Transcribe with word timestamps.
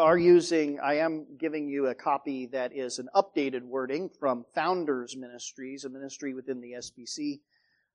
are 0.00 0.18
using, 0.18 0.80
I 0.80 0.94
am 0.94 1.26
giving 1.38 1.68
you 1.68 1.88
a 1.88 1.94
copy 1.94 2.46
that 2.46 2.74
is 2.74 2.98
an 2.98 3.08
updated 3.14 3.62
wording 3.62 4.08
from 4.18 4.46
Founders 4.54 5.14
Ministries, 5.14 5.84
a 5.84 5.90
ministry 5.90 6.32
within 6.32 6.60
the 6.60 6.72
SBC. 6.78 7.40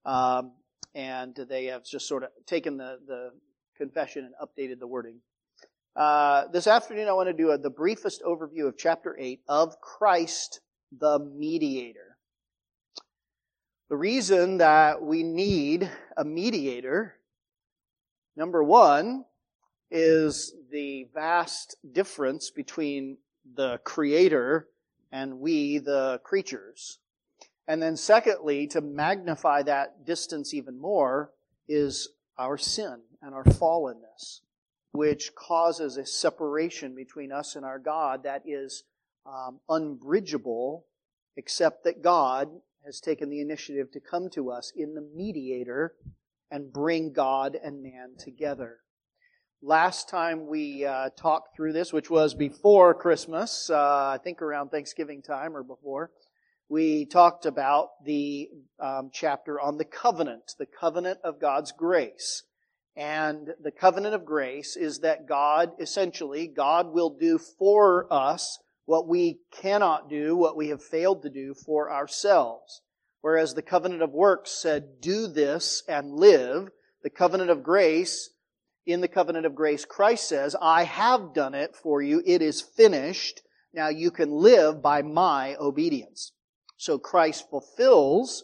Um, 0.05 0.51
and 0.93 1.35
they 1.49 1.65
have 1.65 1.83
just 1.83 2.07
sort 2.07 2.23
of 2.23 2.29
taken 2.45 2.77
the, 2.77 2.99
the 3.07 3.31
confession 3.75 4.23
and 4.23 4.35
updated 4.39 4.79
the 4.79 4.85
wording. 4.87 5.19
Uh, 5.95 6.47
this 6.53 6.67
afternoon, 6.67 7.07
I 7.07 7.13
want 7.13 7.27
to 7.27 7.33
do 7.33 7.51
a, 7.51 7.57
the 7.57 7.71
briefest 7.71 8.21
overview 8.21 8.67
of 8.67 8.77
chapter 8.77 9.17
8 9.19 9.41
of 9.47 9.81
Christ 9.81 10.61
the 10.99 11.17
mediator. 11.17 12.17
The 13.89 13.97
reason 13.97 14.59
that 14.59 15.01
we 15.01 15.23
need 15.23 15.89
a 16.15 16.23
mediator, 16.23 17.15
number 18.35 18.63
one, 18.63 19.25
is 19.91 20.53
the 20.71 21.07
vast 21.13 21.75
difference 21.91 22.49
between 22.49 23.17
the 23.55 23.79
creator 23.83 24.67
and 25.11 25.39
we, 25.39 25.77
the 25.77 26.19
creatures. 26.23 26.99
And 27.67 27.81
then 27.81 27.95
secondly, 27.95 28.67
to 28.67 28.81
magnify 28.81 29.63
that 29.63 30.05
distance 30.05 30.53
even 30.53 30.79
more 30.79 31.31
is 31.67 32.09
our 32.37 32.57
sin 32.57 33.01
and 33.21 33.33
our 33.33 33.43
fallenness, 33.43 34.41
which 34.91 35.33
causes 35.35 35.97
a 35.97 36.05
separation 36.05 36.95
between 36.95 37.31
us 37.31 37.55
and 37.55 37.65
our 37.65 37.79
God 37.79 38.23
that 38.23 38.43
is 38.45 38.83
um, 39.25 39.59
unbridgeable, 39.69 40.85
except 41.37 41.83
that 41.85 42.03
God 42.03 42.49
has 42.85 42.99
taken 42.99 43.29
the 43.29 43.41
initiative 43.41 43.91
to 43.91 43.99
come 43.99 44.29
to 44.31 44.51
us 44.51 44.71
in 44.75 44.93
the 44.93 45.01
mediator 45.15 45.95
and 46.51 46.71
bring 46.71 47.11
God 47.11 47.57
and 47.61 47.81
man 47.81 48.11
together. 48.19 48.79
Last 49.67 50.09
time 50.09 50.45
we 50.45 50.85
uh, 50.85 51.09
talked 51.17 51.55
through 51.55 51.73
this, 51.73 51.91
which 51.91 52.07
was 52.07 52.35
before 52.35 52.93
Christmas, 52.93 53.67
uh, 53.67 54.09
I 54.13 54.19
think 54.23 54.43
around 54.43 54.69
Thanksgiving 54.69 55.23
time 55.23 55.57
or 55.57 55.63
before, 55.63 56.11
we 56.69 57.07
talked 57.07 57.47
about 57.47 57.87
the 58.05 58.47
um, 58.79 59.09
chapter 59.11 59.59
on 59.59 59.79
the 59.79 59.83
covenant, 59.83 60.53
the 60.59 60.67
covenant 60.67 61.17
of 61.23 61.41
God's 61.41 61.71
grace. 61.71 62.43
And 62.95 63.55
the 63.59 63.71
covenant 63.71 64.13
of 64.13 64.23
grace 64.23 64.75
is 64.75 64.99
that 64.99 65.27
God, 65.27 65.71
essentially, 65.79 66.45
God 66.45 66.93
will 66.93 67.17
do 67.19 67.39
for 67.39 68.05
us 68.13 68.59
what 68.85 69.07
we 69.07 69.39
cannot 69.51 70.11
do, 70.11 70.35
what 70.35 70.55
we 70.55 70.67
have 70.67 70.83
failed 70.83 71.23
to 71.23 71.29
do 71.31 71.55
for 71.55 71.91
ourselves. 71.91 72.81
Whereas 73.21 73.55
the 73.55 73.63
covenant 73.63 74.03
of 74.03 74.11
works 74.11 74.51
said, 74.51 75.01
do 75.01 75.25
this 75.25 75.81
and 75.89 76.11
live. 76.11 76.69
The 77.01 77.09
covenant 77.09 77.49
of 77.49 77.63
grace, 77.63 78.29
in 78.85 79.01
the 79.01 79.07
covenant 79.07 79.45
of 79.45 79.55
grace, 79.55 79.85
Christ 79.85 80.29
says, 80.29 80.55
I 80.61 80.83
have 80.83 81.33
done 81.33 81.53
it 81.53 81.75
for 81.75 82.01
you. 82.01 82.21
It 82.25 82.41
is 82.41 82.61
finished. 82.61 83.41
Now 83.73 83.89
you 83.89 84.11
can 84.11 84.31
live 84.31 84.81
by 84.81 85.01
my 85.01 85.55
obedience. 85.59 86.31
So 86.77 86.97
Christ 86.97 87.49
fulfills 87.49 88.43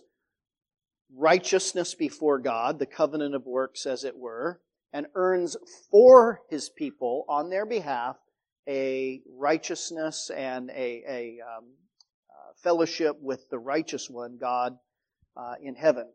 righteousness 1.16 1.94
before 1.94 2.40
God, 2.40 2.80
the 2.80 2.86
covenant 2.86 3.36
of 3.36 3.46
works 3.46 3.86
as 3.86 4.04
it 4.04 4.18
were, 4.18 4.62
and 4.94 5.08
earns 5.16 5.58
for 5.90 6.42
his 6.50 6.70
people 6.70 7.26
on 7.28 7.50
their 7.50 7.66
behalf 7.66 8.18
a 8.68 9.22
righteousness 9.28 10.30
and 10.36 10.70
a, 10.70 11.04
a 11.08 11.40
um, 11.42 11.66
uh, 12.30 12.54
fellowship 12.62 13.18
with 13.22 13.50
the 13.50 13.58
righteous 13.58 14.10
one, 14.10 14.38
God, 14.40 14.78
uh, 15.36 15.56
in 15.62 15.76
heaven. 15.76 16.08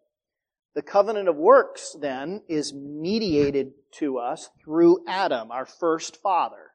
The 0.77 0.82
covenant 0.82 1.27
of 1.27 1.36
works, 1.36 1.96
then, 1.98 2.42
is 2.48 2.74
mediated 2.74 3.72
to 3.92 4.19
us 4.19 4.50
through 4.62 5.05
Adam, 5.08 5.50
our 5.50 5.64
first 5.64 6.20
father, 6.20 6.72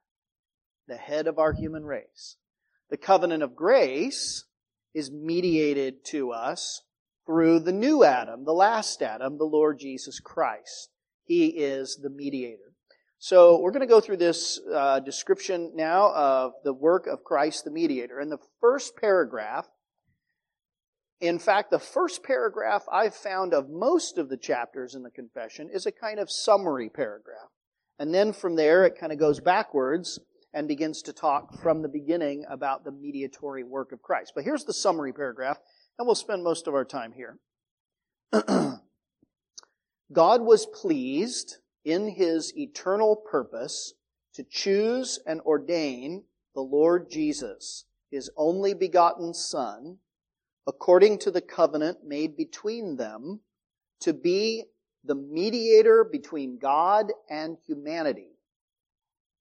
the 0.87 0.97
head 0.97 1.27
of 1.27 1.37
our 1.37 1.53
human 1.53 1.85
race. 1.85 2.37
The 2.89 2.97
covenant 2.97 3.43
of 3.43 3.55
grace 3.55 4.45
is 4.95 5.11
mediated 5.11 6.03
to 6.05 6.31
us 6.31 6.81
through 7.27 7.59
the 7.59 7.71
new 7.71 8.03
Adam, 8.03 8.43
the 8.43 8.53
last 8.53 9.03
Adam, 9.03 9.37
the 9.37 9.45
Lord 9.45 9.77
Jesus 9.77 10.19
Christ. 10.19 10.89
He 11.23 11.49
is 11.49 11.99
the 12.01 12.09
mediator. 12.09 12.73
So 13.19 13.59
we're 13.59 13.69
going 13.69 13.81
to 13.81 13.85
go 13.85 14.01
through 14.01 14.17
this 14.17 14.59
uh, 14.73 15.01
description 15.01 15.73
now 15.75 16.11
of 16.15 16.53
the 16.63 16.73
work 16.73 17.05
of 17.05 17.23
Christ 17.23 17.65
the 17.65 17.71
mediator. 17.71 18.19
In 18.19 18.29
the 18.29 18.39
first 18.61 18.97
paragraph, 18.97 19.67
in 21.21 21.37
fact, 21.37 21.69
the 21.69 21.79
first 21.79 22.23
paragraph 22.23 22.83
I've 22.91 23.13
found 23.13 23.53
of 23.53 23.69
most 23.69 24.17
of 24.17 24.27
the 24.27 24.37
chapters 24.37 24.95
in 24.95 25.03
the 25.03 25.11
confession 25.11 25.69
is 25.71 25.85
a 25.85 25.91
kind 25.91 26.19
of 26.19 26.31
summary 26.31 26.89
paragraph. 26.89 27.49
And 27.99 28.11
then 28.13 28.33
from 28.33 28.55
there, 28.55 28.85
it 28.85 28.99
kind 28.99 29.11
of 29.13 29.19
goes 29.19 29.39
backwards 29.39 30.19
and 30.51 30.67
begins 30.67 31.03
to 31.03 31.13
talk 31.13 31.61
from 31.61 31.83
the 31.83 31.87
beginning 31.87 32.43
about 32.49 32.83
the 32.83 32.91
mediatory 32.91 33.63
work 33.63 33.91
of 33.91 34.01
Christ. 34.01 34.33
But 34.35 34.43
here's 34.43 34.65
the 34.65 34.73
summary 34.73 35.13
paragraph, 35.13 35.59
and 35.99 36.07
we'll 36.07 36.15
spend 36.15 36.43
most 36.43 36.67
of 36.67 36.73
our 36.73 36.83
time 36.83 37.13
here. 37.13 37.37
God 40.11 40.41
was 40.41 40.65
pleased 40.65 41.57
in 41.85 42.09
his 42.09 42.51
eternal 42.57 43.15
purpose 43.15 43.93
to 44.33 44.43
choose 44.43 45.19
and 45.27 45.39
ordain 45.41 46.23
the 46.55 46.61
Lord 46.61 47.11
Jesus, 47.11 47.85
his 48.09 48.29
only 48.35 48.73
begotten 48.73 49.33
Son, 49.35 49.99
according 50.67 51.19
to 51.19 51.31
the 51.31 51.41
covenant 51.41 51.99
made 52.05 52.37
between 52.37 52.97
them, 52.97 53.41
to 53.99 54.13
be 54.13 54.65
the 55.03 55.15
mediator 55.15 56.03
between 56.03 56.57
God 56.59 57.11
and 57.29 57.57
humanity. 57.65 58.37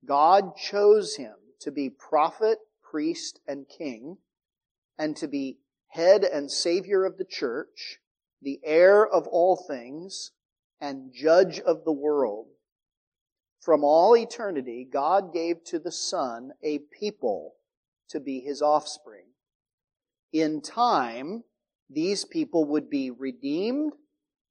God 0.05 0.57
chose 0.57 1.17
him 1.17 1.35
to 1.61 1.71
be 1.71 1.91
prophet, 1.91 2.59
priest, 2.83 3.41
and 3.47 3.67
king, 3.69 4.17
and 4.99 5.17
to 5.17 5.29
be 5.29 5.59
head 5.89 6.25
and 6.25 6.51
savior 6.51 7.05
of 7.05 7.19
the 7.19 7.25
church, 7.25 7.99
the 8.41 8.61
heir 8.65 9.07
of 9.07 9.27
all 9.27 9.57
things, 9.57 10.33
and 10.81 11.13
judge 11.13 11.61
of 11.61 11.85
the 11.85 11.93
world. 11.93 12.47
From 13.61 13.85
all 13.85 14.17
eternity, 14.17 14.89
God 14.91 15.35
gave 15.35 15.63
to 15.65 15.79
the 15.79 15.93
Son 15.93 16.53
a 16.63 16.79
people 16.79 17.57
to 18.09 18.19
be 18.19 18.41
his 18.41 18.63
offspring. 18.63 19.27
In 20.33 20.61
time, 20.61 21.45
these 21.89 22.25
people 22.25 22.65
would 22.67 22.89
be 22.89 23.11
redeemed, 23.11 23.93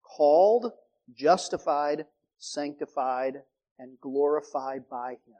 called, 0.03 0.71
justified, 1.13 2.05
sanctified, 2.37 3.35
and 3.77 3.99
glorified 4.01 4.89
by 4.89 5.11
him. 5.11 5.37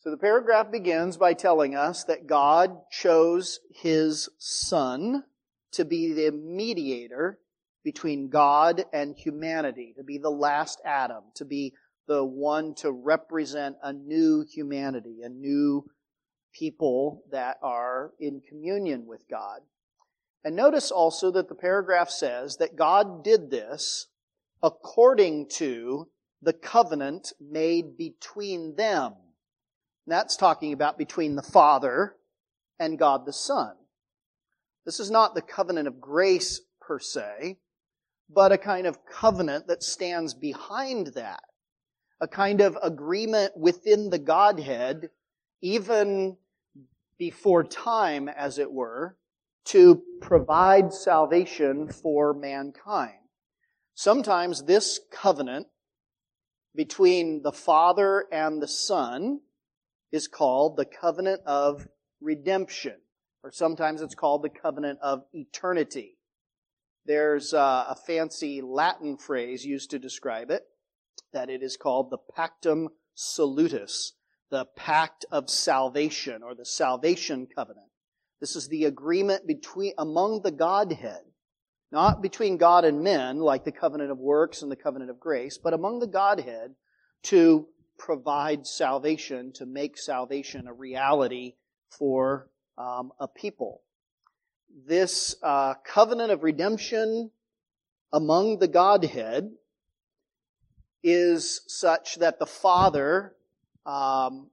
So 0.00 0.10
the 0.10 0.16
paragraph 0.16 0.70
begins 0.70 1.16
by 1.16 1.34
telling 1.34 1.74
us 1.74 2.04
that 2.04 2.28
God 2.28 2.88
chose 2.90 3.58
his 3.74 4.28
Son 4.38 5.24
to 5.72 5.84
be 5.84 6.12
the 6.12 6.30
mediator 6.30 7.40
between 7.82 8.28
God 8.28 8.84
and 8.92 9.16
humanity, 9.16 9.94
to 9.96 10.04
be 10.04 10.18
the 10.18 10.30
last 10.30 10.80
Adam, 10.84 11.24
to 11.34 11.44
be 11.44 11.74
the 12.06 12.24
one 12.24 12.74
to 12.76 12.92
represent 12.92 13.76
a 13.82 13.92
new 13.92 14.44
humanity, 14.48 15.22
a 15.24 15.28
new 15.28 15.84
people 16.58 17.22
that 17.30 17.58
are 17.62 18.12
in 18.18 18.40
communion 18.48 19.06
with 19.06 19.28
God. 19.28 19.60
And 20.44 20.56
notice 20.56 20.90
also 20.90 21.30
that 21.32 21.48
the 21.48 21.54
paragraph 21.54 22.10
says 22.10 22.56
that 22.56 22.76
God 22.76 23.22
did 23.22 23.50
this 23.50 24.06
according 24.62 25.48
to 25.50 26.08
the 26.40 26.52
covenant 26.52 27.32
made 27.40 27.96
between 27.96 28.76
them. 28.76 29.12
And 30.06 30.12
that's 30.12 30.36
talking 30.36 30.72
about 30.72 30.98
between 30.98 31.36
the 31.36 31.42
Father 31.42 32.16
and 32.78 32.98
God 32.98 33.26
the 33.26 33.32
Son. 33.32 33.74
This 34.84 35.00
is 35.00 35.10
not 35.10 35.34
the 35.34 35.42
covenant 35.42 35.88
of 35.88 36.00
grace 36.00 36.60
per 36.80 36.98
se 36.98 37.58
but 38.28 38.52
a 38.52 38.58
kind 38.58 38.86
of 38.86 39.04
covenant 39.06 39.66
that 39.68 39.82
stands 39.82 40.34
behind 40.34 41.08
that. 41.08 41.42
A 42.20 42.28
kind 42.28 42.60
of 42.60 42.76
agreement 42.82 43.56
within 43.56 44.10
the 44.10 44.18
Godhead, 44.18 45.10
even 45.62 46.36
before 47.18 47.64
time, 47.64 48.28
as 48.28 48.58
it 48.58 48.72
were, 48.72 49.16
to 49.66 50.02
provide 50.20 50.92
salvation 50.92 51.88
for 51.88 52.32
mankind. 52.32 53.18
Sometimes 53.94 54.62
this 54.62 55.00
covenant 55.10 55.66
between 56.74 57.42
the 57.42 57.52
Father 57.52 58.26
and 58.30 58.62
the 58.62 58.68
Son 58.68 59.40
is 60.12 60.28
called 60.28 60.76
the 60.76 60.84
covenant 60.84 61.42
of 61.44 61.88
redemption, 62.20 62.94
or 63.42 63.50
sometimes 63.50 64.00
it's 64.00 64.14
called 64.14 64.42
the 64.42 64.48
covenant 64.48 64.98
of 65.02 65.24
eternity. 65.32 66.16
There's 67.04 67.52
uh, 67.52 67.86
a 67.88 67.96
fancy 68.06 68.60
Latin 68.62 69.16
phrase 69.16 69.64
used 69.64 69.90
to 69.90 69.98
describe 69.98 70.50
it, 70.50 70.62
that 71.32 71.50
it 71.50 71.62
is 71.62 71.76
called 71.76 72.10
the 72.10 72.18
pactum 72.36 72.88
salutis, 73.14 74.12
the 74.50 74.64
pact 74.76 75.24
of 75.30 75.50
salvation 75.50 76.42
or 76.42 76.54
the 76.54 76.64
salvation 76.64 77.46
covenant. 77.54 77.86
This 78.40 78.56
is 78.56 78.68
the 78.68 78.84
agreement 78.84 79.46
between, 79.46 79.92
among 79.98 80.42
the 80.42 80.50
Godhead, 80.50 81.22
not 81.90 82.22
between 82.22 82.56
God 82.56 82.84
and 82.84 83.02
men, 83.02 83.38
like 83.38 83.64
the 83.64 83.72
covenant 83.72 84.10
of 84.10 84.18
works 84.18 84.62
and 84.62 84.70
the 84.70 84.76
covenant 84.76 85.10
of 85.10 85.18
grace, 85.20 85.58
but 85.58 85.74
among 85.74 85.98
the 85.98 86.06
Godhead 86.06 86.74
to 87.24 87.66
provide 87.98 88.66
salvation, 88.66 89.52
to 89.54 89.66
make 89.66 89.98
salvation 89.98 90.68
a 90.68 90.72
reality 90.72 91.54
for 91.90 92.48
um, 92.76 93.12
a 93.18 93.26
people. 93.26 93.82
This 94.86 95.34
uh, 95.42 95.74
covenant 95.84 96.30
of 96.30 96.44
redemption 96.44 97.30
among 98.12 98.60
the 98.60 98.68
Godhead 98.68 99.50
is 101.02 101.62
such 101.66 102.16
that 102.16 102.38
the 102.38 102.46
Father 102.46 103.34
um, 103.88 104.50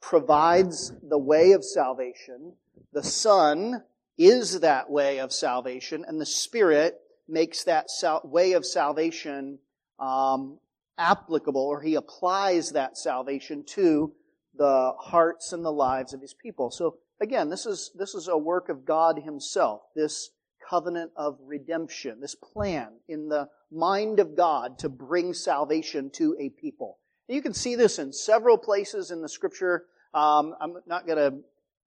provides 0.00 0.92
the 1.06 1.18
way 1.18 1.52
of 1.52 1.62
salvation, 1.62 2.54
the 2.92 3.02
Son 3.02 3.84
is 4.16 4.60
that 4.60 4.90
way 4.90 5.20
of 5.20 5.32
salvation, 5.32 6.04
and 6.08 6.20
the 6.20 6.26
Spirit 6.26 6.98
makes 7.28 7.64
that 7.64 7.90
sal- 7.90 8.22
way 8.24 8.52
of 8.52 8.64
salvation 8.64 9.58
um, 9.98 10.58
applicable, 10.96 11.60
or 11.60 11.82
He 11.82 11.94
applies 11.94 12.72
that 12.72 12.96
salvation 12.96 13.64
to 13.74 14.12
the 14.56 14.92
hearts 14.98 15.52
and 15.52 15.64
the 15.64 15.70
lives 15.70 16.14
of 16.14 16.22
His 16.22 16.34
people. 16.34 16.70
So 16.70 16.96
again, 17.20 17.50
this 17.50 17.66
is 17.66 17.92
this 17.94 18.14
is 18.14 18.28
a 18.28 18.36
work 18.36 18.70
of 18.70 18.86
God 18.86 19.20
Himself. 19.22 19.82
This 19.94 20.30
covenant 20.68 21.10
of 21.16 21.38
redemption, 21.42 22.20
this 22.20 22.34
plan 22.34 22.88
in 23.08 23.28
the 23.28 23.48
mind 23.70 24.20
of 24.20 24.36
God 24.36 24.78
to 24.78 24.88
bring 24.88 25.34
salvation 25.34 26.10
to 26.14 26.36
a 26.40 26.48
people. 26.48 26.98
You 27.30 27.42
can 27.42 27.54
see 27.54 27.76
this 27.76 28.00
in 28.00 28.12
several 28.12 28.58
places 28.58 29.12
in 29.12 29.22
the 29.22 29.28
scripture. 29.28 29.84
Um, 30.12 30.56
I'm 30.60 30.74
not 30.88 31.06
going 31.06 31.18
to 31.18 31.38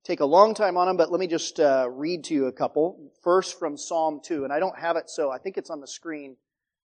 take 0.06 0.22
a 0.22 0.26
long 0.26 0.54
time 0.54 0.78
on 0.78 0.88
them, 0.88 0.96
but 0.96 1.12
let 1.12 1.20
me 1.20 1.28
just 1.28 1.60
uh, 1.60 1.90
read 1.92 2.24
to 2.26 2.34
you 2.34 2.46
a 2.46 2.52
couple. 2.54 3.12
First 3.22 3.60
from 3.60 3.76
Psalm 3.76 4.22
2, 4.24 4.46
and 4.46 4.54
I 4.54 4.60
don't 4.62 4.80
have 4.80 4.96
it, 4.96 5.10
so 5.10 5.32
I 5.32 5.40
think 5.40 5.58
it's 5.58 5.70
on 5.70 5.82
the 5.82 5.88
screen 5.88 6.38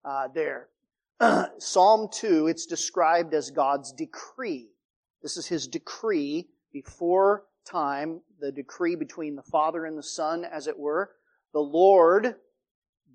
uh, 0.04 0.26
there. 0.34 0.70
Psalm 1.58 2.08
2, 2.12 2.48
it's 2.48 2.66
described 2.66 3.32
as 3.32 3.52
God's 3.52 3.92
decree. 3.92 4.70
This 5.22 5.36
is 5.36 5.46
his 5.46 5.68
decree 5.68 6.48
before 6.72 7.44
time, 7.64 8.22
the 8.40 8.50
decree 8.50 8.96
between 8.96 9.36
the 9.36 9.42
Father 9.42 9.84
and 9.86 9.96
the 9.96 10.02
Son, 10.02 10.44
as 10.44 10.66
it 10.66 10.76
were. 10.76 11.12
The 11.52 11.60
Lord, 11.60 12.34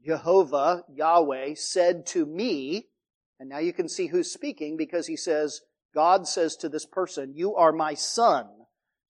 Jehovah, 0.05 0.85
Yahweh, 0.87 1.55
said 1.55 2.05
to 2.07 2.25
me, 2.25 2.87
and 3.39 3.49
now 3.49 3.59
you 3.59 3.73
can 3.73 3.89
see 3.89 4.07
who's 4.07 4.31
speaking 4.31 4.77
because 4.77 5.07
he 5.07 5.17
says, 5.17 5.61
God 5.93 6.27
says 6.27 6.55
to 6.57 6.69
this 6.69 6.85
person, 6.85 7.33
You 7.35 7.55
are 7.55 7.71
my 7.71 7.93
son. 7.93 8.47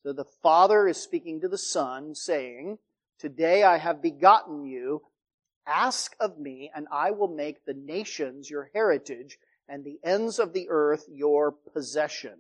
So 0.04 0.12
the 0.12 0.26
Father 0.42 0.88
is 0.88 0.98
speaking 0.98 1.40
to 1.42 1.48
the 1.48 1.58
Son, 1.58 2.14
saying, 2.14 2.78
Today 3.20 3.64
I 3.64 3.78
have 3.78 4.02
begotten 4.02 4.66
you. 4.66 5.04
Ask 5.66 6.14
of 6.20 6.38
me, 6.38 6.70
and 6.76 6.88
I 6.92 7.12
will 7.12 7.30
make 7.30 7.66
the 7.66 7.74
nations 7.74 8.50
your 8.50 8.70
heritage 8.74 9.38
and 9.70 9.86
the 9.86 9.98
ends 10.04 10.40
of 10.40 10.52
the 10.52 10.68
earth 10.70 11.06
your 11.10 11.54
possession. 11.74 12.38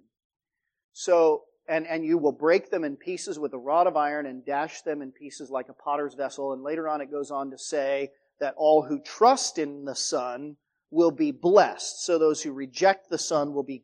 So, 0.92 1.44
and, 1.70 1.88
and 1.88 2.04
you 2.04 2.18
will 2.18 2.34
break 2.34 2.70
them 2.70 2.84
in 2.84 2.98
pieces 2.98 3.40
with 3.40 3.54
a 3.54 3.58
rod 3.58 3.88
of 3.88 3.96
iron 3.96 4.26
and 4.26 4.46
dash 4.46 4.82
them 4.82 5.02
in 5.02 5.14
pieces 5.14 5.50
like 5.50 5.70
a 5.70 5.74
potter's 5.74 6.16
vessel. 6.16 6.52
And 6.52 6.64
later 6.64 6.90
on 6.90 7.00
it 7.00 7.10
goes 7.10 7.32
on 7.32 7.52
to 7.52 7.58
say 7.58 8.10
that 8.42 8.56
all 8.58 8.84
who 8.84 9.00
trust 9.00 9.58
in 9.58 9.86
the 9.86 9.96
Son 9.96 10.58
will 10.94 11.12
be 11.12 11.32
blessed. 11.32 12.04
So 12.06 12.20
those 12.20 12.42
who 12.42 12.54
reject 12.54 13.10
the 13.10 13.18
Son 13.18 13.54
will 13.54 13.64
be 13.64 13.84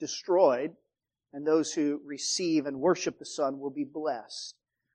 destroyed 0.00 0.72
and 1.32 1.46
those 1.46 1.72
who 1.72 2.00
receive 2.04 2.66
and 2.66 2.80
worship 2.80 3.18
the 3.18 3.26
Son 3.26 3.60
will 3.60 3.70
be 3.70 3.84
blessed. 3.84 4.54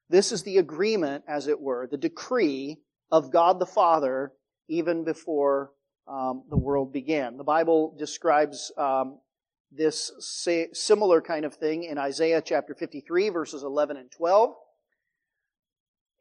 This 0.09 0.31
is 0.31 0.43
the 0.43 0.57
agreement, 0.57 1.23
as 1.27 1.47
it 1.47 1.61
were, 1.61 1.87
the 1.89 1.97
decree 1.97 2.77
of 3.11 3.31
God 3.31 3.59
the 3.59 3.65
Father 3.65 4.33
even 4.67 5.03
before 5.03 5.71
um, 6.07 6.43
the 6.49 6.57
world 6.57 6.91
began. 6.91 7.37
The 7.37 7.43
Bible 7.43 7.95
describes 7.97 8.71
um, 8.77 9.19
this 9.71 10.11
similar 10.73 11.21
kind 11.21 11.45
of 11.45 11.55
thing 11.55 11.83
in 11.83 11.97
Isaiah 11.97 12.41
chapter 12.43 12.73
53, 12.73 13.29
verses 13.29 13.63
11 13.63 13.97
and 13.97 14.11
12. 14.11 14.55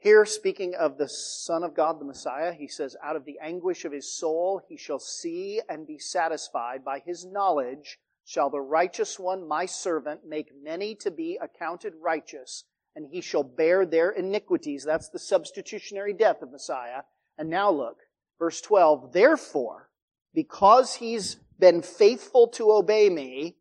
Here, 0.04 0.26
speaking 0.26 0.74
of 0.74 0.98
the 0.98 1.08
Son 1.08 1.64
of 1.64 1.74
God, 1.74 1.98
the 1.98 2.04
Messiah, 2.04 2.52
he 2.52 2.68
says, 2.68 2.94
Out 3.02 3.16
of 3.16 3.24
the 3.24 3.38
anguish 3.40 3.86
of 3.86 3.92
his 3.92 4.12
soul 4.12 4.60
he 4.68 4.76
shall 4.76 4.98
see 4.98 5.62
and 5.66 5.86
be 5.86 5.98
satisfied. 5.98 6.84
By 6.84 6.98
his 6.98 7.24
knowledge 7.24 7.98
shall 8.22 8.50
the 8.50 8.60
righteous 8.60 9.18
one, 9.18 9.48
my 9.48 9.64
servant, 9.64 10.20
make 10.28 10.50
many 10.62 10.94
to 10.96 11.10
be 11.10 11.38
accounted 11.40 11.94
righteous, 12.02 12.64
and 12.94 13.06
he 13.10 13.22
shall 13.22 13.44
bear 13.44 13.86
their 13.86 14.10
iniquities. 14.10 14.84
That's 14.84 15.08
the 15.08 15.18
substitutionary 15.18 16.12
death 16.12 16.42
of 16.42 16.52
Messiah. 16.52 17.04
And 17.38 17.48
now 17.48 17.70
look, 17.70 17.96
verse 18.38 18.60
12, 18.60 19.14
therefore, 19.14 19.88
because 20.34 20.96
he's 20.96 21.36
been 21.58 21.80
faithful 21.80 22.48
to 22.48 22.72
obey 22.72 23.08
me, 23.08 23.56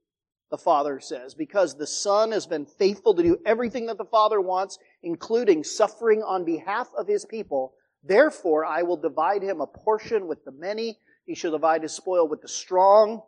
the 0.52 0.58
Father 0.58 1.00
says, 1.00 1.34
because 1.34 1.78
the 1.78 1.88
Son 1.88 2.32
has 2.32 2.46
been 2.46 2.66
faithful 2.66 3.16
to 3.16 3.24
do 3.24 3.40
everything 3.46 3.86
that 3.86 3.98
the 3.98 4.06
Father 4.06 4.42
wants, 4.42 4.78
including 5.04 5.64
suffering 5.64 6.24
on 6.24 6.46
behalf 6.46 6.90
of 6.98 7.08
his 7.08 7.26
people, 7.26 7.74
therefore 8.04 8.66
I 8.66 8.84
will 8.84 8.98
divide 8.98 9.44
him 9.44 9.62
a 9.62 9.68
portion 9.68 10.28
with 10.28 10.44
the 10.46 10.52
many. 10.52 10.98
He 11.26 11.36
shall 11.36 11.52
divide 11.52 11.84
his 11.84 11.94
spoil 11.94 12.28
with 12.28 12.42
the 12.42 12.48
strong 12.48 13.22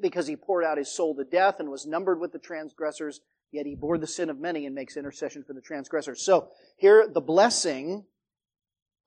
because 0.00 0.26
he 0.26 0.36
poured 0.36 0.64
out 0.64 0.78
his 0.78 0.94
soul 0.94 1.14
to 1.16 1.24
death 1.24 1.58
and 1.58 1.70
was 1.70 1.86
numbered 1.86 2.20
with 2.20 2.32
the 2.32 2.38
transgressors, 2.38 3.20
yet 3.50 3.66
he 3.66 3.74
bore 3.74 3.98
the 3.98 4.06
sin 4.06 4.30
of 4.30 4.38
many 4.38 4.66
and 4.66 4.74
makes 4.74 4.96
intercession 4.96 5.44
for 5.44 5.52
the 5.52 5.60
transgressors. 5.60 6.22
So 6.22 6.48
here, 6.76 7.08
the 7.08 7.20
blessing 7.20 8.04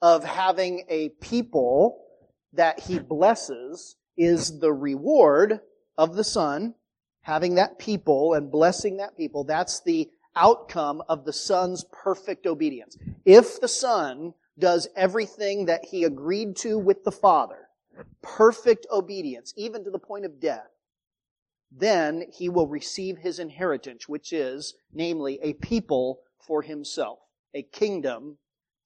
of 0.02 0.24
having 0.24 0.86
a 0.90 1.10
people 1.10 2.04
that 2.54 2.82
he 2.82 3.00
blesses 3.00 3.96
is 4.18 4.60
the 4.60 4.72
reward 4.72 5.60
of 5.98 6.16
the 6.16 6.24
Son, 6.24 6.76
having 7.22 7.56
that 7.56 7.80
people 7.80 8.34
and 8.34 8.52
blessing 8.52 8.98
that 8.98 9.18
people. 9.18 9.44
That's 9.44 9.82
the 9.82 10.10
outcome 10.36 11.02
of 11.08 11.26
the 11.26 11.34
Son's 11.34 11.86
perfect 11.92 12.46
obedience. 12.46 12.98
If 13.26 13.60
the 13.60 13.68
Son 13.68 14.34
does 14.58 14.88
everything 14.96 15.66
that 15.66 15.86
he 15.86 16.04
agreed 16.04 16.56
to 16.58 16.78
with 16.78 17.04
the 17.04 17.12
Father, 17.12 17.68
perfect 18.22 18.86
obedience, 18.92 19.54
even 19.58 19.84
to 19.84 19.92
the 19.92 20.00
point 20.00 20.26
of 20.26 20.40
death, 20.40 20.68
then 21.72 22.26
he 22.34 22.48
will 22.50 22.68
receive 22.68 23.18
his 23.18 23.40
inheritance, 23.40 24.08
which 24.08 24.32
is, 24.32 24.76
namely, 24.94 25.40
a 25.42 25.54
people 25.54 26.22
for 26.40 26.62
himself, 26.62 27.20
a 27.54 27.64
kingdom 27.64 28.38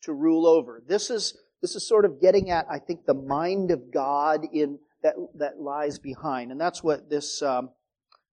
to 0.02 0.14
rule 0.14 0.48
over. 0.48 0.82
This 0.88 1.10
is, 1.10 1.38
this 1.62 1.76
is 1.76 1.88
sort 1.88 2.06
of 2.06 2.22
getting 2.22 2.50
at, 2.50 2.66
I 2.70 2.80
think, 2.80 3.06
the 3.06 3.14
mind 3.14 3.70
of 3.72 3.92
God 3.92 4.46
in, 4.52 4.80
that, 5.04 5.16
that 5.36 5.60
lies 5.60 6.00
behind. 6.00 6.52
And 6.52 6.60
that's 6.60 6.84
what 6.84 7.10
this, 7.10 7.42
um, 7.42 7.70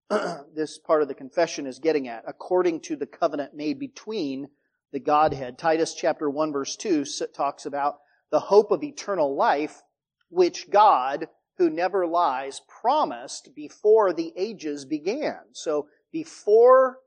this 0.55 0.77
part 0.77 1.01
of 1.01 1.07
the 1.07 1.15
confession 1.15 1.65
is 1.65 1.79
getting 1.79 2.07
at, 2.07 2.23
according 2.27 2.79
to 2.81 2.95
the 2.95 3.07
covenant 3.07 3.55
made 3.55 3.79
between 3.79 4.47
the 4.91 4.99
Godhead. 4.99 5.57
Titus 5.57 5.93
chapter 5.93 6.29
1 6.29 6.53
verse 6.53 6.75
2 6.75 7.05
talks 7.33 7.65
about 7.65 7.97
the 8.31 8.39
hope 8.39 8.71
of 8.71 8.83
eternal 8.83 9.35
life, 9.35 9.81
which 10.29 10.69
God, 10.69 11.27
who 11.57 11.69
never 11.69 12.05
lies, 12.05 12.61
promised 12.81 13.55
before 13.55 14.13
the 14.13 14.31
ages 14.37 14.85
began. 14.85 15.39
So 15.53 15.87
before 16.11 16.99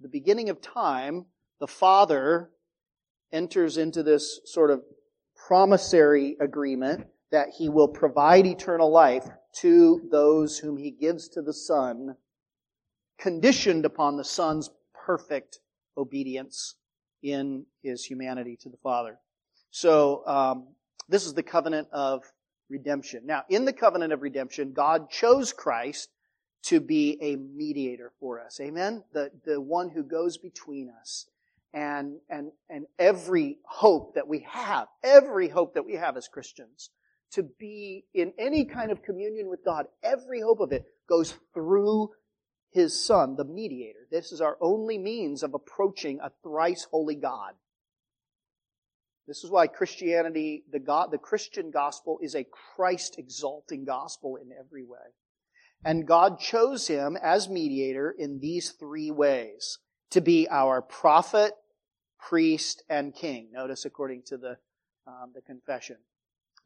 the 0.00 0.08
beginning 0.08 0.48
of 0.48 0.60
time, 0.60 1.26
the 1.60 1.66
Father 1.66 2.50
enters 3.32 3.76
into 3.76 4.02
this 4.02 4.40
sort 4.44 4.70
of 4.70 4.82
promissory 5.46 6.36
agreement 6.40 7.06
that 7.30 7.48
he 7.58 7.68
will 7.68 7.88
provide 7.88 8.46
eternal 8.46 8.90
life 8.90 9.28
to 9.56 10.08
those 10.10 10.58
whom 10.58 10.76
he 10.76 10.90
gives 10.90 11.28
to 11.28 11.42
the 11.42 11.52
Son, 11.52 12.16
conditioned 13.18 13.84
upon 13.84 14.16
the 14.16 14.24
Son's 14.24 14.70
perfect 14.94 15.60
obedience 15.96 16.74
in 17.22 17.64
his 17.82 18.04
humanity 18.04 18.56
to 18.62 18.68
the 18.68 18.76
Father. 18.78 19.18
So, 19.70 20.26
um, 20.26 20.68
this 21.08 21.26
is 21.26 21.34
the 21.34 21.42
covenant 21.42 21.88
of 21.92 22.22
redemption. 22.70 23.22
Now, 23.26 23.44
in 23.48 23.64
the 23.64 23.72
covenant 23.72 24.12
of 24.12 24.22
redemption, 24.22 24.72
God 24.72 25.10
chose 25.10 25.52
Christ 25.52 26.08
to 26.64 26.80
be 26.80 27.18
a 27.20 27.36
mediator 27.36 28.12
for 28.18 28.40
us. 28.40 28.58
Amen? 28.60 29.04
The, 29.12 29.30
the 29.44 29.60
one 29.60 29.90
who 29.90 30.02
goes 30.02 30.38
between 30.38 30.90
us. 31.00 31.26
And, 31.74 32.20
and, 32.30 32.52
and 32.70 32.86
every 32.98 33.58
hope 33.64 34.14
that 34.14 34.28
we 34.28 34.46
have, 34.48 34.86
every 35.02 35.48
hope 35.48 35.74
that 35.74 35.84
we 35.84 35.94
have 35.94 36.16
as 36.16 36.28
Christians, 36.28 36.90
to 37.32 37.42
be 37.42 38.04
in 38.14 38.32
any 38.38 38.64
kind 38.64 38.92
of 38.92 39.02
communion 39.02 39.48
with 39.48 39.64
God, 39.64 39.86
every 40.02 40.40
hope 40.40 40.60
of 40.60 40.70
it 40.70 40.84
goes 41.08 41.34
through 41.52 42.10
His 42.74 42.98
Son, 43.06 43.36
the 43.36 43.44
mediator. 43.44 44.08
This 44.10 44.32
is 44.32 44.40
our 44.40 44.58
only 44.60 44.98
means 44.98 45.44
of 45.44 45.54
approaching 45.54 46.18
a 46.20 46.32
thrice 46.42 46.88
holy 46.90 47.14
God. 47.14 47.52
This 49.28 49.44
is 49.44 49.50
why 49.50 49.68
Christianity, 49.68 50.64
the, 50.70 50.80
God, 50.80 51.12
the 51.12 51.18
Christian 51.18 51.70
gospel 51.70 52.18
is 52.20 52.34
a 52.34 52.44
Christ 52.74 53.14
exalting 53.16 53.84
gospel 53.84 54.36
in 54.36 54.50
every 54.52 54.82
way. 54.82 55.14
And 55.84 56.06
God 56.06 56.40
chose 56.40 56.88
him 56.88 57.16
as 57.22 57.48
mediator 57.48 58.10
in 58.10 58.40
these 58.40 58.72
three 58.72 59.10
ways 59.12 59.78
to 60.10 60.20
be 60.20 60.48
our 60.50 60.82
prophet, 60.82 61.52
priest, 62.18 62.82
and 62.88 63.14
king. 63.14 63.50
Notice 63.52 63.84
according 63.84 64.22
to 64.26 64.36
the, 64.36 64.56
um, 65.06 65.30
the 65.32 65.42
confession. 65.42 65.96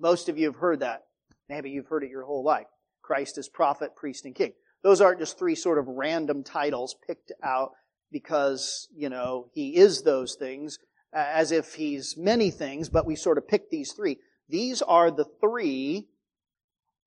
Most 0.00 0.30
of 0.30 0.38
you 0.38 0.46
have 0.46 0.56
heard 0.56 0.80
that. 0.80 1.04
Maybe 1.50 1.68
you've 1.68 1.88
heard 1.88 2.02
it 2.02 2.10
your 2.10 2.24
whole 2.24 2.44
life. 2.44 2.66
Christ 3.02 3.36
is 3.36 3.48
prophet, 3.48 3.94
priest, 3.94 4.24
and 4.24 4.34
king. 4.34 4.52
Those 4.82 5.00
aren't 5.00 5.18
just 5.18 5.38
three 5.38 5.54
sort 5.54 5.78
of 5.78 5.86
random 5.88 6.44
titles 6.44 6.96
picked 7.06 7.32
out 7.42 7.72
because, 8.12 8.88
you 8.94 9.08
know, 9.08 9.48
he 9.52 9.76
is 9.76 10.02
those 10.02 10.34
things, 10.34 10.78
as 11.12 11.52
if 11.52 11.74
he's 11.74 12.16
many 12.16 12.50
things, 12.50 12.88
but 12.88 13.06
we 13.06 13.16
sort 13.16 13.38
of 13.38 13.48
pick 13.48 13.70
these 13.70 13.92
three. 13.92 14.18
These 14.48 14.82
are 14.82 15.10
the 15.10 15.26
three 15.40 16.08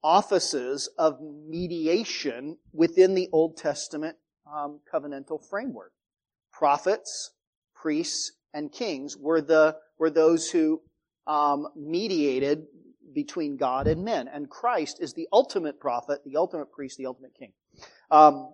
offices 0.03 0.89
of 0.97 1.19
mediation 1.21 2.57
within 2.73 3.15
the 3.15 3.29
Old 3.31 3.57
Testament 3.57 4.17
um, 4.51 4.79
covenantal 4.91 5.39
framework. 5.49 5.91
Prophets, 6.51 7.31
priests, 7.75 8.33
and 8.53 8.71
kings 8.71 9.15
were 9.17 9.41
the 9.41 9.77
were 9.97 10.09
those 10.09 10.49
who 10.49 10.81
um, 11.27 11.67
mediated 11.75 12.65
between 13.13 13.57
God 13.57 13.87
and 13.87 14.03
men, 14.03 14.27
and 14.27 14.49
Christ 14.49 14.97
is 14.99 15.13
the 15.13 15.27
ultimate 15.31 15.79
prophet, 15.79 16.21
the 16.25 16.37
ultimate 16.37 16.71
priest, 16.71 16.97
the 16.97 17.05
ultimate 17.05 17.33
king. 17.37 17.51
Um, 18.11 18.53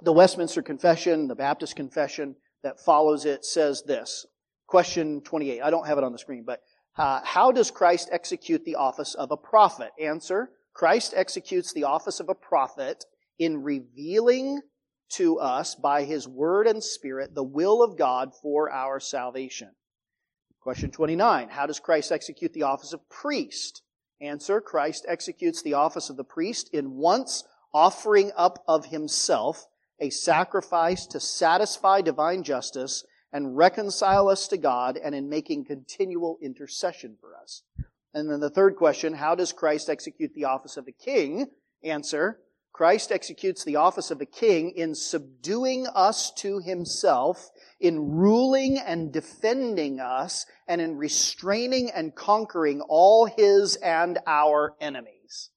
the 0.00 0.12
Westminster 0.12 0.62
Confession, 0.62 1.28
the 1.28 1.34
Baptist 1.34 1.76
Confession 1.76 2.36
that 2.62 2.80
follows 2.80 3.24
it 3.24 3.44
says 3.44 3.82
this. 3.86 4.24
Question 4.66 5.20
28. 5.22 5.60
I 5.60 5.70
don't 5.70 5.86
have 5.86 5.98
it 5.98 6.04
on 6.04 6.12
the 6.12 6.18
screen, 6.18 6.44
but 6.46 6.60
uh, 6.96 7.20
how 7.24 7.52
does 7.52 7.70
Christ 7.70 8.08
execute 8.12 8.64
the 8.64 8.76
office 8.76 9.14
of 9.14 9.30
a 9.30 9.36
prophet? 9.36 9.90
Answer. 10.00 10.50
Christ 10.72 11.12
executes 11.16 11.72
the 11.72 11.84
office 11.84 12.20
of 12.20 12.28
a 12.28 12.34
prophet 12.34 13.04
in 13.38 13.62
revealing 13.62 14.60
to 15.10 15.38
us 15.38 15.74
by 15.74 16.04
his 16.04 16.26
word 16.26 16.66
and 16.66 16.82
spirit 16.82 17.34
the 17.34 17.42
will 17.42 17.82
of 17.82 17.98
God 17.98 18.30
for 18.40 18.70
our 18.70 19.00
salvation. 19.00 19.70
Question 20.60 20.90
29. 20.90 21.48
How 21.50 21.66
does 21.66 21.80
Christ 21.80 22.12
execute 22.12 22.52
the 22.52 22.62
office 22.62 22.92
of 22.92 23.08
priest? 23.10 23.82
Answer. 24.20 24.60
Christ 24.60 25.04
executes 25.08 25.62
the 25.62 25.74
office 25.74 26.08
of 26.08 26.16
the 26.16 26.24
priest 26.24 26.70
in 26.72 26.92
once 26.92 27.42
offering 27.74 28.32
up 28.36 28.62
of 28.66 28.86
himself 28.86 29.66
a 30.00 30.10
sacrifice 30.10 31.06
to 31.06 31.20
satisfy 31.20 32.00
divine 32.00 32.42
justice 32.42 33.04
and 33.32 33.56
reconcile 33.56 34.28
us 34.28 34.48
to 34.48 34.56
God 34.56 34.98
and 35.02 35.14
in 35.14 35.28
making 35.28 35.64
continual 35.64 36.38
intercession 36.42 37.16
for 37.20 37.36
us. 37.36 37.62
And 38.12 38.30
then 38.30 38.40
the 38.40 38.50
third 38.50 38.76
question, 38.76 39.14
how 39.14 39.34
does 39.34 39.52
Christ 39.52 39.88
execute 39.88 40.34
the 40.34 40.44
office 40.44 40.76
of 40.76 40.86
a 40.86 40.92
king? 40.92 41.46
Answer, 41.82 42.40
Christ 42.72 43.12
executes 43.12 43.64
the 43.64 43.76
office 43.76 44.10
of 44.10 44.20
a 44.20 44.26
king 44.26 44.70
in 44.70 44.94
subduing 44.94 45.86
us 45.94 46.30
to 46.36 46.58
himself, 46.58 47.50
in 47.80 48.12
ruling 48.12 48.78
and 48.78 49.12
defending 49.12 50.00
us, 50.00 50.46
and 50.66 50.80
in 50.80 50.96
restraining 50.96 51.90
and 51.90 52.14
conquering 52.14 52.80
all 52.80 53.26
his 53.26 53.76
and 53.76 54.18
our 54.26 54.74
enemies. 54.80 55.50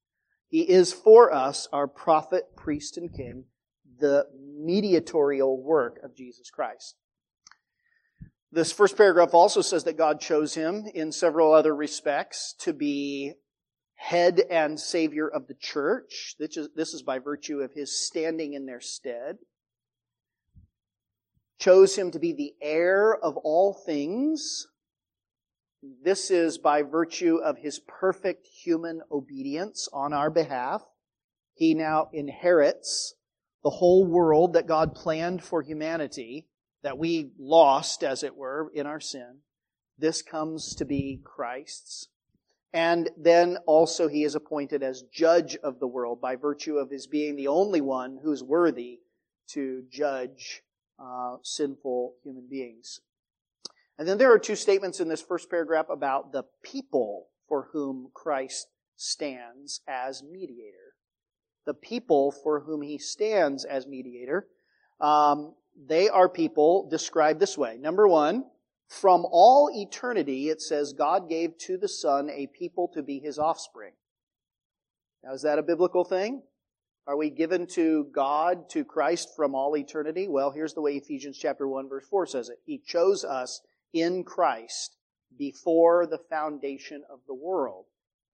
He 0.56 0.62
is 0.62 0.94
for 0.94 1.34
us 1.34 1.68
our 1.74 1.86
prophet, 1.86 2.56
priest, 2.56 2.96
and 2.96 3.14
king, 3.14 3.44
the 4.00 4.26
mediatorial 4.58 5.62
work 5.62 6.00
of 6.02 6.16
Jesus 6.16 6.50
Christ. 6.50 6.96
This 8.54 8.72
first 8.72 8.96
paragraph 8.96 9.34
also 9.34 9.60
says 9.60 9.84
that 9.84 9.98
God 9.98 10.22
chose 10.22 10.54
him 10.54 10.86
in 10.96 11.12
several 11.12 11.52
other 11.52 11.76
respects 11.76 12.56
to 12.60 12.72
be 12.72 13.34
head 13.96 14.44
and 14.50 14.80
savior 14.80 15.28
of 15.28 15.48
the 15.48 15.56
church. 15.56 16.38
This 16.40 16.94
is, 16.94 17.02
by 17.02 17.20
virtue 17.20 17.60
of 17.60 17.74
his 17.74 17.94
standing 17.94 18.54
in 18.54 18.66
their 18.66 18.80
stead. 18.80 19.40
Chose 21.60 21.98
him 21.98 22.12
to 22.12 22.20
be 22.20 22.32
the 22.32 22.54
heir 22.62 23.14
of 23.14 23.36
all 23.36 23.74
things. 23.74 24.68
This 26.04 26.32
is 26.32 26.58
by 26.58 26.82
virtue 26.82 27.38
of 27.38 27.58
his 27.58 27.80
perfect 27.80 28.48
human 28.48 29.02
obedience 29.12 29.88
on 29.94 30.14
our 30.14 30.30
behalf. 30.30 30.84
He 31.54 31.74
now 31.74 32.10
inherits 32.12 33.16
the 33.64 33.70
whole 33.70 34.06
world 34.06 34.54
that 34.54 34.68
God 34.68 34.96
planned 34.96 35.44
for 35.44 35.62
humanity 35.62 36.48
that 36.84 36.98
we 36.98 37.32
lost, 37.40 38.04
as 38.04 38.24
it 38.24 38.36
were, 38.36 38.72
in 38.74 38.86
our 38.86 39.00
sin. 39.00 39.40
This 39.98 40.22
comes 40.22 40.76
to 40.76 40.86
be 40.86 41.22
Christ's. 41.24 42.10
And 42.74 43.10
then 43.18 43.58
also 43.66 44.08
he 44.08 44.24
is 44.24 44.36
appointed 44.36 44.84
as 44.84 45.04
judge 45.04 45.56
of 45.58 45.80
the 45.80 45.88
world 45.88 46.20
by 46.20 46.36
virtue 46.36 46.78
of 46.78 46.92
his 46.92 47.08
being 47.08 47.36
the 47.36 47.48
only 47.48 47.82
one 47.82 48.20
who's 48.22 48.44
worthy 48.44 49.00
to 49.50 49.84
judge 49.90 50.62
uh, 51.00 51.38
sinful 51.42 52.16
human 52.24 52.48
beings. 52.50 53.02
And 53.98 54.08
then 54.08 54.18
there 54.18 54.34
are 54.34 54.40
two 54.40 54.56
statements 54.56 55.00
in 55.00 55.08
this 55.08 55.22
first 55.22 55.50
paragraph 55.50 55.88
about 55.90 56.32
the 56.32 56.44
people 56.64 57.28
for 57.48 57.70
whom 57.72 58.10
Christ 58.14 58.68
stands 58.96 59.82
as 59.88 60.24
mediator. 60.24 60.96
The 61.66 61.74
people 61.74 62.32
for 62.32 62.62
whom 62.62 62.82
he 62.82 62.98
stands 62.98 63.64
as 63.66 63.88
mediator. 63.88 64.48
Um, 65.00 65.56
they 65.88 66.10
are 66.10 66.30
people 66.30 66.88
described 66.90 67.40
this 67.40 67.58
way. 67.58 67.78
Number 67.78 68.08
one, 68.08 68.46
from 68.88 69.26
all 69.30 69.70
eternity, 69.74 70.50
it 70.50 70.62
says 70.62 70.94
God 70.94 71.28
gave 71.28 71.58
to 71.60 71.78
the 71.78 71.88
Son 71.88 72.30
a 72.30 72.48
people 72.48 72.90
to 72.94 73.02
be 73.02 73.20
his 73.20 73.40
offspring. 73.40 73.94
Now, 75.24 75.34
is 75.34 75.42
that 75.42 75.60
a 75.60 75.64
biblical 75.64 76.04
thing? 76.04 76.44
Are 77.08 77.18
we 77.18 77.30
given 77.30 77.68
to 77.68 78.08
God, 78.14 78.70
to 78.72 78.84
Christ 78.84 79.30
from 79.36 79.54
all 79.56 79.76
eternity? 79.78 80.28
Well, 80.28 80.52
here's 80.52 80.74
the 80.74 80.82
way 80.82 80.94
Ephesians 80.94 81.38
chapter 81.38 81.68
1 81.68 81.90
verse 81.90 82.08
4 82.08 82.26
says 82.28 82.50
it. 82.50 82.60
He 82.66 82.80
chose 82.80 83.24
us 83.24 83.62
in 83.96 84.24
Christ 84.24 84.98
before 85.38 86.06
the 86.06 86.20
foundation 86.30 87.02
of 87.12 87.20
the 87.28 87.34
world, 87.34 87.86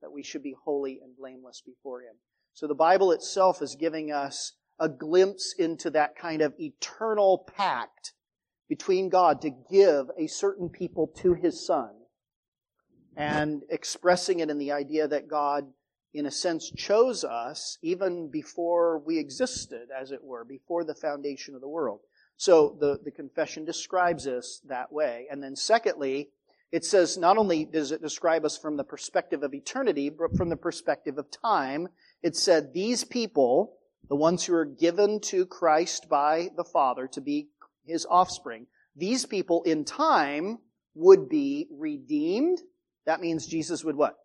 that 0.01 0.11
we 0.11 0.23
should 0.23 0.43
be 0.43 0.55
holy 0.65 0.99
and 1.01 1.15
blameless 1.15 1.61
before 1.65 2.01
Him. 2.01 2.15
So 2.53 2.67
the 2.67 2.75
Bible 2.75 3.11
itself 3.11 3.61
is 3.61 3.75
giving 3.75 4.11
us 4.11 4.53
a 4.79 4.89
glimpse 4.89 5.53
into 5.57 5.91
that 5.91 6.15
kind 6.15 6.41
of 6.41 6.53
eternal 6.59 7.47
pact 7.55 8.13
between 8.67 9.09
God 9.09 9.41
to 9.41 9.49
give 9.49 10.07
a 10.17 10.27
certain 10.27 10.69
people 10.69 11.07
to 11.17 11.33
his 11.33 11.65
son 11.65 11.91
and 13.15 13.63
expressing 13.69 14.39
it 14.39 14.49
in 14.49 14.57
the 14.57 14.71
idea 14.71 15.07
that 15.07 15.27
God, 15.27 15.65
in 16.13 16.25
a 16.25 16.31
sense, 16.31 16.71
chose 16.71 17.23
us 17.23 17.77
even 17.81 18.29
before 18.31 18.99
we 18.99 19.19
existed, 19.19 19.89
as 19.95 20.11
it 20.11 20.23
were, 20.23 20.43
before 20.43 20.83
the 20.83 20.95
foundation 20.95 21.53
of 21.53 21.61
the 21.61 21.67
world. 21.67 21.99
So 22.41 22.75
the, 22.79 22.99
the 23.03 23.11
confession 23.11 23.65
describes 23.65 24.25
us 24.25 24.61
that 24.67 24.91
way. 24.91 25.27
And 25.29 25.43
then 25.43 25.55
secondly, 25.55 26.29
it 26.71 26.83
says 26.83 27.15
not 27.15 27.37
only 27.37 27.65
does 27.65 27.91
it 27.91 28.01
describe 28.01 28.45
us 28.45 28.57
from 28.57 28.77
the 28.77 28.83
perspective 28.83 29.43
of 29.43 29.53
eternity, 29.53 30.09
but 30.09 30.35
from 30.35 30.49
the 30.49 30.57
perspective 30.57 31.19
of 31.19 31.29
time. 31.29 31.89
It 32.23 32.35
said 32.35 32.73
these 32.73 33.03
people, 33.03 33.77
the 34.09 34.15
ones 34.15 34.43
who 34.43 34.55
are 34.55 34.65
given 34.65 35.19
to 35.25 35.45
Christ 35.45 36.09
by 36.09 36.49
the 36.57 36.63
Father 36.63 37.05
to 37.09 37.21
be 37.21 37.49
his 37.85 38.07
offspring, 38.09 38.65
these 38.95 39.23
people 39.27 39.61
in 39.61 39.85
time 39.85 40.57
would 40.95 41.29
be 41.29 41.67
redeemed. 41.69 42.59
That 43.05 43.21
means 43.21 43.45
Jesus 43.45 43.83
would 43.83 43.95
what? 43.95 44.17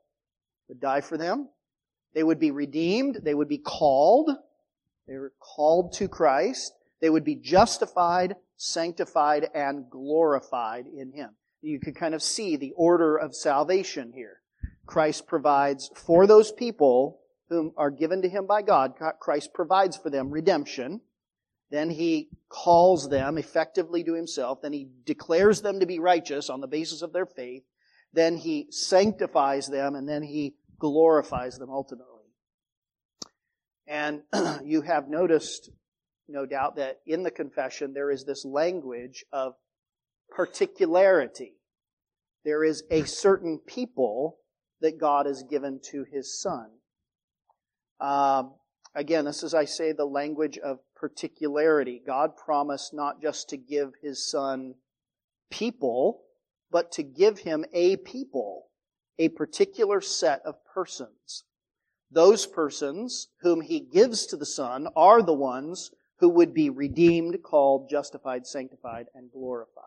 Would 0.69 0.81
die 0.81 1.03
for 1.03 1.19
them. 1.19 1.51
They 2.15 2.23
would 2.23 2.41
be 2.41 2.51
redeemed. 2.51 3.19
They 3.23 3.35
would 3.35 3.51
be 3.51 3.59
called. 3.59 4.31
They 5.07 5.19
were 5.19 5.35
called 5.39 5.93
to 5.97 6.09
Christ. 6.09 6.73
They 7.01 7.11
would 7.11 7.25
be 7.25 7.37
justified, 7.37 8.37
sanctified, 8.57 9.49
and 9.55 9.91
glorified 9.91 10.87
in 10.87 11.13
Him. 11.13 11.31
You 11.61 11.81
could 11.81 11.97
kind 11.97 12.15
of 12.15 12.23
see 12.23 12.57
the 12.57 12.73
order 12.77 13.17
of 13.17 13.35
salvation 13.35 14.13
here. 14.15 14.41
Christ 14.87 15.27
provides 15.27 15.91
for 15.95 16.27
those 16.27 16.53
people 16.53 17.21
whom 17.49 17.73
are 17.77 17.91
given 17.91 18.23
to 18.23 18.29
him 18.29 18.47
by 18.47 18.63
God, 18.63 18.95
Christ 19.21 19.53
provides 19.55 19.97
for 19.97 20.11
them 20.11 20.31
redemption. 20.31 21.01
Then 21.71 21.91
he 21.91 22.29
calls 22.49 23.09
them 23.09 23.39
effectively 23.39 24.05
to 24.05 24.15
himself. 24.15 24.63
Then 24.63 24.73
he 24.73 24.89
declares 25.05 25.63
them 25.63 25.81
to 25.81 25.87
be 25.87 25.99
righteous 25.99 26.49
on 26.49 26.61
the 26.61 26.69
basis 26.69 27.03
of 27.03 27.13
their 27.13 27.27
faith. 27.27 27.65
Then 28.13 28.37
he 28.37 28.69
sanctifies 28.71 29.67
them 29.67 29.95
and 29.95 30.09
then 30.09 30.23
he 30.23 30.55
glorifies 30.79 31.59
them 31.59 31.71
ultimately. 31.71 32.25
And 33.87 34.23
you 34.65 34.83
have 34.83 35.09
noticed, 35.09 35.71
no 36.29 36.47
doubt, 36.47 36.77
that 36.77 37.01
in 37.07 37.23
the 37.23 37.31
confession 37.31 37.93
there 37.93 38.11
is 38.11 38.25
this 38.25 38.45
language 38.45 39.25
of 39.33 39.55
particularity. 40.31 41.55
There 42.45 42.65
is 42.65 42.85
a 42.91 43.05
certain 43.05 43.59
people 43.59 44.39
that 44.81 45.01
God 45.01 45.27
has 45.27 45.43
given 45.43 45.81
to 45.91 46.05
his 46.11 46.41
son. 46.41 46.71
Um, 48.01 48.55
again, 48.95 49.25
this 49.25 49.43
is, 49.43 49.55
I 49.55 49.65
say, 49.65 49.93
the 49.93 50.05
language 50.05 50.59
of 50.59 50.79
particularity. 50.95 52.03
God 52.05 52.37
promised 52.37 52.93
not 52.93 53.23
just 53.23 53.49
to 53.51 53.57
give 53.57 53.93
his 54.03 54.29
son 54.31 54.75
people, 55.51 56.23
but 56.71 56.93
to 56.93 57.03
give 57.03 57.41
him 57.41 57.65
a 57.73 57.97
people, 57.97 58.67
a 59.19 59.29
particular 59.31 60.01
set 60.01 60.43
of 60.45 60.57
persons. 60.73 61.45
Those 62.11 62.47
persons 62.47 63.29
whom 63.41 63.61
he 63.63 63.81
gives 63.81 64.27
to 64.27 64.37
the 64.37 64.47
son 64.47 64.89
are 64.95 65.23
the 65.23 65.33
ones 65.33 65.91
who 66.19 66.29
would 66.31 66.55
be 66.55 66.71
redeemed, 66.71 67.43
called, 67.43 67.89
justified, 67.91 68.47
sanctified, 68.47 69.07
and 69.15 69.31
glorified. 69.31 69.85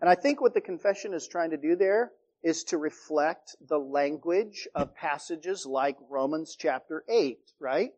And 0.00 0.10
I 0.10 0.14
think 0.14 0.40
what 0.40 0.54
the 0.54 0.60
confession 0.60 1.14
is 1.14 1.26
trying 1.26 1.50
to 1.50 1.56
do 1.56 1.74
there 1.74 2.12
is 2.42 2.64
to 2.64 2.78
reflect 2.78 3.56
the 3.66 3.78
language 3.78 4.68
of 4.74 4.94
passages 4.94 5.66
like 5.66 5.96
Romans 6.08 6.54
chapter 6.58 7.04
8, 7.08 7.38
right? 7.58 7.90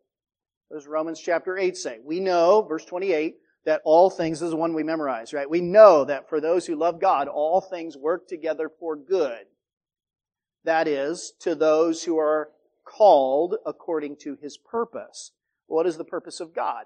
What 0.68 0.78
does 0.78 0.86
Romans 0.86 1.20
chapter 1.20 1.58
8 1.58 1.76
say? 1.76 1.98
We 2.02 2.20
know, 2.20 2.62
verse 2.62 2.84
28, 2.84 3.36
that 3.66 3.82
all 3.84 4.08
things, 4.08 4.40
is 4.40 4.54
one 4.54 4.74
we 4.74 4.82
memorize, 4.82 5.34
right? 5.34 5.50
We 5.50 5.60
know 5.60 6.04
that 6.04 6.28
for 6.28 6.40
those 6.40 6.66
who 6.66 6.76
love 6.76 7.00
God, 7.00 7.28
all 7.28 7.60
things 7.60 7.96
work 7.96 8.28
together 8.28 8.70
for 8.80 8.96
good. 8.96 9.44
That 10.64 10.88
is, 10.88 11.32
to 11.40 11.54
those 11.54 12.04
who 12.04 12.18
are 12.18 12.50
called 12.84 13.56
according 13.66 14.16
to 14.16 14.38
his 14.40 14.56
purpose. 14.56 15.32
What 15.66 15.86
is 15.86 15.98
the 15.98 16.04
purpose 16.04 16.40
of 16.40 16.54
God? 16.54 16.84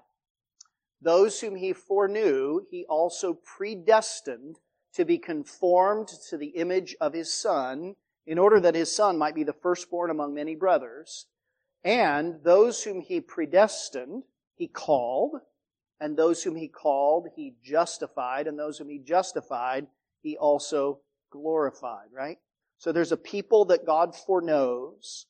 Those 1.03 1.41
whom 1.41 1.55
he 1.55 1.73
foreknew, 1.73 2.61
he 2.71 2.85
also 2.87 3.33
predestined 3.33 4.57
to 4.93 5.03
be 5.03 5.17
conformed 5.17 6.07
to 6.29 6.37
the 6.37 6.49
image 6.55 6.95
of 7.01 7.13
his 7.13 7.33
son, 7.33 7.95
in 8.25 8.37
order 8.37 8.59
that 8.59 8.75
his 8.75 8.95
son 8.95 9.17
might 9.17 9.35
be 9.35 9.43
the 9.43 9.53
firstborn 9.53 10.09
among 10.09 10.33
many 10.33 10.55
brothers. 10.55 11.25
And 11.83 12.41
those 12.43 12.83
whom 12.83 13.01
he 13.01 13.19
predestined, 13.19 14.23
he 14.55 14.67
called, 14.67 15.41
and 15.99 16.15
those 16.15 16.43
whom 16.43 16.55
he 16.55 16.69
called, 16.69 17.27
he 17.35 17.55
justified, 17.61 18.47
and 18.47 18.57
those 18.57 18.77
whom 18.77 18.89
he 18.89 18.99
justified, 18.99 19.87
he 20.21 20.37
also 20.37 21.01
glorified, 21.29 22.07
right? 22.13 22.37
So 22.77 22.91
there's 22.91 23.11
a 23.11 23.17
people 23.17 23.65
that 23.65 23.85
God 23.85 24.15
foreknows, 24.15 25.25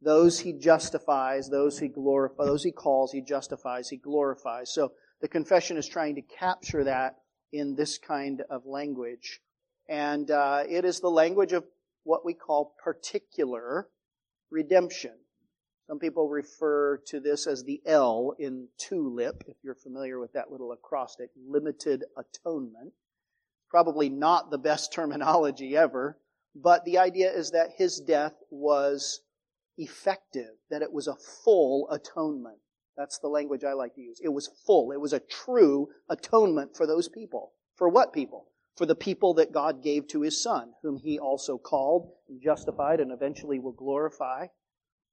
those 0.00 0.40
he 0.40 0.52
justifies, 0.52 1.48
those 1.48 1.78
he 1.78 1.88
glorifies, 1.88 2.46
those 2.46 2.62
he 2.62 2.70
calls, 2.70 3.12
he 3.12 3.22
justifies, 3.22 3.88
he 3.88 3.96
glorifies. 3.96 4.70
So 4.70 4.92
the 5.20 5.28
confession 5.28 5.76
is 5.76 5.88
trying 5.88 6.16
to 6.16 6.22
capture 6.22 6.84
that 6.84 7.16
in 7.52 7.74
this 7.74 7.98
kind 7.98 8.42
of 8.50 8.66
language. 8.66 9.40
And 9.88 10.30
uh, 10.30 10.64
it 10.68 10.84
is 10.84 11.00
the 11.00 11.10
language 11.10 11.52
of 11.52 11.64
what 12.04 12.24
we 12.24 12.34
call 12.34 12.74
particular 12.82 13.88
redemption. 14.50 15.12
Some 15.86 15.98
people 16.00 16.28
refer 16.28 16.98
to 17.06 17.20
this 17.20 17.46
as 17.46 17.62
the 17.62 17.80
L 17.86 18.34
in 18.38 18.68
TULIP, 18.78 19.44
if 19.46 19.56
you're 19.62 19.76
familiar 19.76 20.18
with 20.18 20.32
that 20.32 20.50
little 20.50 20.72
acrostic, 20.72 21.30
limited 21.48 22.04
atonement. 22.16 22.92
Probably 23.70 24.08
not 24.08 24.50
the 24.50 24.58
best 24.58 24.92
terminology 24.92 25.76
ever, 25.76 26.18
but 26.54 26.84
the 26.84 26.98
idea 26.98 27.32
is 27.32 27.52
that 27.52 27.70
his 27.76 28.00
death 28.00 28.34
was 28.50 29.20
effective, 29.78 30.54
that 30.70 30.82
it 30.82 30.92
was 30.92 31.06
a 31.06 31.16
full 31.16 31.88
atonement. 31.90 32.58
That's 32.96 33.18
the 33.18 33.28
language 33.28 33.62
I 33.64 33.74
like 33.74 33.94
to 33.96 34.00
use. 34.00 34.20
It 34.22 34.30
was 34.30 34.50
full. 34.66 34.92
It 34.92 35.00
was 35.00 35.12
a 35.12 35.20
true 35.20 35.88
atonement 36.08 36.76
for 36.76 36.86
those 36.86 37.08
people. 37.08 37.52
For 37.76 37.88
what 37.88 38.12
people? 38.12 38.46
For 38.76 38.86
the 38.86 38.94
people 38.94 39.34
that 39.34 39.52
God 39.52 39.82
gave 39.82 40.08
to 40.08 40.22
his 40.22 40.42
son, 40.42 40.72
whom 40.82 40.96
he 40.96 41.18
also 41.18 41.58
called 41.58 42.10
and 42.28 42.40
justified 42.42 43.00
and 43.00 43.12
eventually 43.12 43.58
will 43.58 43.72
glorify. 43.72 44.46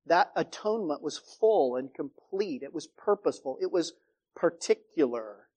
That 0.06 0.32
atonement 0.36 1.02
was 1.02 1.18
full 1.18 1.76
and 1.76 1.94
complete. 1.94 2.64
It 2.64 2.74
was 2.74 2.88
purposeful. 2.88 3.58
It 3.62 3.72
was 3.72 3.94
particular. 4.36 5.48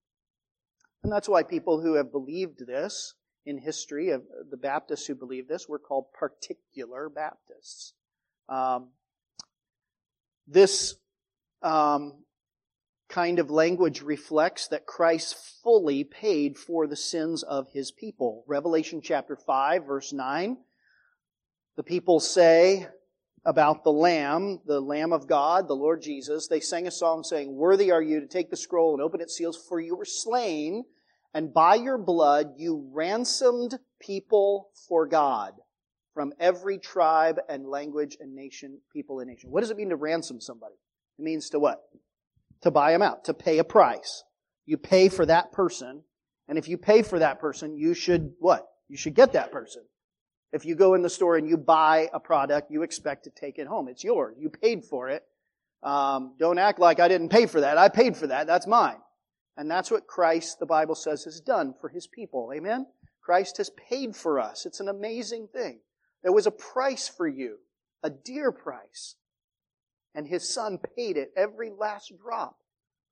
And 1.02 1.12
that's 1.12 1.28
why 1.28 1.42
people 1.42 1.80
who 1.80 1.94
have 1.94 2.12
believed 2.12 2.66
this 2.66 3.14
in 3.44 3.58
history, 3.58 4.10
of 4.10 4.22
the 4.50 4.56
Baptists 4.56 5.06
who 5.06 5.14
believe 5.14 5.46
this, 5.46 5.68
were 5.68 5.78
called 5.78 6.12
particular 6.12 7.08
Baptists. 7.08 7.92
Um, 8.48 8.88
this 10.48 10.96
um, 11.62 12.24
kind 13.08 13.38
of 13.38 13.50
language 13.50 14.02
reflects 14.02 14.68
that 14.68 14.86
Christ 14.86 15.36
fully 15.62 16.04
paid 16.04 16.56
for 16.56 16.86
the 16.86 16.96
sins 16.96 17.42
of 17.42 17.68
his 17.72 17.92
people. 17.92 18.44
Revelation 18.46 19.00
chapter 19.02 19.36
5, 19.36 19.86
verse 19.86 20.12
9. 20.12 20.56
The 21.76 21.82
people 21.82 22.20
say 22.20 22.88
about 23.44 23.84
the 23.84 23.92
Lamb, 23.92 24.60
the 24.66 24.80
Lamb 24.80 25.12
of 25.12 25.28
God, 25.28 25.68
the 25.68 25.76
Lord 25.76 26.02
Jesus, 26.02 26.48
they 26.48 26.60
sang 26.60 26.86
a 26.86 26.90
song 26.90 27.22
saying, 27.22 27.54
Worthy 27.54 27.92
are 27.92 28.02
you 28.02 28.20
to 28.20 28.26
take 28.26 28.50
the 28.50 28.56
scroll 28.56 28.92
and 28.94 29.02
open 29.02 29.20
its 29.20 29.36
seals, 29.36 29.56
for 29.68 29.78
you 29.78 29.94
were 29.94 30.04
slain, 30.04 30.84
and 31.32 31.54
by 31.54 31.76
your 31.76 31.98
blood 31.98 32.54
you 32.56 32.90
ransomed 32.92 33.78
people 34.00 34.70
for 34.88 35.06
God 35.06 35.52
from 36.12 36.32
every 36.40 36.78
tribe 36.78 37.38
and 37.48 37.68
language 37.68 38.16
and 38.20 38.34
nation, 38.34 38.80
people 38.92 39.20
and 39.20 39.28
nation. 39.28 39.50
What 39.50 39.60
does 39.60 39.70
it 39.70 39.76
mean 39.76 39.90
to 39.90 39.96
ransom 39.96 40.40
somebody? 40.40 40.74
It 41.18 41.22
means 41.22 41.50
to 41.50 41.58
what? 41.58 41.82
To 42.62 42.70
buy 42.70 42.92
them 42.92 43.02
out, 43.02 43.24
to 43.24 43.34
pay 43.34 43.58
a 43.58 43.64
price. 43.64 44.24
You 44.64 44.76
pay 44.76 45.08
for 45.08 45.26
that 45.26 45.52
person, 45.52 46.02
and 46.48 46.58
if 46.58 46.68
you 46.68 46.78
pay 46.78 47.02
for 47.02 47.18
that 47.18 47.40
person, 47.40 47.76
you 47.76 47.94
should 47.94 48.32
what? 48.38 48.66
You 48.88 48.96
should 48.96 49.14
get 49.14 49.32
that 49.32 49.52
person. 49.52 49.82
If 50.52 50.64
you 50.64 50.74
go 50.74 50.94
in 50.94 51.02
the 51.02 51.10
store 51.10 51.36
and 51.36 51.48
you 51.48 51.56
buy 51.56 52.08
a 52.12 52.20
product, 52.20 52.70
you 52.70 52.82
expect 52.82 53.24
to 53.24 53.30
take 53.30 53.58
it 53.58 53.66
home. 53.66 53.88
It's 53.88 54.04
yours. 54.04 54.36
You 54.38 54.48
paid 54.48 54.84
for 54.84 55.08
it. 55.08 55.24
Um, 55.82 56.34
don't 56.38 56.58
act 56.58 56.78
like 56.78 57.00
I 57.00 57.08
didn't 57.08 57.28
pay 57.28 57.46
for 57.46 57.60
that. 57.60 57.78
I 57.78 57.88
paid 57.88 58.16
for 58.16 58.28
that. 58.28 58.46
That's 58.46 58.66
mine. 58.66 58.96
And 59.56 59.70
that's 59.70 59.90
what 59.90 60.06
Christ, 60.06 60.58
the 60.58 60.66
Bible 60.66 60.94
says, 60.94 61.24
has 61.24 61.40
done 61.40 61.74
for 61.80 61.88
his 61.88 62.06
people. 62.06 62.52
Amen? 62.54 62.86
Christ 63.22 63.56
has 63.56 63.70
paid 63.70 64.14
for 64.14 64.38
us. 64.38 64.66
It's 64.66 64.80
an 64.80 64.88
amazing 64.88 65.48
thing. 65.52 65.80
There 66.22 66.32
was 66.32 66.46
a 66.46 66.52
price 66.52 67.08
for 67.08 67.26
you, 67.26 67.58
a 68.02 68.10
dear 68.10 68.52
price 68.52 69.16
and 70.16 70.26
his 70.26 70.52
son 70.52 70.78
paid 70.96 71.18
it 71.18 71.30
every 71.36 71.70
last 71.70 72.10
drop 72.18 72.56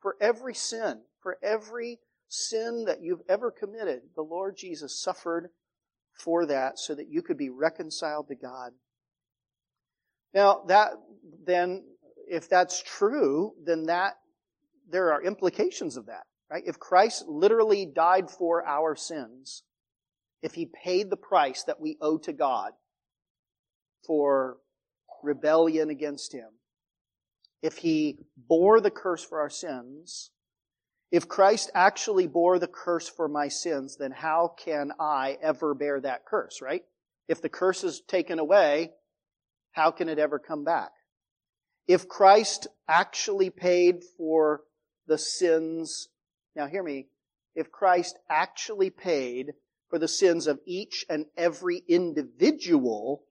for 0.00 0.16
every 0.20 0.54
sin, 0.54 1.02
for 1.22 1.36
every 1.42 2.00
sin 2.28 2.86
that 2.86 3.02
you've 3.02 3.22
ever 3.28 3.50
committed. 3.50 4.00
The 4.16 4.22
Lord 4.22 4.56
Jesus 4.56 5.00
suffered 5.00 5.50
for 6.18 6.46
that 6.46 6.78
so 6.78 6.94
that 6.94 7.10
you 7.10 7.20
could 7.20 7.36
be 7.36 7.50
reconciled 7.50 8.28
to 8.28 8.34
God. 8.34 8.72
Now, 10.32 10.64
that 10.68 10.92
then, 11.46 11.84
if 12.26 12.48
that's 12.48 12.82
true, 12.82 13.52
then 13.64 13.84
that, 13.84 14.14
there 14.90 15.12
are 15.12 15.22
implications 15.22 15.96
of 15.96 16.06
that, 16.06 16.24
right? 16.50 16.64
If 16.66 16.78
Christ 16.78 17.26
literally 17.28 17.84
died 17.84 18.30
for 18.30 18.66
our 18.66 18.96
sins, 18.96 19.62
if 20.42 20.54
he 20.54 20.66
paid 20.66 21.10
the 21.10 21.16
price 21.16 21.64
that 21.64 21.80
we 21.80 21.98
owe 22.00 22.18
to 22.18 22.32
God 22.32 22.72
for 24.06 24.56
rebellion 25.22 25.90
against 25.90 26.32
him, 26.32 26.48
if 27.64 27.78
he 27.78 28.18
bore 28.36 28.78
the 28.78 28.90
curse 28.90 29.24
for 29.24 29.40
our 29.40 29.48
sins, 29.48 30.30
if 31.10 31.26
Christ 31.26 31.70
actually 31.74 32.26
bore 32.26 32.58
the 32.58 32.68
curse 32.68 33.08
for 33.08 33.26
my 33.26 33.48
sins, 33.48 33.96
then 33.96 34.10
how 34.10 34.54
can 34.62 34.92
I 35.00 35.38
ever 35.40 35.72
bear 35.72 35.98
that 36.02 36.26
curse, 36.26 36.60
right? 36.60 36.82
If 37.26 37.40
the 37.40 37.48
curse 37.48 37.82
is 37.82 38.02
taken 38.06 38.38
away, 38.38 38.90
how 39.72 39.92
can 39.92 40.10
it 40.10 40.18
ever 40.18 40.38
come 40.38 40.62
back? 40.62 40.90
If 41.88 42.06
Christ 42.06 42.66
actually 42.86 43.48
paid 43.48 44.02
for 44.18 44.60
the 45.06 45.16
sins, 45.16 46.08
now 46.54 46.66
hear 46.66 46.82
me, 46.82 47.06
if 47.54 47.72
Christ 47.72 48.18
actually 48.28 48.90
paid 48.90 49.54
for 49.88 49.98
the 49.98 50.08
sins 50.08 50.46
of 50.46 50.60
each 50.66 51.06
and 51.08 51.24
every 51.34 51.82
individual 51.88 53.22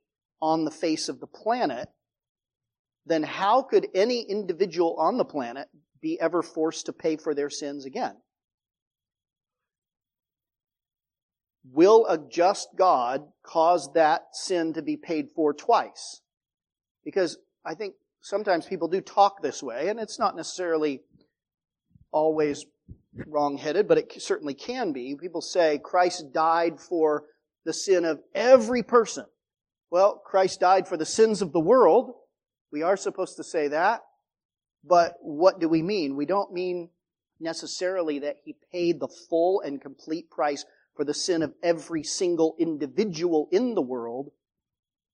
on 0.41 0.65
the 0.65 0.71
face 0.71 1.07
of 1.07 1.19
the 1.19 1.27
planet, 1.27 1.87
then 3.05 3.23
how 3.23 3.61
could 3.61 3.87
any 3.93 4.21
individual 4.21 4.95
on 4.97 5.17
the 5.17 5.25
planet 5.25 5.67
be 6.01 6.19
ever 6.19 6.41
forced 6.41 6.85
to 6.85 6.93
pay 6.93 7.17
for 7.17 7.33
their 7.33 7.49
sins 7.49 7.85
again? 7.85 8.15
Will 11.71 12.05
a 12.07 12.17
just 12.17 12.69
God 12.75 13.23
cause 13.41 13.89
that 13.93 14.35
sin 14.35 14.73
to 14.73 14.81
be 14.81 14.97
paid 14.97 15.29
for 15.31 15.53
twice? 15.53 16.21
Because 17.05 17.37
I 17.65 17.73
think 17.73 17.95
sometimes 18.21 18.65
people 18.65 18.87
do 18.87 19.01
talk 19.01 19.41
this 19.41 19.63
way, 19.63 19.87
and 19.87 19.99
it's 19.99 20.19
not 20.19 20.35
necessarily 20.35 21.01
always 22.11 22.65
wrong-headed, 23.27 23.87
but 23.87 23.97
it 23.97 24.21
certainly 24.21 24.53
can 24.53 24.91
be. 24.91 25.15
People 25.15 25.41
say 25.41 25.77
Christ 25.77 26.33
died 26.33 26.79
for 26.79 27.25
the 27.65 27.73
sin 27.73 28.05
of 28.05 28.21
every 28.35 28.83
person. 28.83 29.25
Well, 29.89 30.21
Christ 30.25 30.59
died 30.59 30.87
for 30.87 30.97
the 30.97 31.05
sins 31.05 31.41
of 31.41 31.53
the 31.53 31.59
world, 31.59 32.13
we 32.73 32.81
are 32.81 32.97
supposed 32.97 33.37
to 33.37 33.43
say 33.43 33.67
that, 33.67 34.01
but 34.83 35.13
what 35.21 35.59
do 35.59 35.69
we 35.69 35.83
mean? 35.83 36.17
We 36.17 36.25
don't 36.25 36.51
mean 36.51 36.89
necessarily 37.39 38.19
that 38.19 38.37
he 38.43 38.55
paid 38.71 38.99
the 38.99 39.07
full 39.29 39.61
and 39.61 39.79
complete 39.79 40.31
price 40.31 40.65
for 40.95 41.05
the 41.05 41.13
sin 41.13 41.43
of 41.43 41.53
every 41.61 42.03
single 42.03 42.55
individual 42.59 43.47
in 43.51 43.75
the 43.75 43.81
world, 43.81 44.31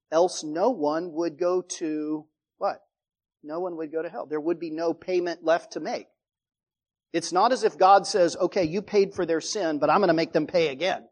else 0.09 0.41
no 0.41 0.69
one 0.69 1.11
would 1.11 1.37
go 1.37 1.61
to 1.61 2.25
what? 2.57 2.81
No 3.43 3.59
one 3.59 3.75
would 3.75 3.91
go 3.91 4.01
to 4.01 4.09
hell. 4.09 4.25
There 4.25 4.39
would 4.39 4.59
be 4.59 4.71
no 4.71 4.93
payment 4.93 5.43
left 5.43 5.73
to 5.73 5.81
make. 5.81 6.07
It's 7.11 7.33
not 7.33 7.51
as 7.51 7.63
if 7.65 7.77
God 7.77 8.07
says, 8.07 8.37
okay, 8.37 8.63
you 8.63 8.81
paid 8.81 9.13
for 9.13 9.25
their 9.25 9.41
sin, 9.41 9.79
but 9.79 9.89
I'm 9.89 9.99
going 9.99 10.07
to 10.09 10.13
make 10.13 10.31
them 10.31 10.47
pay 10.47 10.69
again. 10.69 11.07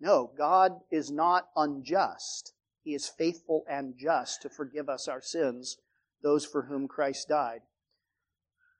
No, 0.00 0.32
God 0.36 0.72
is 0.90 1.10
not 1.10 1.48
unjust. 1.56 2.54
He 2.84 2.94
is 2.94 3.08
faithful 3.08 3.64
and 3.68 3.94
just 3.96 4.42
to 4.42 4.48
forgive 4.48 4.88
us 4.88 5.08
our 5.08 5.20
sins, 5.20 5.78
those 6.22 6.44
for 6.44 6.62
whom 6.62 6.88
Christ 6.88 7.28
died. 7.28 7.60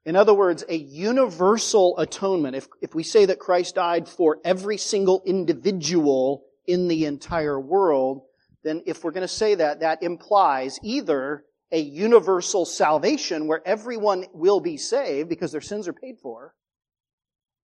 In 0.05 0.17
other 0.17 0.35
words, 0.35 0.65
a 0.69 0.77
universal 0.77 1.97
atonement. 1.99 2.57
If, 2.57 2.67
if 2.81 2.95
we 2.95 3.05
say 3.05 3.27
that 3.27 3.39
Christ 3.39 3.77
died 3.77 4.09
for 4.09 4.39
every 4.45 4.77
single 4.77 5.23
individual 5.25 6.45
in 6.67 6.89
the 6.89 7.05
entire 7.07 7.61
world, 7.61 8.23
then 8.65 8.83
if 8.87 9.05
we're 9.05 9.13
going 9.13 9.23
to 9.23 9.29
say 9.29 9.55
that, 9.55 9.81
that 9.81 10.03
implies 10.03 10.79
either 10.83 11.45
a 11.71 11.81
universal 11.81 12.65
salvation 12.65 13.47
where 13.47 13.67
everyone 13.67 14.27
will 14.35 14.61
be 14.61 14.77
saved 14.77 15.29
because 15.29 15.53
their 15.53 15.61
sins 15.61 15.89
are 15.89 15.93
paid 15.93 16.17
for, 16.21 16.55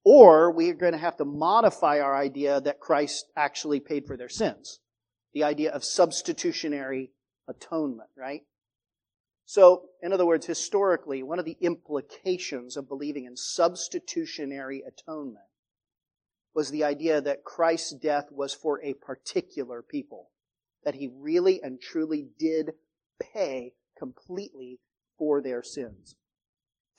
or 0.04 0.52
we 0.52 0.70
are 0.70 0.74
going 0.74 0.92
to 0.92 0.98
have 0.98 1.16
to 1.16 1.24
modify 1.24 2.00
our 2.00 2.16
idea 2.16 2.60
that 2.60 2.80
Christ 2.80 3.26
actually 3.36 3.80
paid 3.80 4.06
for 4.06 4.16
their 4.16 4.28
sins. 4.28 4.80
The 5.34 5.44
idea 5.44 5.72
of 5.72 5.84
substitutionary 5.84 7.12
atonement, 7.48 8.10
right? 8.16 8.42
So, 9.44 9.88
in 10.02 10.12
other 10.12 10.26
words, 10.26 10.46
historically, 10.46 11.22
one 11.22 11.38
of 11.38 11.44
the 11.44 11.56
implications 11.60 12.76
of 12.76 12.88
believing 12.88 13.24
in 13.24 13.36
substitutionary 13.36 14.82
atonement 14.86 15.46
was 16.54 16.70
the 16.70 16.84
idea 16.84 17.20
that 17.20 17.44
Christ's 17.44 17.92
death 17.92 18.26
was 18.30 18.52
for 18.52 18.82
a 18.82 18.94
particular 18.94 19.80
people. 19.80 20.30
That 20.84 20.96
he 20.96 21.10
really 21.12 21.62
and 21.62 21.80
truly 21.80 22.28
did 22.38 22.72
pay 23.20 23.74
completely 23.98 24.80
for 25.16 25.40
their 25.40 25.62
sins. 25.62 26.16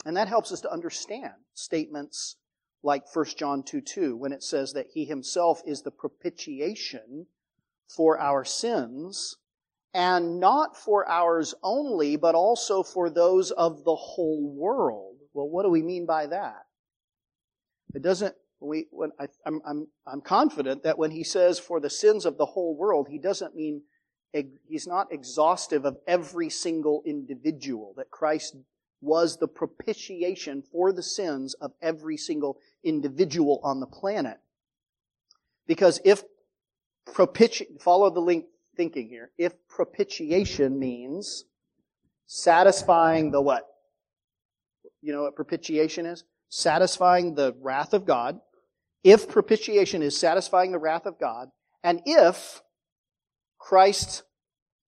And 0.06 0.16
that 0.18 0.28
helps 0.28 0.52
us 0.52 0.62
to 0.62 0.72
understand 0.72 1.34
statements 1.54 2.38
like 2.82 3.04
1 3.14 3.26
John 3.38 3.64
2 3.64 3.82
2, 3.82 4.16
when 4.16 4.32
it 4.32 4.44
says 4.44 4.74
that 4.74 4.88
he 4.94 5.06
himself 5.06 5.62
is 5.66 5.82
the 5.82 5.92
propitiation 5.92 7.28
for 7.90 8.20
our 8.20 8.46
sins, 8.46 9.36
and 9.94 10.40
not 10.40 10.78
for 10.78 11.08
ours 11.10 11.56
only, 11.64 12.16
but 12.16 12.36
also 12.36 12.84
for 12.84 13.10
those 13.10 13.52
of 13.52 13.84
the 13.84 13.96
whole 13.96 14.54
world. 14.56 15.16
Well, 15.34 15.50
what 15.50 15.64
do 15.64 15.70
we 15.70 15.82
mean 15.82 16.06
by 16.06 16.28
that? 16.28 16.66
It 17.96 18.04
doesn't, 18.04 18.36
we, 18.60 18.86
when 18.92 19.12
I, 19.20 19.28
I'm, 19.46 19.62
I'm, 19.66 19.88
I'm 20.06 20.22
confident 20.22 20.84
that 20.84 21.00
when 21.00 21.12
he 21.12 21.24
says 21.24 21.58
for 21.58 21.80
the 21.80 21.90
sins 21.90 22.26
of 22.26 22.38
the 22.38 22.46
whole 22.46 22.78
world, 22.78 23.08
he 23.10 23.18
doesn't 23.18 23.56
mean, 23.56 23.82
he's 24.68 24.86
not 24.86 25.12
exhaustive 25.12 25.86
of 25.86 25.98
every 26.06 26.52
single 26.52 27.02
individual, 27.06 27.96
that 27.98 28.12
Christ 28.12 28.56
was 29.02 29.38
the 29.38 29.48
propitiation 29.48 30.62
for 30.62 30.92
the 30.92 31.02
sins 31.02 31.56
of 31.56 31.72
every 31.82 32.18
single 32.18 32.58
individual 32.84 33.60
on 33.64 33.80
the 33.80 33.88
planet. 33.88 34.38
Because 35.66 36.00
if 36.04 36.24
propitiation, 37.14 37.78
follow 37.80 38.10
the 38.10 38.20
link 38.20 38.46
thinking 38.76 39.10
here, 39.10 39.32
if 39.38 39.54
propitiation 39.68 40.80
means 40.80 41.46
satisfying 42.26 43.32
the 43.32 43.42
what? 43.42 43.64
You 45.02 45.14
know 45.14 45.24
what 45.24 45.36
propitiation 45.36 46.06
is? 46.06 46.24
Satisfying 46.50 47.36
the 47.36 47.56
wrath 47.62 47.94
of 47.94 48.06
God. 48.06 48.40
If 49.04 49.30
propitiation 49.30 50.02
is 50.02 50.18
satisfying 50.18 50.72
the 50.72 50.80
wrath 50.80 51.06
of 51.06 51.20
God, 51.20 51.50
and 51.84 52.02
if 52.06 52.62
Christ 53.58 54.24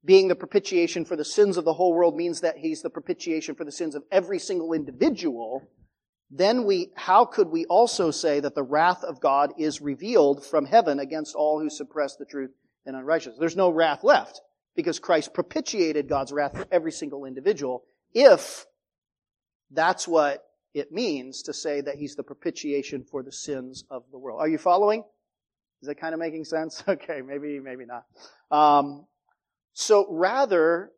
being 0.04 0.28
the 0.28 0.36
propitiation 0.36 1.06
for 1.06 1.16
the 1.16 1.26
sins 1.26 1.58
of 1.58 1.66
the 1.66 1.74
whole 1.74 1.94
world 1.94 2.16
means 2.16 2.42
that 2.42 2.58
he's 2.58 2.82
the 2.82 2.90
propitiation 2.90 3.56
for 3.56 3.64
the 3.64 3.72
sins 3.72 3.96
of 3.96 4.04
every 4.12 4.40
single 4.40 4.74
individual, 4.74 5.62
then 6.32 6.64
we, 6.64 6.92
how 6.96 7.26
could 7.26 7.50
we 7.50 7.66
also 7.66 8.10
say 8.10 8.40
that 8.40 8.56
the 8.56 8.64
wrath 8.64 9.04
of 9.04 9.20
God 9.20 9.54
is 9.58 9.82
revealed 9.82 10.46
from 10.46 10.66
heaven 10.66 10.98
against 10.98 11.36
all 11.36 11.60
who 11.60 11.70
suppress 11.70 12.16
the 12.16 12.26
truth 12.26 12.52
and 12.86 12.96
unrighteousness? 12.96 13.38
There's 13.38 13.58
no 13.58 13.70
wrath 13.70 14.04
left 14.04 14.40
because 14.74 14.98
Christ 14.98 15.34
propitiated 15.34 16.08
God's 16.08 16.32
wrath 16.32 16.58
for 16.58 16.66
every 16.72 16.94
single 16.94 17.26
individual 17.26 17.84
if 18.14 18.66
that's 19.72 20.08
what 20.08 20.46
it 20.74 20.94
means 20.94 21.42
to 21.44 21.54
say 21.54 21.82
that 21.82 21.96
he's 21.96 22.16
the 22.16 22.24
propitiation 22.24 23.04
for 23.04 23.24
the 23.24 23.32
sins 23.32 23.84
of 23.90 24.04
the 24.12 24.18
world. 24.18 24.40
Are 24.40 24.48
you 24.48 24.58
following? 24.58 25.04
Is 25.82 25.88
that 25.88 26.00
kind 26.00 26.14
of 26.14 26.20
making 26.20 26.46
sense? 26.46 26.84
Okay, 26.88 27.22
maybe, 27.22 27.60
maybe 27.60 27.84
not. 27.86 28.06
Um, 28.52 29.06
so 29.74 30.08
rather, 30.10 30.92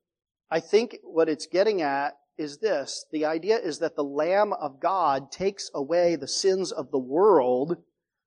I 0.52 0.60
think 0.60 0.98
what 1.04 1.28
it's 1.28 1.48
getting 1.48 1.82
at 1.82 2.17
is 2.38 2.58
this. 2.58 3.06
The 3.12 3.26
idea 3.26 3.58
is 3.58 3.80
that 3.80 3.96
the 3.96 4.04
Lamb 4.04 4.54
of 4.54 4.80
God 4.80 5.32
takes 5.32 5.69
away 5.74 6.15
the 6.15 6.28
sins 6.28 6.72
of 6.72 6.91
the 6.91 7.00
world, 7.00 7.78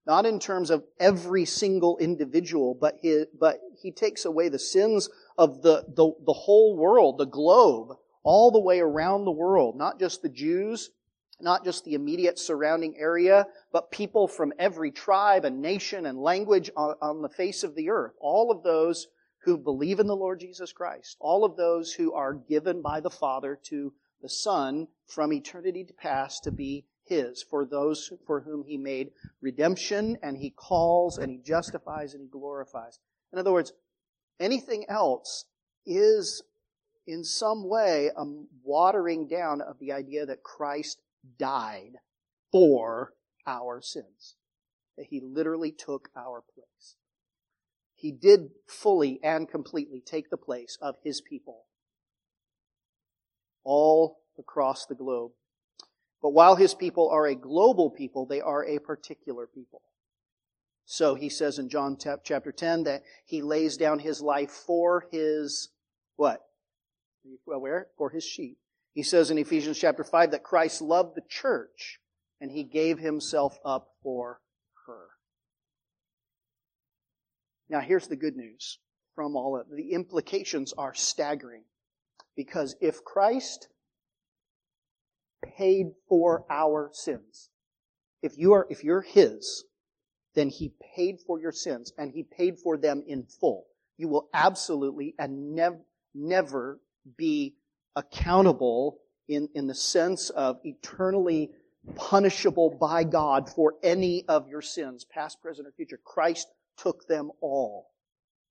not 0.06 0.26
in 0.26 0.38
terms 0.38 0.70
of 0.70 0.84
every 1.00 1.44
single 1.44 1.98
individual, 1.98 2.76
but 2.80 2.96
he, 3.00 3.24
but 3.38 3.60
he 3.80 3.90
takes 3.90 4.24
away 4.24 4.48
the 4.48 4.58
sins 4.58 5.08
of 5.36 5.62
the, 5.62 5.84
the, 5.88 6.12
the 6.24 6.32
whole 6.32 6.76
world, 6.76 7.18
the 7.18 7.26
globe, 7.26 7.96
all 8.22 8.50
the 8.50 8.60
way 8.60 8.80
around 8.80 9.24
the 9.24 9.32
world, 9.32 9.76
not 9.76 9.98
just 9.98 10.22
the 10.22 10.28
Jews, 10.28 10.90
not 11.40 11.64
just 11.64 11.84
the 11.84 11.94
immediate 11.94 12.38
surrounding 12.38 12.96
area, 12.98 13.46
but 13.72 13.90
people 13.90 14.26
from 14.26 14.52
every 14.58 14.90
tribe 14.90 15.44
and 15.44 15.60
nation 15.60 16.06
and 16.06 16.18
language 16.18 16.70
on, 16.76 16.94
on 17.02 17.22
the 17.22 17.28
face 17.28 17.62
of 17.62 17.74
the 17.74 17.90
earth. 17.90 18.12
All 18.20 18.50
of 18.50 18.62
those 18.62 19.08
who 19.46 19.56
believe 19.56 20.00
in 20.00 20.08
the 20.08 20.16
Lord 20.16 20.40
Jesus 20.40 20.72
Christ, 20.72 21.16
all 21.20 21.44
of 21.44 21.56
those 21.56 21.92
who 21.92 22.12
are 22.12 22.34
given 22.34 22.82
by 22.82 22.98
the 22.98 23.08
Father 23.08 23.58
to 23.66 23.94
the 24.20 24.28
Son 24.28 24.88
from 25.06 25.32
eternity 25.32 25.86
past 25.96 26.42
to 26.44 26.50
be 26.50 26.84
His, 27.04 27.44
for 27.44 27.64
those 27.64 28.12
for 28.26 28.40
whom 28.40 28.64
He 28.64 28.76
made 28.76 29.12
redemption 29.40 30.18
and 30.20 30.36
He 30.36 30.50
calls 30.50 31.16
and 31.16 31.30
He 31.30 31.38
justifies 31.38 32.12
and 32.12 32.22
He 32.22 32.28
glorifies. 32.28 32.98
In 33.32 33.38
other 33.38 33.52
words, 33.52 33.72
anything 34.40 34.84
else 34.88 35.44
is 35.86 36.42
in 37.06 37.22
some 37.22 37.68
way 37.68 38.10
a 38.16 38.24
watering 38.64 39.28
down 39.28 39.60
of 39.60 39.78
the 39.78 39.92
idea 39.92 40.26
that 40.26 40.42
Christ 40.42 41.00
died 41.38 41.92
for 42.50 43.12
our 43.46 43.80
sins. 43.80 44.34
That 44.96 45.06
He 45.06 45.20
literally 45.20 45.70
took 45.70 46.08
our 46.16 46.42
place. 46.52 46.96
He 47.96 48.12
did 48.12 48.50
fully 48.68 49.18
and 49.22 49.48
completely 49.48 50.00
take 50.00 50.30
the 50.30 50.36
place 50.36 50.78
of 50.80 50.96
his 51.02 51.20
people 51.20 51.64
all 53.64 54.20
across 54.38 54.86
the 54.86 54.94
globe. 54.94 55.32
But 56.22 56.30
while 56.30 56.56
his 56.56 56.74
people 56.74 57.08
are 57.10 57.26
a 57.26 57.34
global 57.34 57.90
people, 57.90 58.26
they 58.26 58.40
are 58.40 58.64
a 58.64 58.78
particular 58.78 59.46
people. 59.46 59.82
So 60.84 61.14
he 61.14 61.28
says 61.28 61.58
in 61.58 61.68
John 61.68 61.96
chapter 62.22 62.52
10 62.52 62.84
that 62.84 63.02
he 63.24 63.42
lays 63.42 63.76
down 63.76 63.98
his 63.98 64.20
life 64.20 64.50
for 64.50 65.06
his, 65.10 65.70
what? 66.14 66.42
Where? 67.44 67.88
For 67.98 68.10
his 68.10 68.24
sheep. 68.24 68.58
He 68.92 69.02
says 69.02 69.30
in 69.30 69.38
Ephesians 69.38 69.78
chapter 69.78 70.04
5 70.04 70.30
that 70.30 70.44
Christ 70.44 70.80
loved 70.80 71.16
the 71.16 71.24
church 71.28 71.98
and 72.40 72.50
he 72.52 72.62
gave 72.62 72.98
himself 72.98 73.58
up 73.64 73.88
for 74.02 74.40
her. 74.86 75.06
Now, 77.68 77.80
here's 77.80 78.08
the 78.08 78.16
good 78.16 78.36
news 78.36 78.78
from 79.14 79.36
all 79.36 79.58
of. 79.58 79.66
The 79.70 79.92
implications 79.92 80.72
are 80.76 80.94
staggering. 80.94 81.64
Because 82.36 82.76
if 82.80 83.02
Christ 83.02 83.68
paid 85.42 85.86
for 86.08 86.44
our 86.50 86.90
sins, 86.92 87.50
if 88.22 88.36
you 88.36 88.52
are, 88.52 88.66
if 88.68 88.84
you're 88.84 89.00
His, 89.00 89.64
then 90.34 90.50
He 90.50 90.72
paid 90.94 91.20
for 91.26 91.40
your 91.40 91.52
sins 91.52 91.92
and 91.96 92.12
He 92.12 92.22
paid 92.22 92.58
for 92.58 92.76
them 92.76 93.02
in 93.06 93.24
full. 93.24 93.66
You 93.96 94.08
will 94.08 94.28
absolutely 94.34 95.14
and 95.18 95.54
never, 95.54 95.78
never 96.14 96.78
be 97.16 97.54
accountable 97.96 98.98
in, 99.28 99.48
in 99.54 99.66
the 99.66 99.74
sense 99.74 100.28
of 100.30 100.58
eternally 100.62 101.50
punishable 101.94 102.76
by 102.78 103.04
God 103.04 103.48
for 103.48 103.74
any 103.82 104.24
of 104.28 104.48
your 104.48 104.60
sins, 104.60 105.04
past, 105.04 105.40
present, 105.40 105.66
or 105.66 105.72
future. 105.72 106.00
Christ 106.04 106.48
took 106.76 107.06
them 107.06 107.30
all. 107.40 107.90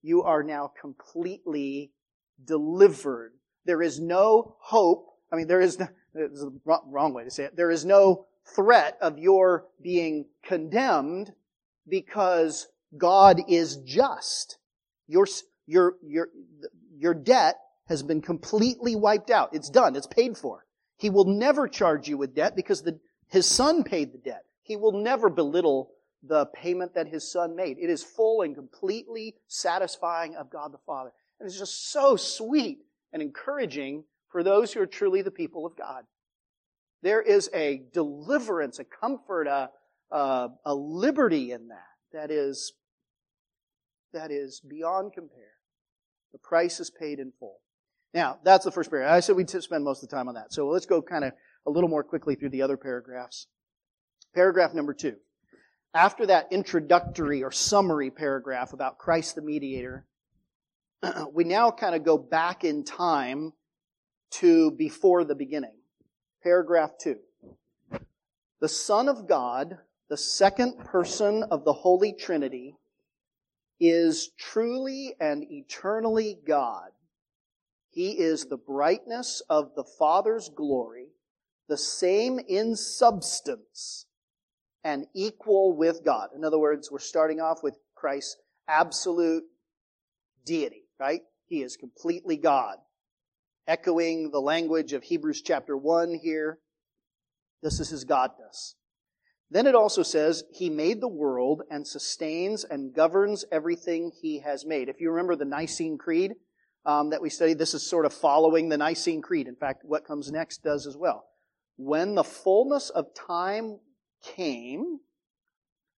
You 0.01 0.23
are 0.23 0.43
now 0.43 0.71
completely 0.79 1.91
delivered. 2.43 3.33
There 3.65 3.81
is 3.81 3.99
no 3.99 4.55
hope. 4.59 5.07
I 5.31 5.35
mean, 5.35 5.47
there 5.47 5.61
is 5.61 5.79
no, 5.79 5.87
there's 6.13 6.43
a 6.43 6.51
wrong 6.63 7.13
way 7.13 7.23
to 7.23 7.31
say 7.31 7.45
it. 7.45 7.55
There 7.55 7.71
is 7.71 7.85
no 7.85 8.27
threat 8.55 8.97
of 9.01 9.17
your 9.17 9.65
being 9.81 10.25
condemned 10.43 11.33
because 11.87 12.67
God 12.97 13.41
is 13.47 13.77
just. 13.77 14.57
Your, 15.07 15.27
your, 15.65 15.95
your, 16.03 16.29
your 16.97 17.13
debt 17.13 17.55
has 17.87 18.03
been 18.03 18.21
completely 18.21 18.95
wiped 18.95 19.29
out. 19.29 19.49
It's 19.53 19.69
done. 19.69 19.95
It's 19.95 20.07
paid 20.07 20.37
for. 20.37 20.65
He 20.97 21.09
will 21.09 21.25
never 21.25 21.67
charge 21.67 22.07
you 22.07 22.17
with 22.17 22.35
debt 22.35 22.55
because 22.55 22.81
the, 22.81 22.99
his 23.27 23.45
son 23.45 23.83
paid 23.83 24.13
the 24.13 24.17
debt. 24.17 24.43
He 24.63 24.75
will 24.75 24.93
never 24.93 25.29
belittle 25.29 25.91
the 26.27 26.45
payment 26.47 26.93
that 26.95 27.07
his 27.07 27.29
son 27.31 27.55
made. 27.55 27.77
It 27.79 27.89
is 27.89 28.03
full 28.03 28.41
and 28.41 28.55
completely 28.55 29.35
satisfying 29.47 30.35
of 30.35 30.49
God 30.49 30.73
the 30.73 30.79
Father. 30.85 31.11
And 31.39 31.47
it's 31.47 31.59
just 31.59 31.91
so 31.91 32.15
sweet 32.15 32.79
and 33.13 33.21
encouraging 33.21 34.03
for 34.29 34.43
those 34.43 34.73
who 34.73 34.81
are 34.81 34.87
truly 34.87 35.21
the 35.21 35.31
people 35.31 35.65
of 35.65 35.75
God. 35.75 36.03
There 37.01 37.21
is 37.21 37.49
a 37.53 37.83
deliverance, 37.93 38.79
a 38.79 38.83
comfort, 38.83 39.47
a, 39.47 39.69
a, 40.11 40.49
a 40.65 40.73
liberty 40.73 41.51
in 41.51 41.67
that 41.67 41.95
that 42.13 42.31
is, 42.31 42.73
that 44.13 44.31
is 44.31 44.61
beyond 44.67 45.13
compare. 45.13 45.53
The 46.31 46.39
price 46.39 46.79
is 46.79 46.89
paid 46.89 47.19
in 47.19 47.31
full. 47.39 47.59
Now, 48.13 48.39
that's 48.43 48.65
the 48.65 48.71
first 48.71 48.89
paragraph. 48.89 49.13
I 49.13 49.19
said 49.19 49.35
we'd 49.35 49.49
spend 49.49 49.83
most 49.83 50.01
of 50.01 50.09
the 50.09 50.15
time 50.15 50.27
on 50.29 50.35
that. 50.35 50.53
So 50.53 50.67
let's 50.67 50.85
go 50.85 51.01
kind 51.01 51.25
of 51.25 51.33
a 51.67 51.69
little 51.69 51.89
more 51.89 52.03
quickly 52.03 52.35
through 52.35 52.49
the 52.49 52.61
other 52.61 52.77
paragraphs. 52.77 53.47
Paragraph 54.33 54.73
number 54.73 54.93
two 54.93 55.15
after 55.95 56.25
that 56.25 56.49
introductory 56.51 57.41
or 57.41 57.51
summary 57.51 58.11
paragraph 58.11 58.73
about 58.73 58.97
Christ 58.97 59.35
the 59.35 59.41
mediator, 59.41 60.05
we 61.33 61.45
now 61.45 61.71
kind 61.71 61.95
of 61.95 62.03
go 62.03 62.17
back 62.17 62.65
in 62.65 62.83
time 62.83 63.53
to 64.31 64.71
before 64.71 65.23
the 65.23 65.35
beginning. 65.35 65.77
Paragraph 66.43 66.91
2. 67.01 67.15
The 68.59 68.67
Son 68.67 69.07
of 69.07 69.27
God, 69.27 69.77
the 70.09 70.17
second 70.17 70.79
person 70.79 71.43
of 71.43 71.63
the 71.63 71.73
Holy 71.73 72.11
Trinity, 72.11 72.75
is 73.79 74.31
truly 74.37 75.15
and 75.19 75.45
eternally 75.49 76.37
God. 76.45 76.91
He 77.89 78.11
is 78.11 78.45
the 78.45 78.57
brightness 78.57 79.41
of 79.49 79.71
the 79.75 79.85
Father's 79.97 80.49
glory, 80.49 81.07
the 81.69 81.77
same 81.77 82.39
in 82.39 82.75
substance, 82.75 84.05
and 84.85 85.07
equal 85.15 85.75
with 85.75 86.05
God. 86.05 86.29
In 86.35 86.45
other 86.45 86.59
words, 86.59 86.91
we're 86.91 86.99
starting 86.99 87.41
off 87.41 87.63
with 87.63 87.75
Christ's 87.95 88.37
absolute 88.69 89.43
deity, 90.45 90.83
right? 90.99 91.21
He 91.47 91.63
is 91.63 91.75
completely 91.75 92.37
God. 92.37 92.77
Echoing 93.67 94.29
the 94.29 94.39
language 94.39 94.93
of 94.93 95.01
Hebrews 95.01 95.41
chapter 95.41 95.75
1 95.75 96.19
here. 96.21 96.59
This 97.63 97.79
is 97.79 97.89
his 97.89 98.05
godness. 98.05 98.75
Then 99.49 99.65
it 99.65 99.73
also 99.73 100.03
says, 100.03 100.43
He 100.53 100.69
made 100.69 101.01
the 101.01 101.07
world 101.07 101.63
and 101.71 101.87
sustains 101.87 102.63
and 102.63 102.93
governs 102.93 103.43
everything 103.51 104.11
He 104.21 104.39
has 104.41 104.67
made. 104.67 104.87
If 104.87 105.01
you 105.01 105.09
remember 105.09 105.35
the 105.35 105.45
Nicene 105.45 105.97
Creed 105.97 106.33
um, 106.85 107.09
that 107.09 107.23
we 107.23 107.31
studied, 107.31 107.57
this 107.57 107.73
is 107.73 107.89
sort 107.89 108.05
of 108.05 108.13
following 108.13 108.69
the 108.69 108.77
Nicene 108.77 109.23
Creed. 109.23 109.47
In 109.47 109.55
fact, 109.55 109.81
what 109.83 110.05
comes 110.05 110.31
next 110.31 110.63
does 110.63 110.85
as 110.85 110.95
well. 110.95 111.25
When 111.77 112.13
the 112.13 112.23
fullness 112.23 112.91
of 112.91 113.07
time 113.15 113.79
came, 114.35 114.99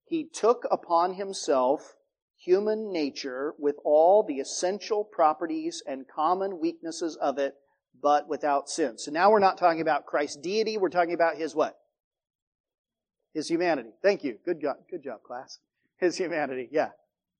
He 0.05 0.27
took 0.31 0.65
upon 0.71 1.13
Himself 1.15 1.95
human 2.37 2.91
nature 2.91 3.53
with 3.57 3.75
all 3.83 4.23
the 4.23 4.39
essential 4.39 5.03
properties 5.03 5.81
and 5.87 6.05
common 6.07 6.59
weaknesses 6.59 7.15
of 7.15 7.37
it, 7.37 7.55
but 8.01 8.27
without 8.27 8.69
sin. 8.69 8.97
So 8.97 9.11
now 9.11 9.31
we're 9.31 9.39
not 9.39 9.57
talking 9.57 9.81
about 9.81 10.05
Christ's 10.05 10.37
deity, 10.37 10.77
we're 10.77 10.89
talking 10.89 11.13
about 11.13 11.37
His 11.37 11.55
what? 11.55 11.77
His 13.33 13.47
humanity. 13.49 13.89
Thank 14.01 14.23
you. 14.23 14.37
Good 14.45 14.61
job, 14.61 14.77
good 14.89 15.03
job, 15.03 15.21
class. 15.23 15.59
His 15.97 16.17
humanity, 16.17 16.69
yeah. 16.71 16.89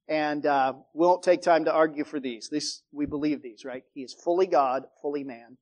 And 0.08 0.46
uh, 0.46 0.74
we 0.94 1.06
won't 1.06 1.24
take 1.24 1.42
time 1.42 1.66
to 1.66 1.74
argue 1.74 2.04
for 2.04 2.20
these. 2.20 2.50
This 2.50 2.84
we 2.92 3.06
believe 3.06 3.42
these, 3.42 3.66
right? 3.66 3.84
He 3.94 4.02
is 4.02 4.14
fully 4.14 4.46
God, 4.46 4.84
fully 5.02 5.24
man. 5.24 5.58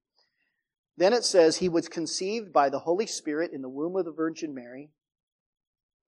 Then 0.97 1.13
it 1.13 1.23
says 1.23 1.57
he 1.57 1.69
was 1.69 1.87
conceived 1.87 2.51
by 2.51 2.69
the 2.69 2.79
Holy 2.79 3.07
Spirit 3.07 3.51
in 3.53 3.61
the 3.61 3.69
womb 3.69 3.95
of 3.95 4.05
the 4.05 4.11
Virgin 4.11 4.53
Mary. 4.53 4.89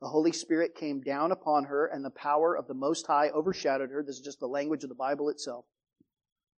The 0.05 0.11
Holy 0.11 0.33
Spirit 0.33 0.75
came 0.75 1.01
down 1.01 1.31
upon 1.31 1.63
her, 1.63 1.87
and 1.87 2.05
the 2.05 2.11
power 2.11 2.55
of 2.55 2.67
the 2.67 2.75
Most 2.75 3.07
High 3.07 3.31
overshadowed 3.31 3.89
her. 3.89 4.03
This 4.03 4.17
is 4.17 4.21
just 4.21 4.39
the 4.39 4.45
language 4.45 4.83
of 4.83 4.89
the 4.89 4.93
Bible 4.93 5.29
itself. 5.29 5.65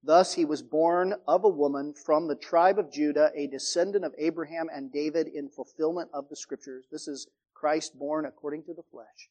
Thus 0.03 0.35
he 0.35 0.45
was 0.45 0.65
born 0.65 1.15
of 1.29 1.45
a 1.45 1.49
woman 1.49 1.95
from 1.95 2.27
the 2.27 2.35
tribe 2.35 2.77
of 2.77 2.91
Judah, 2.91 3.31
a 3.37 3.47
descendant 3.47 4.05
of 4.05 4.13
Abraham 4.19 4.67
and 4.75 4.93
David 4.93 5.29
in 5.29 5.49
fulfillment 5.49 6.11
of 6.13 6.29
the 6.29 6.35
scriptures. 6.35 6.87
This 6.91 7.07
is 7.07 7.29
Christ 7.55 7.97
born 7.97 8.27
according 8.27 8.65
to 8.65 8.75
the 8.75 8.83
flesh. 8.83 9.31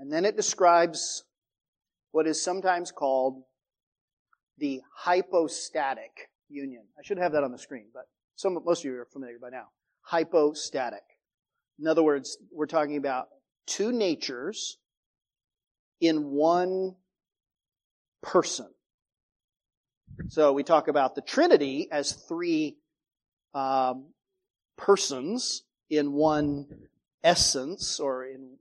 And 0.00 0.12
then 0.12 0.24
it 0.24 0.34
describes 0.34 1.22
what 2.10 2.26
is 2.26 2.42
sometimes 2.42 2.90
called 2.90 3.44
the 4.58 4.82
hypostatic 4.92 6.30
union. 6.48 6.82
I 6.98 7.04
should 7.04 7.18
have 7.18 7.30
that 7.30 7.44
on 7.44 7.52
the 7.52 7.58
screen, 7.58 7.86
but 7.94 8.08
some, 8.34 8.58
most 8.64 8.80
of 8.80 8.86
you 8.86 8.98
are 8.98 9.04
familiar 9.04 9.38
by 9.40 9.50
now. 9.50 9.66
Hypostatic. 10.00 11.13
In 11.80 11.86
other 11.86 12.02
words, 12.02 12.38
we're 12.52 12.66
talking 12.66 12.96
about 12.96 13.28
two 13.66 13.92
natures 13.92 14.78
in 16.00 16.30
one 16.30 16.94
person. 18.22 18.68
So 20.28 20.52
we 20.52 20.62
talk 20.62 20.88
about 20.88 21.14
the 21.14 21.22
Trinity 21.22 21.88
as 21.90 22.12
three 22.12 22.76
um, 23.54 24.06
persons 24.76 25.62
in 25.90 26.12
one 26.12 26.66
essence 27.22 27.98
or 27.98 28.26
in 28.26 28.56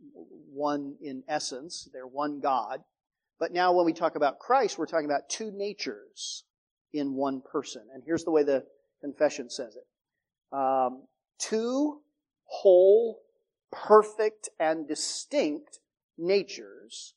one 0.52 0.96
in 1.02 1.24
essence. 1.28 1.88
They're 1.94 2.08
one 2.08 2.40
God. 2.40 2.82
But 3.40 3.52
now 3.52 3.74
when 3.74 3.86
we 3.86 3.94
talk 3.94 4.16
about 4.16 4.40
Christ, 4.40 4.78
we're 4.78 4.86
talking 4.86 5.06
about 5.06 5.30
two 5.30 5.52
natures 5.52 6.44
in 6.94 7.14
one 7.14 7.42
person. 7.42 7.84
And 7.94 8.04
here's 8.06 8.24
the 8.24 8.32
way 8.32 8.44
the 8.44 8.64
confession 9.02 9.50
says 9.50 9.76
it. 9.76 10.56
Um, 10.56 11.04
two 11.40 12.02
whole, 12.46 13.20
perfect, 13.72 14.50
and 14.60 14.88
distinct 14.88 15.80
natures 16.18 17.14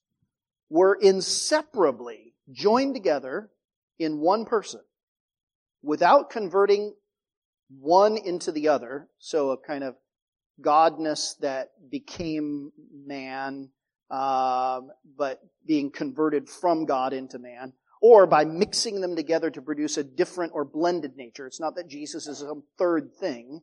were 0.69 0.99
inseparably 1.01 2.35
joined 2.51 2.95
together 2.95 3.51
in 3.99 4.21
one 4.21 4.45
person 4.45 4.81
without 5.83 6.31
converting 6.31 6.95
one 7.69 8.17
into 8.17 8.53
the 8.53 8.69
other. 8.69 9.09
So 9.19 9.51
a 9.51 9.59
kind 9.59 9.85
of 9.85 9.97
godness 10.61 11.39
that 11.41 11.71
became 11.91 12.73
man, 13.07 13.71
um, 14.11 14.91
but 15.17 15.41
being 15.67 15.91
converted 15.91 16.49
from 16.49 16.87
God 16.87 17.13
into 17.13 17.39
man, 17.39 17.73
or 18.01 18.27
by 18.27 18.45
mixing 18.45 19.01
them 19.01 19.17
together 19.17 19.51
to 19.51 19.63
produce 19.63 19.97
a 19.97 20.05
different 20.05 20.53
or 20.55 20.65
blended 20.65 21.17
nature. 21.17 21.47
It's 21.47 21.61
not 21.61 21.77
that 21.77 21.89
Jesus 21.89 22.27
is 22.27 22.39
some 22.39 22.63
third 22.79 23.13
thing. 23.15 23.63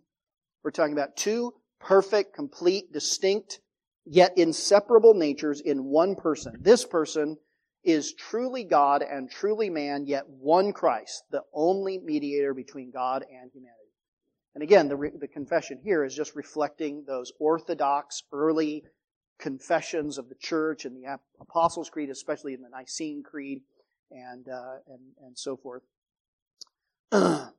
We're 0.63 0.71
talking 0.71 0.93
about 0.93 1.15
two 1.17 1.53
perfect, 1.79 2.33
complete, 2.33 2.93
distinct, 2.93 3.59
yet 4.05 4.37
inseparable 4.37 5.13
natures 5.13 5.59
in 5.59 5.85
one 5.85 6.15
person. 6.15 6.57
This 6.61 6.85
person 6.85 7.37
is 7.83 8.13
truly 8.13 8.63
God 8.63 9.01
and 9.01 9.29
truly 9.29 9.69
man, 9.69 10.05
yet 10.05 10.23
one 10.27 10.71
Christ, 10.71 11.23
the 11.31 11.41
only 11.53 11.97
mediator 11.97 12.53
between 12.53 12.91
God 12.91 13.23
and 13.23 13.51
humanity. 13.51 13.79
And 14.55 14.63
again, 14.63 14.87
the, 14.87 15.11
the 15.19 15.27
confession 15.27 15.79
here 15.83 16.05
is 16.05 16.15
just 16.15 16.35
reflecting 16.35 17.03
those 17.05 17.33
orthodox 17.39 18.23
early 18.31 18.83
confessions 19.39 20.17
of 20.17 20.29
the 20.29 20.35
church 20.35 20.85
and 20.85 20.95
the 20.95 21.19
Apostles' 21.41 21.89
Creed, 21.89 22.09
especially 22.09 22.53
in 22.53 22.61
the 22.61 22.69
Nicene 22.69 23.23
Creed 23.23 23.63
and, 24.11 24.47
uh, 24.47 24.75
and, 24.87 25.01
and 25.25 25.37
so 25.37 25.57
forth. 25.57 25.81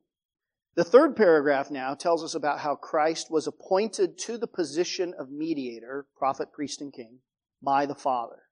the 0.75 0.83
third 0.83 1.15
paragraph 1.15 1.71
now 1.71 1.93
tells 1.93 2.23
us 2.23 2.35
about 2.35 2.59
how 2.59 2.75
Christ 2.75 3.31
was 3.31 3.47
appointed 3.47 4.17
to 4.19 4.37
the 4.37 4.47
position 4.47 5.13
of 5.17 5.31
mediator, 5.31 6.05
prophet, 6.17 6.51
priest, 6.51 6.81
and 6.81 6.93
king, 6.93 7.19
by 7.61 7.85
the 7.85 7.95
Father. 7.95 8.43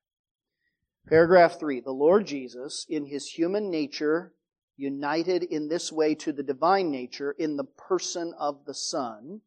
Paragraph 1.08 1.60
3 1.60 1.82
The 1.82 1.92
Lord 1.92 2.26
Jesus, 2.26 2.86
in 2.88 3.06
his 3.06 3.28
human 3.28 3.70
nature, 3.70 4.34
united 4.78 5.44
in 5.44 5.68
this 5.68 5.92
way 5.92 6.16
to 6.16 6.32
the 6.32 6.44
divine 6.44 6.90
nature 6.90 7.32
in 7.32 7.58
the 7.58 7.66
person 7.66 8.34
of 8.40 8.66
the 8.66 8.74
Son, 8.74 9.42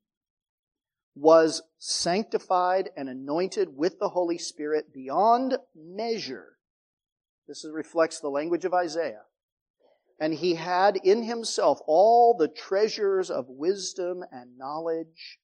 was 1.14 1.62
sanctified 1.78 2.90
and 2.94 3.08
anointed 3.08 3.74
with 3.74 3.98
the 3.98 4.10
Holy 4.10 4.36
Spirit 4.36 4.92
beyond 4.92 5.56
measure. 5.74 6.58
This 7.48 7.64
reflects 7.72 8.20
the 8.20 8.28
language 8.28 8.66
of 8.66 8.74
Isaiah. 8.74 9.22
And 10.18 10.34
he 10.34 10.54
had 10.54 10.96
in 10.96 11.24
himself 11.24 11.80
all 11.86 12.34
the 12.34 12.48
treasures 12.48 13.30
of 13.30 13.48
wisdom 13.48 14.24
and 14.32 14.56
knowledge. 14.56 15.38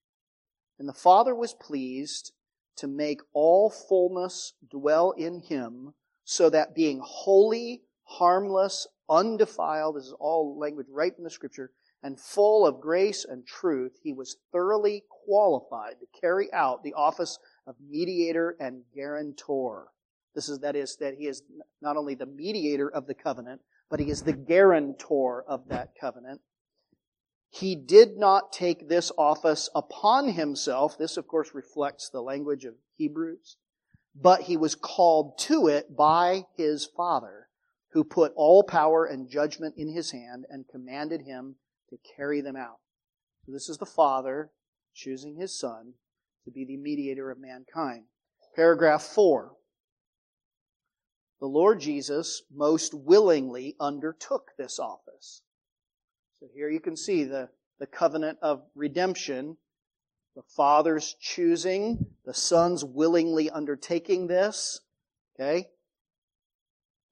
And 0.79 0.89
the 0.89 0.95
Father 0.95 1.35
was 1.35 1.55
pleased 1.55 2.33
to 2.77 2.87
make 2.87 3.21
all 3.35 3.69
fullness 3.69 4.55
dwell 4.71 5.11
in 5.13 5.41
him, 5.41 5.93
so 6.25 6.49
that 6.51 6.75
being 6.75 7.01
holy, 7.05 7.83
harmless, 8.05 8.87
undefiled, 9.09 9.97
this 9.97 10.07
is 10.07 10.15
all 10.19 10.59
language 10.59 10.87
right 10.91 11.15
from 11.15 11.25
the 11.25 11.31
scripture, 11.31 11.71
and 12.03 12.19
full 12.19 12.67
of 12.67 12.81
grace 12.81 13.25
and 13.25 13.47
truth, 13.47 13.99
he 14.03 14.13
was 14.13 14.39
thoroughly 14.51 15.05
qualified 15.09 16.01
to 16.01 16.21
carry 16.21 16.53
out 16.53 16.83
the 16.83 16.95
office 16.95 17.39
of 17.67 17.77
mediator 17.87 18.57
and 18.59 18.83
guarantor. 18.95 19.89
This 20.35 20.49
is, 20.49 20.61
that 20.61 20.75
is, 20.75 20.97
that 20.97 21.15
he 21.15 21.27
is 21.27 21.43
not 21.81 21.97
only 21.97 22.15
the 22.15 22.27
mediator 22.27 22.89
of 22.89 23.07
the 23.07 23.15
covenant, 23.15 23.61
but 23.93 24.01
he 24.01 24.09
is 24.09 24.23
the 24.23 24.33
guarantor 24.33 25.45
of 25.47 25.69
that 25.69 25.91
covenant. 26.01 26.41
He 27.51 27.77
did 27.77 28.17
not 28.17 28.51
take 28.51 28.89
this 28.89 29.13
office 29.19 29.69
upon 29.75 30.31
himself. 30.31 30.97
This, 30.97 31.19
of 31.19 31.29
course, 31.29 31.51
reflects 31.53 32.09
the 32.09 32.23
language 32.23 32.65
of 32.65 32.73
Hebrews. 32.97 33.59
But 34.15 34.45
he 34.45 34.57
was 34.57 34.75
called 34.75 35.37
to 35.41 35.69
it 35.69 35.95
by 35.95 36.47
his 36.57 36.87
Father 36.87 37.49
who 37.91 38.03
put 38.03 38.33
all 38.35 38.63
power 38.63 39.05
and 39.05 39.29
judgment 39.29 39.75
in 39.77 39.95
his 39.95 40.13
hand 40.13 40.47
and 40.49 40.65
commanded 40.67 41.27
him 41.27 41.57
to 41.91 41.99
carry 42.17 42.41
them 42.41 42.57
out. 42.57 42.79
So 43.45 43.53
this 43.53 43.69
is 43.69 43.77
the 43.77 43.85
Father 43.85 44.53
choosing 44.95 45.37
his 45.37 45.55
Son 45.55 45.93
to 46.47 46.51
be 46.51 46.65
the 46.65 46.79
mediator 46.79 47.31
of 47.31 47.39
mankind. 47.39 48.05
Paragraph 48.57 49.03
4. 49.03 49.53
The 51.43 51.49
Lord 51.49 51.81
Jesus 51.81 52.45
most 52.55 52.95
willingly 52.95 53.75
undertook 53.81 54.53
this 54.57 54.79
office. 54.79 55.43
So 56.39 56.47
here 56.55 56.71
you 56.71 56.79
can 56.79 56.97
see 56.97 57.25
the, 57.25 57.49
the 57.81 57.87
covenant 57.89 58.39
of 58.43 58.63
redemption. 58.77 59.57
The 60.37 60.45
Father's 60.57 61.17
choosing, 61.21 62.07
the 62.25 62.33
Son's 62.33 62.85
willingly 62.85 63.51
undertaking 63.51 64.29
this. 64.29 64.83
Okay? 65.35 65.67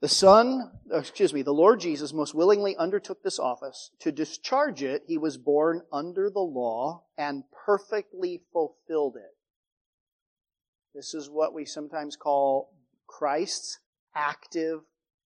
The 0.00 0.06
Son, 0.06 0.70
excuse 0.92 1.34
me, 1.34 1.42
the 1.42 1.50
Lord 1.50 1.80
Jesus 1.80 2.12
most 2.12 2.32
willingly 2.32 2.76
undertook 2.76 3.24
this 3.24 3.40
office. 3.40 3.90
To 3.98 4.12
discharge 4.12 4.84
it, 4.84 5.02
he 5.08 5.18
was 5.18 5.38
born 5.38 5.82
under 5.92 6.30
the 6.30 6.38
law 6.38 7.02
and 7.18 7.42
perfectly 7.66 8.42
fulfilled 8.52 9.16
it. 9.16 9.36
This 10.94 11.14
is 11.14 11.28
what 11.28 11.52
we 11.52 11.64
sometimes 11.64 12.14
call 12.14 12.72
Christ's 13.08 13.80
active 14.14 14.80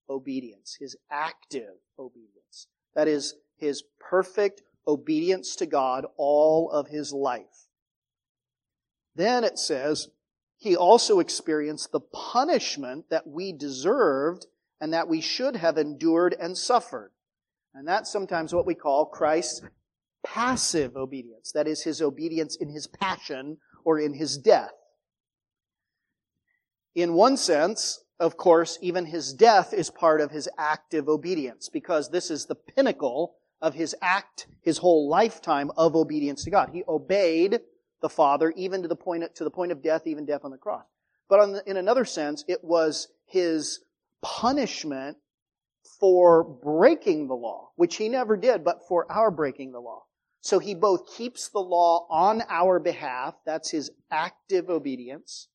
obedience, 0.08 0.76
his 0.78 0.96
active 1.10 1.74
obedience. 1.98 2.66
That 2.94 3.08
is, 3.08 3.34
his 3.56 3.82
perfect 3.98 4.62
obedience 4.86 5.56
to 5.56 5.66
God 5.66 6.06
all 6.16 6.70
of 6.70 6.88
his 6.88 7.12
life. 7.12 7.66
Then 9.14 9.44
it 9.44 9.58
says, 9.58 10.08
he 10.56 10.76
also 10.76 11.20
experienced 11.20 11.92
the 11.92 12.00
punishment 12.00 13.10
that 13.10 13.26
we 13.26 13.52
deserved 13.52 14.46
and 14.80 14.92
that 14.92 15.08
we 15.08 15.20
should 15.20 15.56
have 15.56 15.78
endured 15.78 16.34
and 16.38 16.56
suffered. 16.56 17.12
And 17.74 17.86
that's 17.86 18.10
sometimes 18.10 18.54
what 18.54 18.66
we 18.66 18.74
call 18.74 19.06
Christ's 19.06 19.62
passive 20.24 20.96
obedience. 20.96 21.52
That 21.52 21.68
is 21.68 21.82
his 21.82 22.00
obedience 22.00 22.56
in 22.56 22.68
his 22.68 22.86
passion 22.86 23.58
or 23.84 23.98
in 23.98 24.14
his 24.14 24.38
death. 24.38 24.72
In 26.94 27.14
one 27.14 27.36
sense, 27.36 28.03
of 28.20 28.37
course, 28.37 28.79
even 28.81 29.07
his 29.07 29.33
death 29.33 29.72
is 29.72 29.90
part 29.90 30.20
of 30.20 30.31
his 30.31 30.48
active 30.57 31.09
obedience 31.09 31.68
because 31.68 32.11
this 32.11 32.31
is 32.31 32.46
the 32.46 32.55
pinnacle 32.55 33.35
of 33.61 33.74
his 33.74 33.94
act, 34.00 34.46
his 34.62 34.79
whole 34.79 35.09
lifetime 35.09 35.70
of 35.77 35.96
obedience 35.96 36.44
to 36.44 36.50
God. 36.50 36.70
He 36.72 36.85
obeyed 36.87 37.61
the 38.03 38.09
Father 38.09 38.53
even 38.57 38.83
to 38.83 38.88
the 38.88 38.96
point, 38.96 39.35
to 39.35 39.44
the 39.44 39.50
point 39.50 39.72
of 39.72 39.83
death, 39.83 40.07
even 40.07 40.27
death 40.27 40.44
on 40.44 40.50
the 40.50 40.59
cross. 40.59 40.85
But 41.29 41.46
the, 41.46 41.62
in 41.66 41.77
another 41.77 42.05
sense, 42.05 42.44
it 42.46 42.62
was 42.62 43.09
his 43.27 43.81
punishment 44.22 45.16
for 45.98 46.44
breaking 46.44 47.29
the 47.29 47.35
law, 47.35 47.70
which 47.77 47.96
he 47.96 48.09
never 48.09 48.37
did, 48.37 48.64
but 48.64 48.87
for 48.87 49.11
our 49.11 49.31
breaking 49.31 49.72
the 49.72 49.81
law. 49.81 50.05
So 50.40 50.59
he 50.59 50.74
both 50.74 51.16
keeps 51.16 51.48
the 51.48 51.61
law 51.61 52.07
on 52.11 52.42
our 52.50 52.79
behalf, 52.79 53.35
that's 53.46 53.70
his 53.70 53.90
active 54.11 54.68
obedience, 54.68 55.48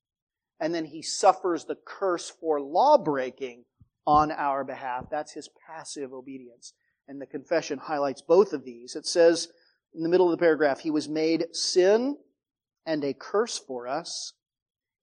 and 0.59 0.73
then 0.73 0.85
he 0.85 1.01
suffers 1.01 1.65
the 1.65 1.77
curse 1.85 2.29
for 2.29 2.59
law 2.59 2.97
breaking 2.97 3.65
on 4.05 4.31
our 4.31 4.63
behalf. 4.63 5.05
That's 5.09 5.33
his 5.33 5.49
passive 5.67 6.13
obedience. 6.13 6.73
And 7.07 7.21
the 7.21 7.25
confession 7.25 7.79
highlights 7.79 8.21
both 8.21 8.53
of 8.53 8.65
these. 8.65 8.95
It 8.95 9.05
says 9.05 9.47
in 9.93 10.03
the 10.03 10.09
middle 10.09 10.31
of 10.31 10.37
the 10.37 10.43
paragraph, 10.43 10.79
he 10.79 10.91
was 10.91 11.09
made 11.09 11.55
sin 11.55 12.17
and 12.85 13.03
a 13.03 13.13
curse 13.13 13.57
for 13.57 13.87
us. 13.87 14.33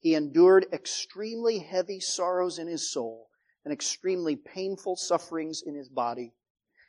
He 0.01 0.15
endured 0.15 0.67
extremely 0.73 1.59
heavy 1.59 2.01
sorrows 2.01 2.59
in 2.59 2.69
his 2.69 2.91
soul 2.91 3.29
and 3.65 3.73
extremely 3.73 4.37
painful 4.37 4.97
sufferings 4.97 5.63
in 5.67 5.75
his 5.75 5.89
body. 5.89 6.33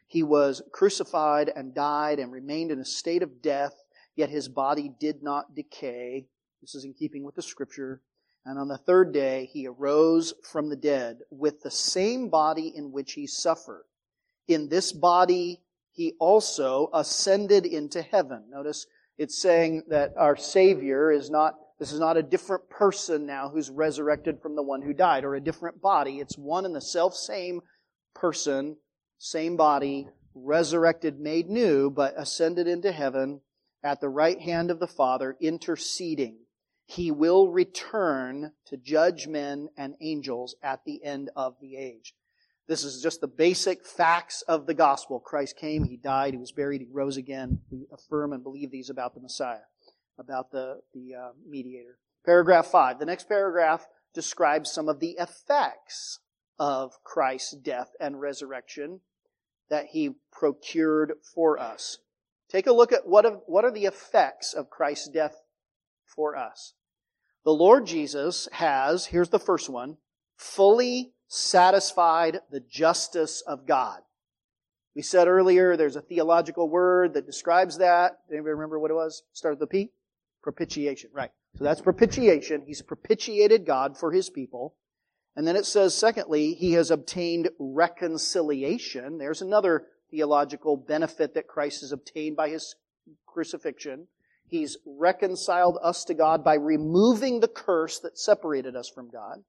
He 0.08 0.24
was 0.24 0.62
crucified 0.72 1.52
and 1.56 1.74
died 1.74 2.20
and 2.20 2.32
remained 2.32 2.72
in 2.72 2.80
a 2.80 2.86
state 2.86 3.24
of 3.24 3.42
death, 3.42 3.74
yet 4.16 4.30
his 4.30 4.48
body 4.48 4.92
did 5.00 5.24
not 5.24 5.56
decay. 5.56 6.28
This 6.62 6.76
is 6.76 6.86
in 6.86 6.94
keeping 6.94 7.24
with 7.24 7.36
the 7.36 7.42
scripture. 7.42 8.02
And 8.48 8.58
on 8.58 8.70
the 8.70 8.78
third 8.78 9.12
day, 9.12 9.50
he 9.52 9.68
arose 9.68 10.34
from 10.42 10.70
the 10.70 10.78
dead 10.78 11.18
with 11.30 11.64
the 11.64 11.70
same 11.70 12.30
body 12.30 12.72
in 12.74 12.94
which 12.94 13.12
he 13.12 13.28
suffered. 13.28 13.84
In 14.48 14.70
this 14.70 14.94
body, 14.94 15.64
he 15.92 16.14
also 16.18 16.90
ascended 16.94 17.66
into 17.66 18.02
heaven. 18.02 18.46
Notice 18.50 18.88
it's 19.18 19.38
saying 19.38 19.84
that 19.90 20.14
our 20.16 20.38
Savior 20.38 21.12
is 21.12 21.30
not, 21.30 21.56
this 21.78 21.92
is 21.92 22.00
not 22.00 22.16
a 22.16 22.24
different 22.24 22.70
person 22.70 23.26
now 23.26 23.50
who's 23.50 23.70
resurrected 23.70 24.42
from 24.42 24.56
the 24.56 24.64
one 24.64 24.82
who 24.82 24.94
died, 24.94 25.26
or 25.26 25.36
a 25.36 25.44
different 25.44 25.82
body. 25.82 26.20
It's 26.20 26.38
one 26.38 26.64
and 26.64 26.74
the 26.74 26.80
self 26.80 27.16
same 27.16 27.60
person, 28.16 28.78
same 29.18 29.58
body, 29.58 30.08
resurrected, 30.34 31.20
made 31.20 31.50
new, 31.50 31.90
but 31.90 32.14
ascended 32.16 32.66
into 32.66 32.94
heaven 32.94 33.42
at 33.84 34.00
the 34.00 34.08
right 34.08 34.40
hand 34.40 34.72
of 34.72 34.80
the 34.80 34.88
Father, 34.88 35.36
interceding 35.42 36.38
he 36.90 37.12
will 37.12 37.50
return 37.50 38.54
to 38.66 38.78
judge 38.78 39.28
men 39.28 39.68
and 39.78 39.96
angels 40.00 40.56
at 40.64 40.86
the 40.86 41.04
end 41.04 41.30
of 41.36 41.56
the 41.60 41.76
age. 41.76 42.16
This 42.68 42.86
is 42.86 43.02
just 43.04 43.20
the 43.20 43.28
basic 43.28 43.86
facts 43.86 44.42
of 44.44 44.66
the 44.66 44.74
gospel. 44.74 45.20
Christ 45.20 45.58
came, 45.58 45.84
He 45.84 45.98
died, 45.98 46.34
He 46.34 46.40
was 46.40 46.54
buried, 46.54 46.80
He 46.80 46.88
rose 46.90 47.18
again. 47.18 47.60
We 47.70 47.88
affirm 47.92 48.32
and 48.32 48.42
believe 48.42 48.72
these 48.72 48.90
about 48.90 49.14
the 49.14 49.20
Messiah, 49.20 49.68
about 50.18 50.52
the, 50.52 50.80
the 50.94 51.14
uh, 51.14 51.32
mediator. 51.46 52.00
Paragraph 52.26 52.68
5. 52.68 53.00
The 53.00 53.06
next 53.06 53.28
paragraph 53.28 53.86
describes 54.14 54.72
some 54.72 54.88
of 54.88 55.02
the 55.02 55.18
effects 55.20 56.20
of 56.58 57.04
Christ's 57.04 57.52
death 57.52 57.92
and 58.00 58.22
resurrection 58.22 59.02
that 59.70 59.88
He 59.88 60.16
procured 60.32 61.16
for 61.36 61.60
us. 61.60 61.98
Take 62.50 62.66
a 62.66 62.74
look 62.74 62.94
at 62.94 63.06
what, 63.06 63.44
what 63.46 63.66
are 63.66 63.72
the 63.72 63.86
effects 63.86 64.54
of 64.54 64.70
Christ's 64.70 65.10
death 65.10 65.36
for 66.06 66.38
us. 66.38 66.74
The 67.48 67.54
Lord 67.54 67.86
Jesus 67.86 68.50
has, 68.52 69.06
here's 69.06 69.30
the 69.30 69.40
first 69.40 69.70
one, 69.70 69.96
fully 70.36 71.14
satisfied 71.30 72.42
the 72.52 72.60
justice 72.60 73.40
of 73.40 73.66
God. 73.66 74.02
We 74.98 75.02
said 75.02 75.30
earlier 75.30 75.78
there's 75.78 75.96
a 75.96 76.02
theological 76.02 76.68
word 76.68 77.14
that 77.14 77.26
describes 77.26 77.78
that. 77.78 78.20
Anybody 78.30 78.52
remember 78.52 78.78
what 78.80 78.92
it 78.92 78.96
was? 78.96 79.24
Start 79.32 79.54
with 79.54 79.62
the 79.62 79.68
P? 79.68 79.92
Propitiation. 80.44 81.10
Right. 81.14 81.32
So 81.58 81.64
that's 81.64 81.80
propitiation. 81.80 82.64
He's 82.68 82.82
propitiated 82.82 83.66
God 83.66 83.98
for 83.98 84.12
his 84.12 84.30
people. 84.30 84.76
And 85.38 85.48
then 85.48 85.56
it 85.56 85.66
says, 85.66 85.96
secondly, 85.96 86.54
he 86.54 86.74
has 86.74 86.92
obtained 86.92 87.48
reconciliation. 87.60 89.20
There's 89.20 89.42
another 89.42 89.86
theological 90.12 90.76
benefit 90.76 91.34
that 91.36 91.48
Christ 91.48 91.80
has 91.80 91.94
obtained 91.94 92.36
by 92.36 92.50
his 92.50 92.76
crucifixion. 93.26 94.08
He's 94.48 94.78
reconciled 94.86 95.78
us 95.84 96.06
to 96.06 96.14
God 96.14 96.44
by 96.44 96.56
removing 96.56 97.40
the 97.40 97.48
curse 97.48 98.00
that 98.00 98.18
separated 98.18 98.76
us 98.76 98.90
from 98.90 99.10
God. 99.10 99.44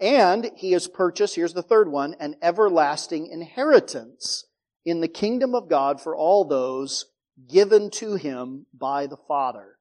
And 0.00 0.50
he 0.56 0.72
has 0.72 0.88
purchased, 0.88 1.34
here's 1.34 1.54
the 1.54 1.62
third 1.62 1.90
one, 1.90 2.14
an 2.20 2.36
everlasting 2.40 3.26
inheritance 3.26 4.46
in 4.84 5.00
the 5.00 5.08
kingdom 5.08 5.54
of 5.54 5.68
God 5.68 6.00
for 6.00 6.16
all 6.16 6.44
those 6.44 7.06
given 7.48 7.90
to 7.90 8.14
him 8.14 8.66
by 8.72 9.06
the 9.06 9.16
Father. 9.16 9.76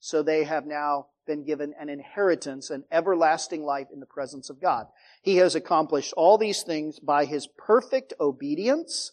So 0.00 0.22
they 0.22 0.44
have 0.44 0.66
now 0.66 1.08
been 1.26 1.44
given 1.44 1.74
an 1.78 1.88
inheritance, 1.88 2.70
an 2.70 2.84
everlasting 2.90 3.64
life 3.64 3.88
in 3.92 4.00
the 4.00 4.06
presence 4.06 4.48
of 4.48 4.60
God. 4.60 4.86
He 5.22 5.36
has 5.36 5.54
accomplished 5.54 6.14
all 6.16 6.38
these 6.38 6.62
things 6.62 7.00
by 7.00 7.24
his 7.24 7.48
perfect 7.58 8.14
obedience 8.20 9.12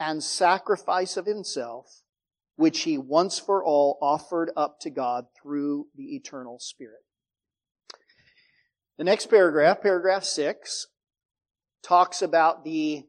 and 0.00 0.22
sacrifice 0.22 1.16
of 1.16 1.26
himself 1.26 2.01
which 2.56 2.82
he 2.82 2.98
once 2.98 3.38
for 3.38 3.64
all 3.64 3.98
offered 4.00 4.50
up 4.56 4.80
to 4.80 4.90
God 4.90 5.26
through 5.40 5.86
the 5.96 6.14
eternal 6.14 6.58
Spirit. 6.58 7.04
The 8.98 9.04
next 9.04 9.26
paragraph, 9.26 9.80
paragraph 9.80 10.24
6, 10.24 10.88
talks 11.82 12.22
about 12.22 12.64
the 12.64 13.06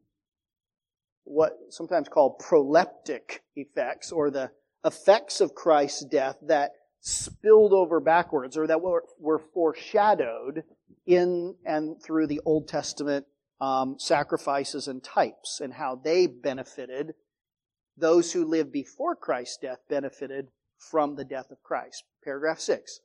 what 1.25 1.58
sometimes 1.69 2.10
called 2.10 2.39
proleptic 2.39 3.39
effects 3.56 4.12
or 4.12 4.29
the 4.29 4.51
effects 4.84 5.39
of 5.39 5.56
Christ's 5.56 6.03
death 6.06 6.38
that 6.41 6.71
spilled 6.99 7.73
over 7.73 7.99
backwards 7.99 8.58
or 8.58 8.67
that 8.67 8.82
were, 8.82 9.03
were 9.19 9.39
foreshadowed 9.53 10.63
in 11.06 11.56
and 11.65 12.01
through 12.01 12.27
the 12.27 12.41
Old 12.45 12.67
Testament 12.67 13.25
um, 13.62 13.95
sacrifices 13.99 14.88
and 14.88 15.03
types 15.03 15.60
and 15.62 15.73
how 15.73 15.99
they 16.01 16.27
benefited 16.27 17.13
those 17.97 18.34
who 18.34 18.45
lived 18.45 18.71
before 18.71 19.15
Christ's 19.15 19.58
death 19.58 19.79
benefited 19.89 20.49
from 20.77 21.15
the 21.15 21.25
death 21.25 21.51
of 21.51 21.62
Christ. 21.63 22.03
Paragraph 22.23 22.60
6. 22.60 22.99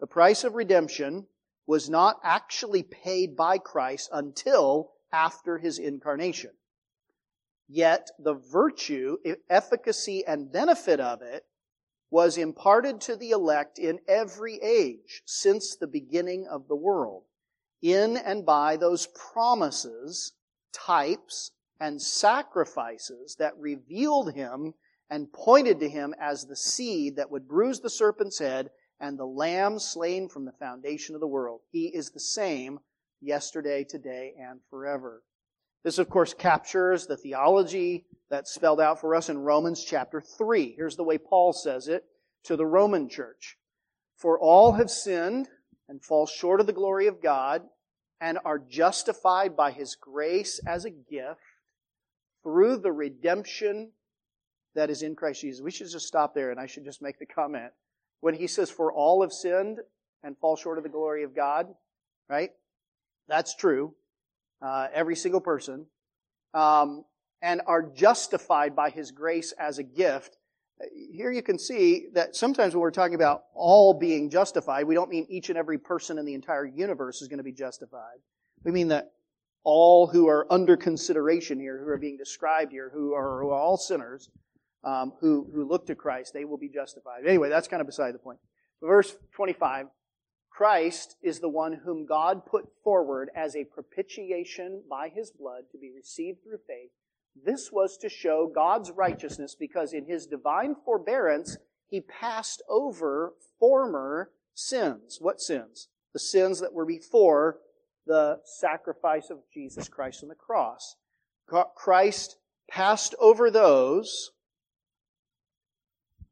The 0.00 0.06
price 0.06 0.44
of 0.44 0.54
redemption 0.54 1.26
was 1.66 1.90
not 1.90 2.18
actually 2.22 2.82
paid 2.82 3.36
by 3.36 3.58
Christ 3.58 4.08
until 4.12 4.92
after 5.12 5.58
his 5.58 5.78
incarnation. 5.78 6.50
Yet 7.68 8.10
the 8.18 8.34
virtue, 8.34 9.18
efficacy, 9.48 10.24
and 10.26 10.50
benefit 10.50 10.98
of 10.98 11.22
it 11.22 11.44
was 12.10 12.36
imparted 12.36 13.00
to 13.02 13.14
the 13.14 13.30
elect 13.30 13.78
in 13.78 14.00
every 14.08 14.58
age 14.60 15.22
since 15.24 15.76
the 15.76 15.86
beginning 15.86 16.48
of 16.48 16.66
the 16.66 16.74
world, 16.74 17.22
in 17.80 18.16
and 18.16 18.44
by 18.44 18.76
those 18.76 19.06
promises, 19.06 20.32
types, 20.72 21.52
and 21.80 22.00
sacrifices 22.00 23.36
that 23.38 23.56
revealed 23.58 24.34
him 24.34 24.74
and 25.08 25.32
pointed 25.32 25.80
to 25.80 25.88
him 25.88 26.14
as 26.20 26.44
the 26.44 26.56
seed 26.56 27.16
that 27.16 27.30
would 27.30 27.48
bruise 27.48 27.80
the 27.80 27.90
serpent's 27.90 28.38
head 28.38 28.70
and 29.00 29.18
the 29.18 29.26
lamb 29.26 29.78
slain 29.78 30.28
from 30.28 30.44
the 30.44 30.52
foundation 30.52 31.14
of 31.14 31.20
the 31.20 31.26
world. 31.26 31.60
He 31.72 31.86
is 31.86 32.10
the 32.10 32.20
same 32.20 32.78
yesterday, 33.20 33.84
today, 33.84 34.34
and 34.38 34.60
forever. 34.68 35.22
This, 35.82 35.98
of 35.98 36.10
course, 36.10 36.34
captures 36.34 37.06
the 37.06 37.16
theology 37.16 38.04
that's 38.28 38.52
spelled 38.52 38.80
out 38.80 39.00
for 39.00 39.14
us 39.14 39.30
in 39.30 39.38
Romans 39.38 39.82
chapter 39.82 40.20
3. 40.20 40.74
Here's 40.76 40.96
the 40.96 41.02
way 41.02 41.16
Paul 41.16 41.54
says 41.54 41.88
it 41.88 42.04
to 42.44 42.56
the 42.56 42.66
Roman 42.66 43.08
church. 43.08 43.56
For 44.16 44.38
all 44.38 44.72
have 44.72 44.90
sinned 44.90 45.48
and 45.88 46.04
fall 46.04 46.26
short 46.26 46.60
of 46.60 46.66
the 46.66 46.72
glory 46.74 47.06
of 47.06 47.22
God, 47.22 47.62
and 48.20 48.38
are 48.44 48.58
justified 48.58 49.56
by 49.56 49.72
his 49.72 49.96
grace 49.96 50.60
as 50.66 50.84
a 50.84 50.90
gift 50.90 51.40
through 52.42 52.78
the 52.78 52.92
redemption 52.92 53.90
that 54.74 54.90
is 54.90 55.02
in 55.02 55.16
Christ 55.16 55.40
Jesus. 55.40 55.62
We 55.62 55.70
should 55.70 55.90
just 55.90 56.06
stop 56.06 56.34
there 56.34 56.50
and 56.50 56.60
I 56.60 56.66
should 56.66 56.84
just 56.84 57.02
make 57.02 57.18
the 57.18 57.26
comment. 57.26 57.72
When 58.20 58.34
he 58.34 58.46
says, 58.46 58.70
for 58.70 58.92
all 58.92 59.22
have 59.22 59.32
sinned 59.32 59.78
and 60.22 60.36
fall 60.38 60.56
short 60.56 60.78
of 60.78 60.84
the 60.84 60.90
glory 60.90 61.22
of 61.24 61.34
God, 61.34 61.68
right? 62.28 62.50
That's 63.28 63.54
true. 63.54 63.94
Uh, 64.62 64.88
every 64.92 65.16
single 65.16 65.40
person. 65.40 65.86
Um, 66.52 67.04
and 67.42 67.62
are 67.66 67.82
justified 67.82 68.76
by 68.76 68.90
his 68.90 69.10
grace 69.10 69.52
as 69.58 69.78
a 69.78 69.82
gift. 69.82 70.36
Here 71.12 71.30
you 71.30 71.42
can 71.42 71.58
see 71.58 72.08
that 72.14 72.36
sometimes 72.36 72.74
when 72.74 72.82
we're 72.82 72.90
talking 72.90 73.14
about 73.14 73.44
all 73.54 73.94
being 73.94 74.30
justified, 74.30 74.86
we 74.86 74.94
don't 74.94 75.10
mean 75.10 75.26
each 75.28 75.48
and 75.48 75.56
every 75.56 75.78
person 75.78 76.18
in 76.18 76.26
the 76.26 76.34
entire 76.34 76.66
universe 76.66 77.22
is 77.22 77.28
going 77.28 77.38
to 77.38 77.44
be 77.44 77.52
justified. 77.52 78.18
We 78.62 78.72
mean 78.72 78.88
that 78.88 79.12
all 79.62 80.06
who 80.06 80.28
are 80.28 80.46
under 80.50 80.76
consideration 80.76 81.58
here, 81.58 81.78
who 81.78 81.88
are 81.88 81.98
being 81.98 82.16
described 82.16 82.72
here, 82.72 82.90
who 82.92 83.12
are, 83.12 83.40
who 83.42 83.50
are 83.50 83.58
all 83.58 83.76
sinners, 83.76 84.30
um, 84.84 85.12
who, 85.20 85.48
who 85.54 85.68
look 85.68 85.86
to 85.86 85.94
Christ, 85.94 86.32
they 86.32 86.44
will 86.44 86.56
be 86.56 86.68
justified. 86.68 87.26
Anyway, 87.26 87.48
that's 87.48 87.68
kind 87.68 87.80
of 87.80 87.86
beside 87.86 88.14
the 88.14 88.18
point. 88.18 88.38
Verse 88.82 89.14
25, 89.32 89.86
Christ 90.48 91.16
is 91.22 91.40
the 91.40 91.48
one 91.48 91.80
whom 91.84 92.06
God 92.06 92.46
put 92.46 92.68
forward 92.82 93.30
as 93.36 93.54
a 93.54 93.64
propitiation 93.64 94.82
by 94.88 95.08
his 95.08 95.30
blood 95.30 95.64
to 95.72 95.78
be 95.78 95.90
received 95.90 96.42
through 96.42 96.58
faith. 96.66 96.90
This 97.44 97.70
was 97.70 97.96
to 97.98 98.08
show 98.08 98.50
God's 98.52 98.90
righteousness 98.90 99.54
because 99.58 99.92
in 99.92 100.06
his 100.06 100.26
divine 100.26 100.74
forbearance, 100.84 101.56
he 101.88 102.00
passed 102.00 102.62
over 102.68 103.34
former 103.58 104.30
sins. 104.54 105.18
What 105.20 105.40
sins? 105.40 105.88
The 106.12 106.18
sins 106.18 106.60
that 106.60 106.72
were 106.72 106.86
before 106.86 107.58
the 108.10 108.40
sacrifice 108.44 109.30
of 109.30 109.38
Jesus 109.54 109.88
Christ 109.88 110.24
on 110.24 110.28
the 110.28 110.34
cross. 110.34 110.96
Christ 111.76 112.38
passed 112.68 113.14
over 113.20 113.52
those 113.52 114.32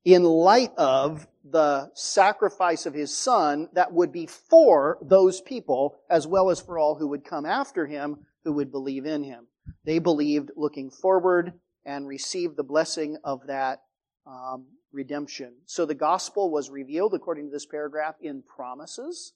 in 0.04 0.24
light 0.24 0.72
of 0.76 1.28
the 1.48 1.92
sacrifice 1.94 2.84
of 2.84 2.94
his 2.94 3.16
son 3.16 3.68
that 3.74 3.92
would 3.92 4.10
be 4.10 4.26
for 4.26 4.98
those 5.00 5.40
people 5.40 6.00
as 6.10 6.26
well 6.26 6.50
as 6.50 6.60
for 6.60 6.80
all 6.80 6.96
who 6.96 7.06
would 7.06 7.24
come 7.24 7.46
after 7.46 7.86
him 7.86 8.26
who 8.42 8.54
would 8.54 8.72
believe 8.72 9.06
in 9.06 9.22
him. 9.22 9.46
They 9.84 10.00
believed 10.00 10.50
looking 10.56 10.90
forward 10.90 11.52
and 11.84 12.08
received 12.08 12.56
the 12.56 12.64
blessing 12.64 13.18
of 13.22 13.46
that 13.46 13.82
um, 14.26 14.66
redemption. 14.90 15.54
So 15.66 15.86
the 15.86 15.94
gospel 15.94 16.50
was 16.50 16.70
revealed, 16.70 17.14
according 17.14 17.46
to 17.46 17.52
this 17.52 17.66
paragraph, 17.66 18.16
in 18.20 18.42
promises, 18.42 19.32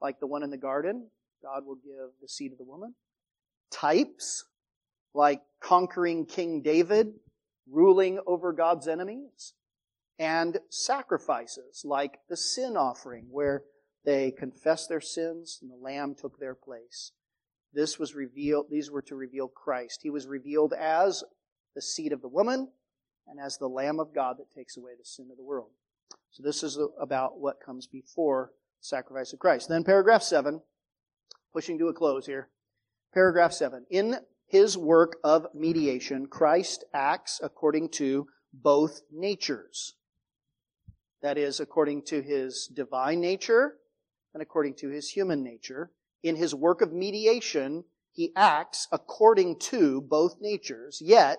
like 0.00 0.18
the 0.18 0.26
one 0.26 0.42
in 0.42 0.48
the 0.48 0.56
garden. 0.56 1.08
God 1.42 1.64
will 1.66 1.76
give 1.76 2.10
the 2.20 2.28
seed 2.28 2.52
of 2.52 2.58
the 2.58 2.64
woman. 2.64 2.94
Types, 3.70 4.44
like 5.14 5.42
conquering 5.60 6.26
King 6.26 6.62
David, 6.62 7.12
ruling 7.70 8.20
over 8.26 8.52
God's 8.52 8.88
enemies 8.88 9.54
and 10.18 10.58
sacrifices 10.70 11.82
like 11.84 12.18
the 12.28 12.36
sin 12.36 12.76
offering 12.76 13.26
where 13.30 13.62
they 14.04 14.30
confessed 14.30 14.88
their 14.88 15.00
sins 15.00 15.58
and 15.60 15.70
the 15.70 15.76
lamb 15.76 16.14
took 16.18 16.38
their 16.38 16.54
place. 16.54 17.12
This 17.72 17.98
was 17.98 18.14
revealed, 18.14 18.66
these 18.70 18.90
were 18.90 19.02
to 19.02 19.14
reveal 19.14 19.48
Christ. 19.48 20.00
He 20.02 20.10
was 20.10 20.26
revealed 20.26 20.72
as 20.72 21.22
the 21.74 21.82
seed 21.82 22.12
of 22.12 22.22
the 22.22 22.28
woman 22.28 22.68
and 23.26 23.38
as 23.38 23.58
the 23.58 23.68
lamb 23.68 24.00
of 24.00 24.14
God 24.14 24.36
that 24.38 24.50
takes 24.50 24.76
away 24.76 24.92
the 24.98 25.04
sin 25.04 25.28
of 25.30 25.36
the 25.36 25.44
world. 25.44 25.70
So 26.30 26.42
this 26.42 26.62
is 26.62 26.78
about 26.98 27.38
what 27.38 27.60
comes 27.64 27.86
before 27.86 28.52
sacrifice 28.80 29.32
of 29.32 29.38
Christ. 29.38 29.68
Then 29.68 29.84
paragraph 29.84 30.22
7, 30.22 30.62
pushing 31.52 31.78
to 31.78 31.88
a 31.88 31.94
close 31.94 32.26
here. 32.26 32.48
Paragraph 33.12 33.52
7. 33.52 33.86
In 33.90 34.16
his 34.46 34.76
work 34.76 35.16
of 35.22 35.46
mediation, 35.54 36.26
Christ 36.26 36.84
acts 36.92 37.40
according 37.42 37.90
to 37.90 38.26
both 38.52 39.02
natures. 39.12 39.94
That 41.22 41.36
is, 41.36 41.60
according 41.60 42.02
to 42.06 42.22
his 42.22 42.70
divine 42.72 43.20
nature 43.20 43.74
and 44.34 44.42
according 44.42 44.74
to 44.76 44.88
his 44.88 45.10
human 45.10 45.42
nature. 45.42 45.90
In 46.22 46.36
his 46.36 46.54
work 46.54 46.80
of 46.80 46.92
mediation, 46.92 47.84
he 48.12 48.32
acts 48.36 48.88
according 48.90 49.58
to 49.60 50.00
both 50.00 50.36
natures, 50.40 51.00
yet, 51.00 51.38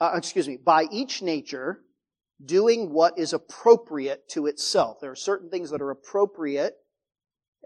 uh, 0.00 0.12
excuse 0.14 0.48
me, 0.48 0.56
by 0.56 0.86
each 0.90 1.22
nature, 1.22 1.80
doing 2.44 2.92
what 2.92 3.18
is 3.18 3.32
appropriate 3.32 4.28
to 4.30 4.46
itself. 4.46 4.98
There 5.00 5.10
are 5.10 5.16
certain 5.16 5.50
things 5.50 5.70
that 5.70 5.80
are 5.80 5.90
appropriate 5.90 6.76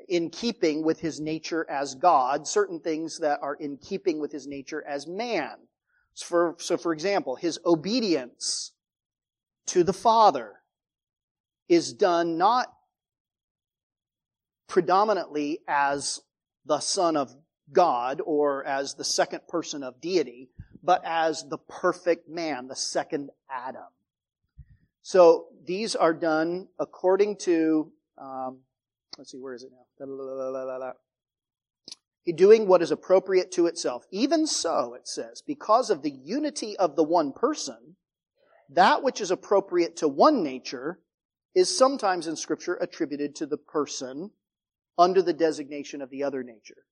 in 0.08 0.30
keeping 0.30 0.84
with 0.84 1.00
his 1.00 1.20
nature 1.20 1.66
as 1.68 1.94
God, 1.94 2.46
certain 2.46 2.80
things 2.80 3.18
that 3.18 3.40
are 3.42 3.54
in 3.54 3.76
keeping 3.76 4.20
with 4.20 4.32
his 4.32 4.46
nature 4.46 4.84
as 4.86 5.06
man. 5.06 5.52
So 6.14 6.26
for, 6.26 6.56
so 6.58 6.76
for 6.76 6.92
example, 6.92 7.36
his 7.36 7.58
obedience 7.64 8.72
to 9.66 9.84
the 9.84 9.92
Father 9.92 10.54
is 11.68 11.92
done 11.92 12.38
not 12.38 12.72
predominantly 14.68 15.60
as 15.68 16.20
the 16.64 16.80
Son 16.80 17.16
of 17.16 17.34
God 17.72 18.20
or 18.24 18.64
as 18.64 18.94
the 18.94 19.04
second 19.04 19.40
person 19.48 19.82
of 19.82 20.00
deity, 20.00 20.48
but 20.82 21.02
as 21.04 21.48
the 21.48 21.58
perfect 21.58 22.28
man, 22.28 22.68
the 22.68 22.76
second 22.76 23.30
Adam. 23.50 23.82
So 25.02 25.46
these 25.64 25.94
are 25.94 26.14
done 26.14 26.68
according 26.78 27.36
to, 27.38 27.92
um, 28.18 28.58
let's 29.18 29.30
see, 29.30 29.38
where 29.38 29.54
is 29.54 29.62
it 29.62 29.70
now? 29.72 30.92
Doing 32.34 32.66
what 32.66 32.82
is 32.82 32.90
appropriate 32.90 33.52
to 33.52 33.66
itself. 33.66 34.04
Even 34.10 34.46
so, 34.46 34.94
it 34.94 35.06
says, 35.06 35.42
because 35.46 35.90
of 35.90 36.02
the 36.02 36.10
unity 36.10 36.76
of 36.76 36.96
the 36.96 37.04
one 37.04 37.32
person, 37.32 37.96
that 38.70 39.02
which 39.02 39.20
is 39.20 39.30
appropriate 39.30 39.96
to 39.96 40.08
one 40.08 40.42
nature 40.42 40.98
is 41.54 41.76
sometimes 41.76 42.26
in 42.26 42.36
Scripture 42.36 42.74
attributed 42.74 43.36
to 43.36 43.46
the 43.46 43.56
person 43.56 44.30
under 44.98 45.22
the 45.22 45.32
designation 45.32 46.02
of 46.02 46.10
the 46.10 46.24
other 46.24 46.42
nature. 46.42 46.84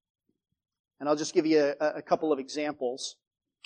And 1.00 1.08
I'll 1.08 1.16
just 1.16 1.34
give 1.34 1.46
you 1.46 1.74
a, 1.80 1.86
a 1.96 2.02
couple 2.02 2.32
of 2.32 2.38
examples, 2.38 3.16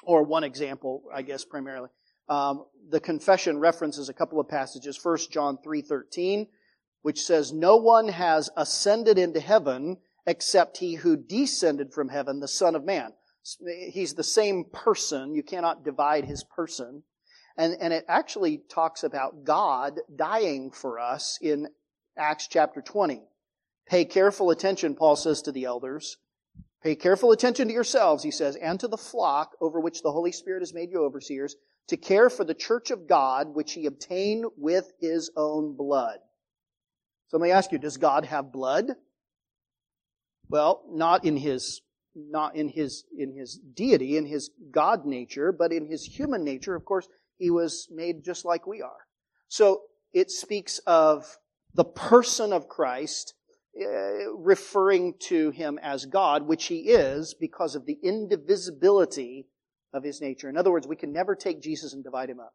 or 0.03 0.23
one 0.23 0.45
example, 0.45 1.05
I 1.15 1.23
guess, 1.23 1.45
primarily. 1.45 1.91
Um, 2.29 2.65
the 2.91 3.01
confession 3.01 3.59
references 3.59 4.09
a 4.09 4.15
couple 4.15 4.41
of 4.41 4.49
passages. 4.49 4.97
First 4.97 5.31
John 5.31 5.59
3.13, 5.65 6.49
which 7.03 7.23
says, 7.23 7.53
No 7.53 7.77
one 7.77 8.09
has 8.09 8.51
ascended 8.57 9.19
into 9.19 9.41
heaven 9.41 9.99
except 10.27 10.79
he 10.79 10.95
who 10.95 11.17
descended 11.17 11.93
from 11.93 12.09
heaven, 12.09 12.41
the 12.41 12.49
Son 12.49 12.75
of 12.75 12.85
Man. 12.85 13.13
He's 13.91 14.15
the 14.15 14.25
same 14.25 14.65
person. 14.73 15.35
You 15.35 15.43
cannot 15.43 15.85
divide 15.85 16.27
his 16.27 16.45
person. 16.45 17.03
And, 17.57 17.77
and 17.81 17.93
it 17.93 18.05
actually 18.09 18.63
talks 18.69 19.03
about 19.03 19.45
God 19.45 20.01
dying 20.15 20.71
for 20.71 21.01
us 21.01 21.39
in 21.41 21.69
Acts 22.17 22.47
chapter 22.47 22.83
20. 22.83 23.23
Pay 23.89 24.05
careful 24.05 24.51
attention, 24.51 24.95
Paul 24.95 25.17
says 25.17 25.41
to 25.43 25.53
the 25.53 25.65
elders. 25.65 26.19
Pay 26.83 26.95
careful 26.95 27.33
attention 27.33 27.69
to 27.69 27.75
yourselves, 27.75 28.23
he 28.23 28.31
says, 28.31 28.55
and 28.57 28.79
to 28.81 28.87
the 28.87 28.97
flock 28.97 29.57
over 29.61 29.81
which 29.81 30.03
the 30.03 30.13
Holy 30.13 30.31
Spirit 30.31 30.61
has 30.61 30.75
made 30.75 30.91
you 30.93 31.03
overseers, 31.03 31.57
to 31.89 31.97
care 31.97 32.29
for 32.29 32.45
the 32.45 32.55
church 32.55 32.91
of 32.91 33.09
God, 33.09 33.55
which 33.55 33.73
he 33.73 33.87
obtained 33.87 34.45
with 34.57 34.93
his 35.01 35.31
own 35.37 35.75
blood. 35.75 36.19
So 37.29 37.37
let 37.37 37.45
me 37.45 37.51
ask 37.51 37.73
you, 37.73 37.79
does 37.79 37.97
God 37.97 38.25
have 38.25 38.53
blood? 38.53 38.93
Well, 40.49 40.83
not 40.91 41.25
in 41.25 41.37
his 41.37 41.83
not 42.15 42.57
in 42.57 42.69
his 42.69 43.05
in 43.17 43.37
his 43.37 43.61
deity, 43.75 44.17
in 44.17 44.27
his 44.27 44.51
God 44.71 45.05
nature, 45.07 45.53
but 45.53 45.73
in 45.73 45.87
his 45.87 46.05
human 46.05 46.43
nature, 46.43 46.75
of 46.75 46.85
course, 46.85 47.07
he 47.37 47.51
was 47.51 47.87
made 47.91 48.25
just 48.25 48.45
like 48.45 48.67
we 48.67 48.83
are. 48.83 49.07
So 49.49 49.83
it 50.13 50.31
speaks 50.31 50.79
of 50.87 51.39
the 51.75 51.85
person 51.85 52.53
of 52.53 52.69
Christ, 52.69 53.35
uh, 53.81 54.33
referring 54.35 55.15
to 55.21 55.51
him 55.51 55.79
as 55.81 56.07
God, 56.07 56.49
which 56.49 56.67
he 56.67 56.89
is 56.89 57.35
because 57.35 57.75
of 57.75 57.87
the 57.87 57.99
indivisibility 58.03 59.47
of 59.93 60.03
his 60.03 60.21
nature. 60.21 60.49
In 60.49 60.57
other 60.57 60.73
words, 60.73 60.89
we 60.89 60.97
can 60.97 61.13
never 61.13 61.35
take 61.35 61.63
Jesus 61.63 61.93
and 61.93 62.03
divide 62.03 62.31
him 62.31 62.41
up. 62.41 62.55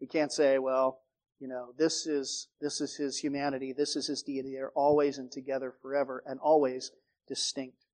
We 0.00 0.06
can't 0.06 0.32
say, 0.32 0.58
well, 0.58 1.00
you 1.40 1.48
know, 1.48 1.72
this 1.78 2.06
is, 2.06 2.48
this 2.60 2.80
is 2.80 2.94
his 2.96 3.18
humanity, 3.18 3.72
this 3.72 3.96
is 3.96 4.06
his 4.06 4.22
deity. 4.22 4.52
They're 4.52 4.70
always 4.70 5.18
and 5.18 5.32
together 5.32 5.72
forever 5.82 6.22
and 6.26 6.38
always 6.38 6.92
distinct. 7.26 7.86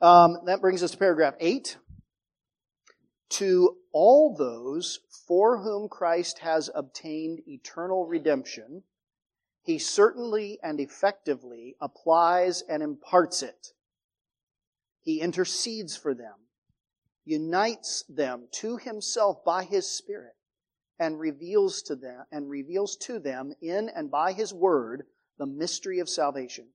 Um, 0.00 0.38
that 0.46 0.60
brings 0.60 0.82
us 0.82 0.92
to 0.92 0.96
paragraph 0.96 1.34
8 1.38 1.76
to 3.30 3.76
all 3.92 4.34
those 4.34 5.00
for 5.26 5.58
whom 5.58 5.88
Christ 5.88 6.38
has 6.38 6.70
obtained 6.74 7.40
eternal 7.46 8.06
redemption, 8.06 8.82
he 9.62 9.78
certainly 9.78 10.58
and 10.62 10.80
effectively 10.80 11.76
applies 11.80 12.62
and 12.62 12.82
imparts 12.82 13.42
it. 13.42 13.74
He 15.02 15.20
intercedes 15.20 15.94
for 15.94 16.14
them, 16.14 16.34
unites 17.26 18.04
them 18.08 18.48
to 18.52 18.78
himself 18.78 19.44
by 19.44 19.64
his 19.64 19.86
Spirit, 19.86 20.37
and 20.98 21.18
reveals 21.18 21.82
to 21.82 21.96
them 21.96 22.24
and 22.32 22.48
reveals 22.48 22.96
to 22.96 23.18
them 23.18 23.52
in 23.60 23.88
and 23.88 24.10
by 24.10 24.32
his 24.32 24.52
word 24.52 25.04
the 25.38 25.46
mystery 25.46 25.98
of 26.00 26.08
salvation. 26.08 26.68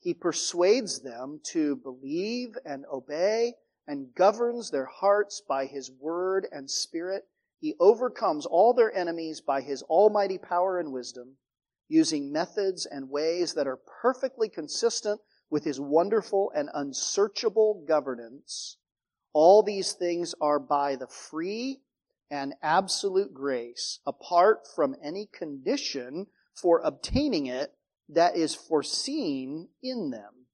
He 0.00 0.12
persuades 0.12 1.00
them 1.00 1.40
to 1.44 1.76
believe 1.76 2.58
and 2.64 2.84
obey 2.92 3.54
and 3.86 4.14
governs 4.14 4.70
their 4.70 4.84
hearts 4.84 5.40
by 5.40 5.66
His 5.66 5.90
word 5.90 6.46
and 6.52 6.70
spirit. 6.70 7.26
He 7.58 7.74
overcomes 7.80 8.44
all 8.46 8.74
their 8.74 8.94
enemies 8.94 9.40
by 9.40 9.60
His 9.62 9.82
almighty 9.84 10.38
power 10.38 10.78
and 10.78 10.92
wisdom, 10.92 11.36
using 11.88 12.32
methods 12.32 12.86
and 12.86 13.10
ways 13.10 13.54
that 13.54 13.66
are 13.66 13.80
perfectly 14.02 14.48
consistent 14.48 15.20
with 15.50 15.64
His 15.64 15.80
wonderful 15.80 16.50
and 16.54 16.68
unsearchable 16.74 17.84
governance. 17.86 18.76
All 19.32 19.62
these 19.62 19.92
things 19.92 20.34
are 20.40 20.58
by 20.58 20.96
the 20.96 21.08
free 21.08 21.80
and 22.30 22.54
absolute 22.62 23.32
grace, 23.34 24.00
apart 24.06 24.66
from 24.74 24.96
any 25.02 25.28
condition 25.32 26.26
for 26.54 26.80
obtaining 26.84 27.46
it 27.46 27.74
that 28.08 28.36
is 28.36 28.54
foreseen 28.54 29.68
in 29.82 30.10
them. 30.10 30.46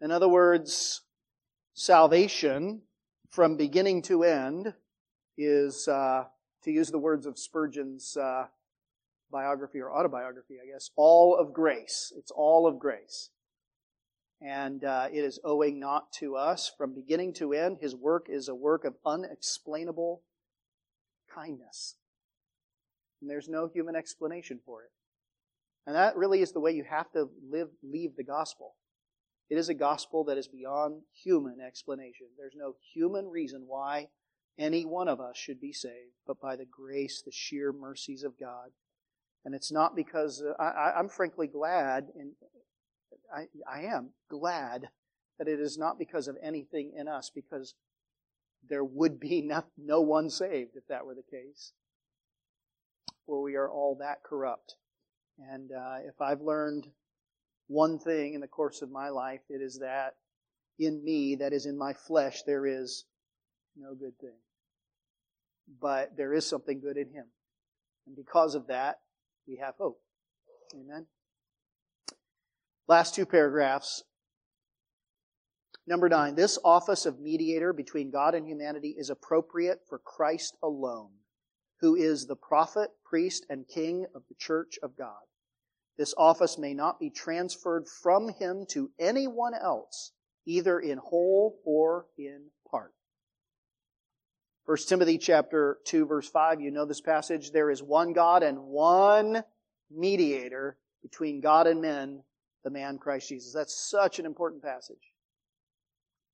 In 0.00 0.10
other 0.10 0.28
words, 0.28 1.02
salvation 1.74 2.82
from 3.30 3.56
beginning 3.56 4.02
to 4.02 4.24
end 4.24 4.74
is, 5.38 5.88
uh, 5.88 6.24
to 6.64 6.70
use 6.70 6.90
the 6.90 6.98
words 6.98 7.26
of 7.26 7.38
Spurgeon's 7.38 8.16
uh, 8.16 8.46
biography 9.30 9.80
or 9.80 9.92
autobiography, 9.92 10.56
I 10.62 10.70
guess, 10.72 10.90
all 10.96 11.36
of 11.36 11.52
grace. 11.52 12.12
It's 12.16 12.30
all 12.30 12.66
of 12.66 12.78
grace. 12.78 13.30
And 14.44 14.82
uh, 14.84 15.08
it 15.12 15.24
is 15.24 15.38
owing 15.44 15.78
not 15.78 16.12
to 16.14 16.36
us 16.36 16.70
from 16.76 16.94
beginning 16.94 17.32
to 17.34 17.52
end. 17.52 17.78
His 17.80 17.94
work 17.94 18.26
is 18.28 18.48
a 18.48 18.54
work 18.54 18.84
of 18.84 18.94
unexplainable 19.06 20.22
kindness. 21.32 21.96
And 23.20 23.30
there's 23.30 23.48
no 23.48 23.68
human 23.72 23.94
explanation 23.94 24.58
for 24.66 24.82
it. 24.82 24.90
And 25.86 25.94
that 25.94 26.16
really 26.16 26.42
is 26.42 26.52
the 26.52 26.60
way 26.60 26.72
you 26.72 26.84
have 26.88 27.10
to 27.12 27.28
live, 27.48 27.68
leave 27.82 28.16
the 28.16 28.24
gospel. 28.24 28.74
It 29.48 29.58
is 29.58 29.68
a 29.68 29.74
gospel 29.74 30.24
that 30.24 30.38
is 30.38 30.48
beyond 30.48 31.02
human 31.12 31.58
explanation. 31.60 32.26
There's 32.38 32.56
no 32.56 32.74
human 32.94 33.26
reason 33.26 33.64
why 33.66 34.08
any 34.58 34.84
one 34.84 35.08
of 35.08 35.20
us 35.20 35.36
should 35.36 35.60
be 35.60 35.72
saved, 35.72 36.14
but 36.26 36.40
by 36.40 36.56
the 36.56 36.64
grace, 36.64 37.22
the 37.24 37.32
sheer 37.32 37.72
mercies 37.72 38.22
of 38.22 38.38
God. 38.38 38.70
And 39.44 39.54
it's 39.54 39.72
not 39.72 39.96
because 39.96 40.42
uh, 40.42 40.60
I, 40.62 40.98
am 40.98 41.08
frankly 41.08 41.48
glad, 41.48 42.08
and 42.14 42.32
I, 43.34 43.46
I 43.70 43.82
am 43.82 44.10
glad 44.28 44.88
that 45.38 45.48
it 45.48 45.60
is 45.60 45.78
not 45.78 45.98
because 45.98 46.28
of 46.28 46.36
anything 46.42 46.92
in 46.96 47.08
us, 47.08 47.30
because 47.34 47.74
there 48.68 48.84
would 48.84 49.18
be 49.18 49.42
no, 49.46 49.64
no 49.76 50.00
one 50.00 50.30
saved 50.30 50.76
if 50.76 50.86
that 50.88 51.06
were 51.06 51.14
the 51.14 51.22
case. 51.22 51.72
For 53.26 53.42
we 53.42 53.54
are 53.56 53.70
all 53.70 53.96
that 54.00 54.22
corrupt. 54.22 54.76
And 55.38 55.70
uh, 55.72 55.98
if 56.06 56.20
I've 56.20 56.40
learned 56.40 56.88
one 57.68 57.98
thing 57.98 58.34
in 58.34 58.40
the 58.40 58.48
course 58.48 58.82
of 58.82 58.90
my 58.90 59.08
life, 59.08 59.40
it 59.48 59.62
is 59.62 59.78
that 59.78 60.14
in 60.78 61.02
me, 61.04 61.36
that 61.36 61.52
is 61.52 61.66
in 61.66 61.78
my 61.78 61.92
flesh, 61.92 62.42
there 62.42 62.66
is 62.66 63.04
no 63.76 63.94
good 63.94 64.18
thing. 64.20 64.36
But 65.80 66.16
there 66.16 66.34
is 66.34 66.46
something 66.46 66.80
good 66.80 66.96
in 66.96 67.08
him. 67.08 67.26
And 68.06 68.16
because 68.16 68.54
of 68.54 68.66
that, 68.66 68.98
we 69.46 69.58
have 69.58 69.74
hope. 69.78 70.00
Amen. 70.74 71.06
Last 72.92 73.14
two 73.14 73.24
paragraphs. 73.24 74.02
Number 75.86 76.10
nine, 76.10 76.34
this 76.34 76.58
office 76.62 77.06
of 77.06 77.20
mediator 77.20 77.72
between 77.72 78.10
God 78.10 78.34
and 78.34 78.46
humanity 78.46 78.94
is 78.98 79.08
appropriate 79.08 79.80
for 79.88 79.98
Christ 79.98 80.58
alone, 80.62 81.12
who 81.80 81.96
is 81.96 82.26
the 82.26 82.36
prophet, 82.36 82.90
priest, 83.02 83.46
and 83.48 83.66
king 83.66 84.04
of 84.14 84.24
the 84.28 84.34
church 84.34 84.78
of 84.82 84.94
God. 84.94 85.22
This 85.96 86.12
office 86.18 86.58
may 86.58 86.74
not 86.74 87.00
be 87.00 87.08
transferred 87.08 87.88
from 87.88 88.28
him 88.28 88.66
to 88.72 88.90
anyone 88.98 89.54
else, 89.54 90.12
either 90.44 90.78
in 90.78 90.98
whole 90.98 91.60
or 91.64 92.08
in 92.18 92.48
part. 92.70 92.92
1 94.66 94.76
Timothy 94.86 95.16
chapter 95.16 95.78
2 95.86 96.04
verse 96.04 96.28
5, 96.28 96.60
you 96.60 96.70
know 96.70 96.84
this 96.84 97.00
passage. 97.00 97.52
There 97.52 97.70
is 97.70 97.82
one 97.82 98.12
God 98.12 98.42
and 98.42 98.58
one 98.64 99.44
mediator 99.90 100.76
between 101.00 101.40
God 101.40 101.66
and 101.66 101.80
men, 101.80 102.22
the 102.64 102.70
man 102.70 102.98
Christ 102.98 103.28
Jesus. 103.28 103.52
That's 103.52 103.74
such 103.74 104.18
an 104.18 104.26
important 104.26 104.62
passage. 104.62 105.12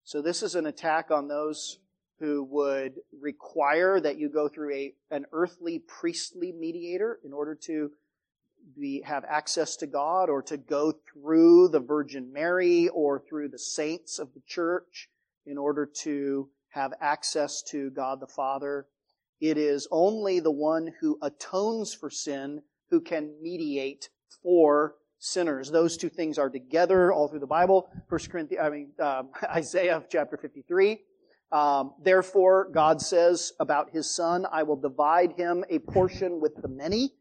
So 0.05 0.22
this 0.22 0.43
is 0.43 0.55
an 0.55 0.66
attack 0.66 1.11
on 1.11 1.29
those 1.29 1.79
who 2.18 2.43
would 2.45 2.95
require 3.20 4.01
that 4.01 4.18
you 4.18 4.29
go 4.29 4.49
through 4.49 4.74
a, 4.74 4.95
an 5.11 5.26
earthly 5.33 5.81
priestly 5.87 6.53
mediator 6.53 7.20
in 7.24 7.33
order 7.33 7.55
to 7.55 7.91
be, 8.76 9.03
have 9.03 9.24
access 9.29 9.76
to 9.76 9.87
God 9.87 10.29
or 10.29 10.43
to 10.43 10.57
go 10.57 10.93
through 11.12 11.68
the 11.68 11.81
Virgin 11.81 12.33
Mary 12.33 12.89
or 12.89 13.22
through 13.29 13.49
the 13.49 13.59
saints 13.59 14.18
of 14.18 14.35
the 14.35 14.43
church 14.47 15.09
in 15.47 15.57
order 15.57 15.87
to 16.03 16.49
have 16.70 16.93
access 17.01 17.62
to 17.70 17.91
God 17.91 18.20
the 18.20 18.26
Father. 18.26 18.87
It 19.41 19.57
is 19.57 19.87
only 19.91 20.41
the 20.41 20.51
one 20.51 20.93
who 21.01 21.18
atones 21.22 21.95
for 21.95 22.11
sin 22.11 22.62
who 22.91 23.01
can 23.01 23.35
mediate 23.41 24.09
for 24.43 24.95
sinners. 25.19 25.71
Those 25.71 25.97
two 25.97 26.09
things 26.09 26.39
are 26.39 26.51
together 26.51 27.12
all 27.12 27.29
through 27.29 27.41
the 27.41 27.47
Bible. 27.47 27.89
First 28.09 28.31
Corinthians, 28.31 28.64
I 28.64 28.71
mean 28.71 28.91
um, 29.01 29.31
Isaiah 29.51 30.03
chapter 30.09 30.37
53. 30.37 31.01
Um, 31.51 31.95
Therefore, 32.03 32.69
God 32.73 33.01
says 33.01 33.53
about 33.59 33.91
His 33.91 34.14
Son, 34.14 34.47
"I 34.51 34.64
will 34.64 34.77
divide 34.77 35.33
him 35.33 35.64
a 35.71 35.79
portion 35.79 36.41
with 36.41 36.55
the 36.61 36.69
many." 36.69 37.14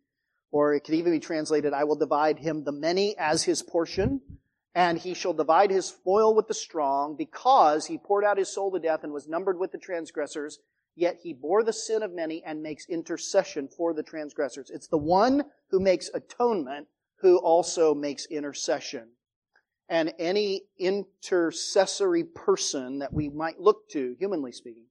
Or 0.52 0.74
it 0.74 0.82
could 0.82 0.96
even 0.96 1.12
be 1.12 1.20
translated, 1.20 1.74
I 1.74 1.84
will 1.84 1.98
divide 1.98 2.40
him 2.40 2.64
the 2.64 2.72
many 2.72 3.18
as 3.18 3.44
his 3.44 3.62
portion, 3.62 4.22
and 4.74 4.98
he 4.98 5.14
shall 5.14 5.34
divide 5.34 5.72
his 5.72 5.88
spoil 5.88 6.34
with 6.34 6.48
the 6.48 6.54
strong, 6.54 7.16
because 7.18 7.86
he 7.88 7.98
poured 7.98 8.24
out 8.24 8.38
his 8.38 8.54
soul 8.54 8.72
to 8.72 8.80
death 8.80 9.04
and 9.04 9.12
was 9.12 9.28
numbered 9.28 9.60
with 9.60 9.72
the 9.72 9.78
transgressors, 9.78 10.60
yet 10.96 11.18
he 11.22 11.34
bore 11.34 11.64
the 11.64 11.74
sin 11.74 12.02
of 12.02 12.14
many 12.14 12.44
and 12.46 12.64
makes 12.64 12.88
intercession 12.88 13.68
for 13.68 13.94
the 13.94 14.04
transgressors. 14.04 14.70
It's 14.70 14.88
the 14.88 14.98
one 14.98 15.44
who 15.70 15.80
makes 15.80 16.10
atonement 16.14 16.88
who 17.22 17.38
also 17.38 17.94
makes 17.94 18.26
intercession. 18.26 19.10
And 19.90 20.14
any 20.20 20.64
intercessory 20.78 22.24
person 22.24 23.00
that 23.00 23.14
we 23.14 23.30
might 23.30 23.60
look 23.60 23.90
to, 23.90 24.16
humanly 24.20 24.52
speaking, 24.52 24.86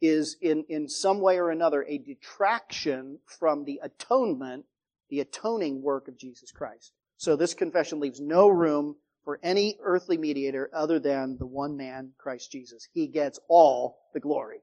is 0.00 0.36
in, 0.40 0.64
in 0.68 0.88
some 0.88 1.20
way 1.20 1.38
or 1.38 1.50
another 1.50 1.82
a 1.82 1.98
detraction 1.98 3.18
from 3.26 3.64
the 3.64 3.80
atonement, 3.82 4.64
the 5.10 5.20
atoning 5.20 5.82
work 5.82 6.08
of 6.08 6.18
Jesus 6.18 6.52
Christ. 6.52 6.92
So 7.16 7.36
this 7.36 7.54
confession 7.54 8.00
leaves 8.00 8.20
no 8.20 8.48
room 8.48 8.96
for 9.24 9.40
any 9.42 9.76
earthly 9.82 10.16
mediator 10.16 10.70
other 10.72 10.98
than 10.98 11.36
the 11.36 11.46
one 11.46 11.76
man, 11.76 12.12
Christ 12.16 12.50
Jesus. 12.50 12.88
He 12.94 13.08
gets 13.08 13.38
all 13.48 13.98
the 14.14 14.20
glory. 14.20 14.60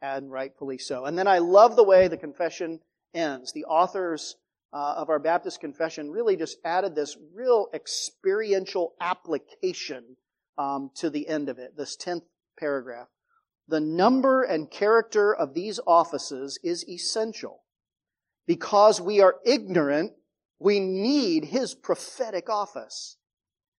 And 0.00 0.30
rightfully 0.30 0.78
so. 0.78 1.04
And 1.04 1.18
then 1.18 1.28
I 1.28 1.38
love 1.38 1.76
the 1.76 1.84
way 1.84 2.08
the 2.08 2.16
confession 2.16 2.80
ends. 3.12 3.52
The 3.52 3.66
authors 3.66 4.36
uh, 4.72 4.94
of 4.96 5.08
our 5.10 5.18
Baptist 5.18 5.60
confession 5.60 6.10
really 6.10 6.36
just 6.36 6.58
added 6.64 6.94
this 6.94 7.16
real 7.34 7.68
experiential 7.74 8.94
application 9.00 10.16
um, 10.58 10.90
to 10.96 11.10
the 11.10 11.28
end 11.28 11.48
of 11.48 11.58
it, 11.58 11.76
this 11.76 11.96
10th 11.96 12.22
paragraph. 12.58 13.08
The 13.68 13.80
number 13.80 14.42
and 14.42 14.70
character 14.70 15.34
of 15.34 15.54
these 15.54 15.80
offices 15.86 16.58
is 16.62 16.88
essential. 16.88 17.62
Because 18.46 19.00
we 19.00 19.20
are 19.20 19.36
ignorant, 19.44 20.12
we 20.58 20.80
need 20.80 21.46
His 21.46 21.74
prophetic 21.74 22.50
office. 22.50 23.16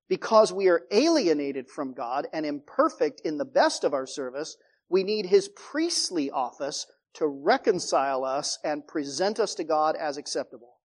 Because 0.07 0.51
we 0.51 0.67
are 0.69 0.83
alienated 0.91 1.69
from 1.69 1.93
God 1.93 2.27
and 2.33 2.45
imperfect 2.45 3.21
in 3.23 3.37
the 3.37 3.45
best 3.45 3.83
of 3.83 3.93
our 3.93 4.07
service, 4.07 4.57
we 4.89 5.03
need 5.03 5.25
His 5.25 5.49
priestly 5.49 6.31
office 6.31 6.85
to 7.13 7.27
reconcile 7.27 8.23
us 8.23 8.57
and 8.63 8.87
present 8.87 9.39
us 9.39 9.55
to 9.55 9.63
God 9.63 9.95
as 9.95 10.17
acceptable. 10.17 10.77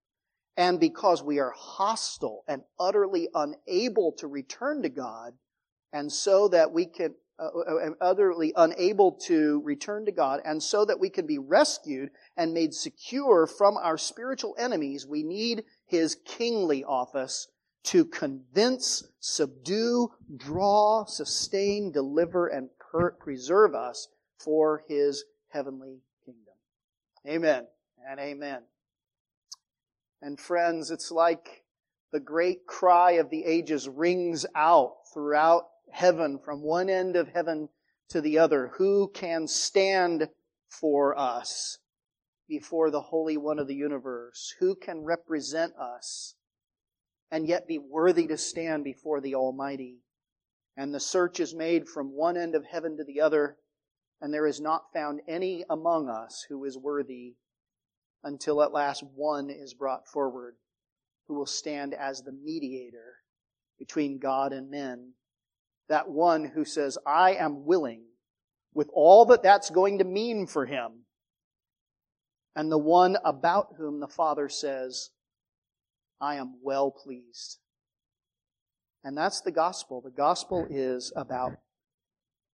And 0.56 0.80
because 0.80 1.22
we 1.22 1.38
are 1.38 1.52
hostile 1.54 2.44
and 2.48 2.62
utterly 2.80 3.28
unable 3.34 4.12
to 4.18 4.26
return 4.26 4.82
to 4.82 4.88
God, 4.88 5.32
and 5.92 6.10
so 6.10 6.48
that 6.48 6.72
we 6.72 6.86
can 6.86 7.14
uh, 7.38 7.48
uh 7.48 7.90
utterly 8.00 8.52
unable 8.56 9.12
to 9.12 9.60
return 9.64 10.06
to 10.06 10.12
God, 10.12 10.40
and 10.44 10.62
so 10.62 10.84
that 10.84 10.98
we 10.98 11.10
can 11.10 11.26
be 11.26 11.38
rescued 11.38 12.10
and 12.36 12.54
made 12.54 12.72
secure 12.72 13.46
from 13.46 13.76
our 13.76 13.98
spiritual 13.98 14.54
enemies, 14.58 15.06
we 15.06 15.22
need 15.22 15.64
His 15.86 16.16
kingly 16.24 16.84
office 16.84 17.48
to 17.84 18.04
convince, 18.04 19.04
subdue, 19.20 20.08
draw, 20.36 21.04
sustain, 21.04 21.92
deliver, 21.92 22.48
and 22.48 22.70
per- 22.78 23.12
preserve 23.12 23.74
us 23.74 24.08
for 24.38 24.84
His 24.88 25.24
heavenly 25.48 26.00
kingdom. 26.24 26.54
Amen 27.26 27.66
and 28.08 28.18
amen. 28.18 28.62
And 30.20 30.40
friends, 30.40 30.90
it's 30.90 31.10
like 31.10 31.64
the 32.12 32.20
great 32.20 32.66
cry 32.66 33.12
of 33.12 33.30
the 33.30 33.44
ages 33.44 33.88
rings 33.88 34.46
out 34.54 34.94
throughout 35.12 35.68
heaven, 35.92 36.38
from 36.38 36.62
one 36.62 36.88
end 36.88 37.16
of 37.16 37.28
heaven 37.28 37.68
to 38.08 38.20
the 38.20 38.38
other. 38.38 38.72
Who 38.78 39.10
can 39.12 39.46
stand 39.46 40.28
for 40.68 41.18
us 41.18 41.78
before 42.48 42.90
the 42.90 43.02
Holy 43.02 43.36
One 43.36 43.58
of 43.58 43.68
the 43.68 43.74
universe? 43.74 44.54
Who 44.60 44.74
can 44.74 45.04
represent 45.04 45.74
us? 45.76 46.36
and 47.30 47.46
yet 47.46 47.66
be 47.66 47.78
worthy 47.78 48.26
to 48.26 48.36
stand 48.36 48.84
before 48.84 49.20
the 49.20 49.34
Almighty. 49.34 49.98
And 50.76 50.94
the 50.94 51.00
search 51.00 51.40
is 51.40 51.54
made 51.54 51.88
from 51.88 52.14
one 52.14 52.36
end 52.36 52.54
of 52.54 52.64
heaven 52.64 52.96
to 52.98 53.04
the 53.04 53.20
other, 53.20 53.58
and 54.20 54.32
there 54.32 54.46
is 54.46 54.60
not 54.60 54.92
found 54.92 55.20
any 55.26 55.64
among 55.68 56.08
us 56.08 56.46
who 56.48 56.64
is 56.64 56.78
worthy 56.78 57.34
until 58.26 58.60
at 58.60 58.72
last 58.72 59.04
one 59.14 59.50
is 59.50 59.72
brought 59.72 60.08
forward 60.08 60.56
who 61.28 61.34
will 61.34 61.46
stand 61.46 61.94
as 61.94 62.22
the 62.22 62.32
mediator 62.32 63.14
between 63.78 64.18
God 64.18 64.52
and 64.52 64.68
men. 64.68 65.12
That 65.88 66.10
one 66.10 66.44
who 66.44 66.64
says, 66.64 66.98
I 67.06 67.34
am 67.34 67.64
willing 67.64 68.02
with 68.74 68.90
all 68.92 69.26
that 69.26 69.44
that's 69.44 69.70
going 69.70 69.98
to 69.98 70.04
mean 70.04 70.48
for 70.48 70.66
him. 70.66 71.04
And 72.56 72.70
the 72.70 72.78
one 72.78 73.16
about 73.24 73.74
whom 73.78 74.00
the 74.00 74.08
Father 74.08 74.48
says, 74.48 75.10
I 76.20 76.34
am 76.34 76.56
well 76.64 76.90
pleased. 76.90 77.58
And 79.04 79.16
that's 79.16 79.40
the 79.40 79.52
gospel. 79.52 80.00
The 80.00 80.10
gospel 80.10 80.66
is 80.68 81.12
about, 81.14 81.52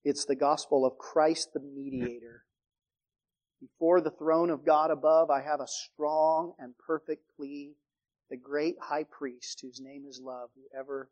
it's 0.04 0.26
the 0.26 0.36
gospel 0.36 0.84
of 0.84 0.98
Christ 0.98 1.54
the 1.54 1.60
mediator. 1.60 2.44
Before 3.62 4.00
the 4.00 4.10
throne 4.10 4.50
of 4.50 4.64
God 4.64 4.90
above, 4.90 5.30
I 5.30 5.40
have 5.40 5.60
a 5.60 5.68
strong 5.68 6.52
and 6.58 6.74
perfect 6.84 7.22
plea. 7.36 7.76
The 8.28 8.36
great 8.36 8.74
high 8.80 9.04
priest, 9.04 9.60
whose 9.62 9.80
name 9.80 10.04
is 10.08 10.20
love, 10.20 10.50
who 10.56 10.62
ever 10.76 11.08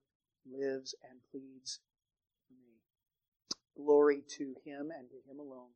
lives 0.51 0.97
and 1.09 1.21
pleads 1.31 1.79
for 2.49 2.55
me. 2.55 2.75
Glory 3.77 4.25
to 4.39 4.57
him 4.65 4.91
and 4.91 5.09
to 5.11 5.31
him 5.31 5.39
alone. 5.39 5.71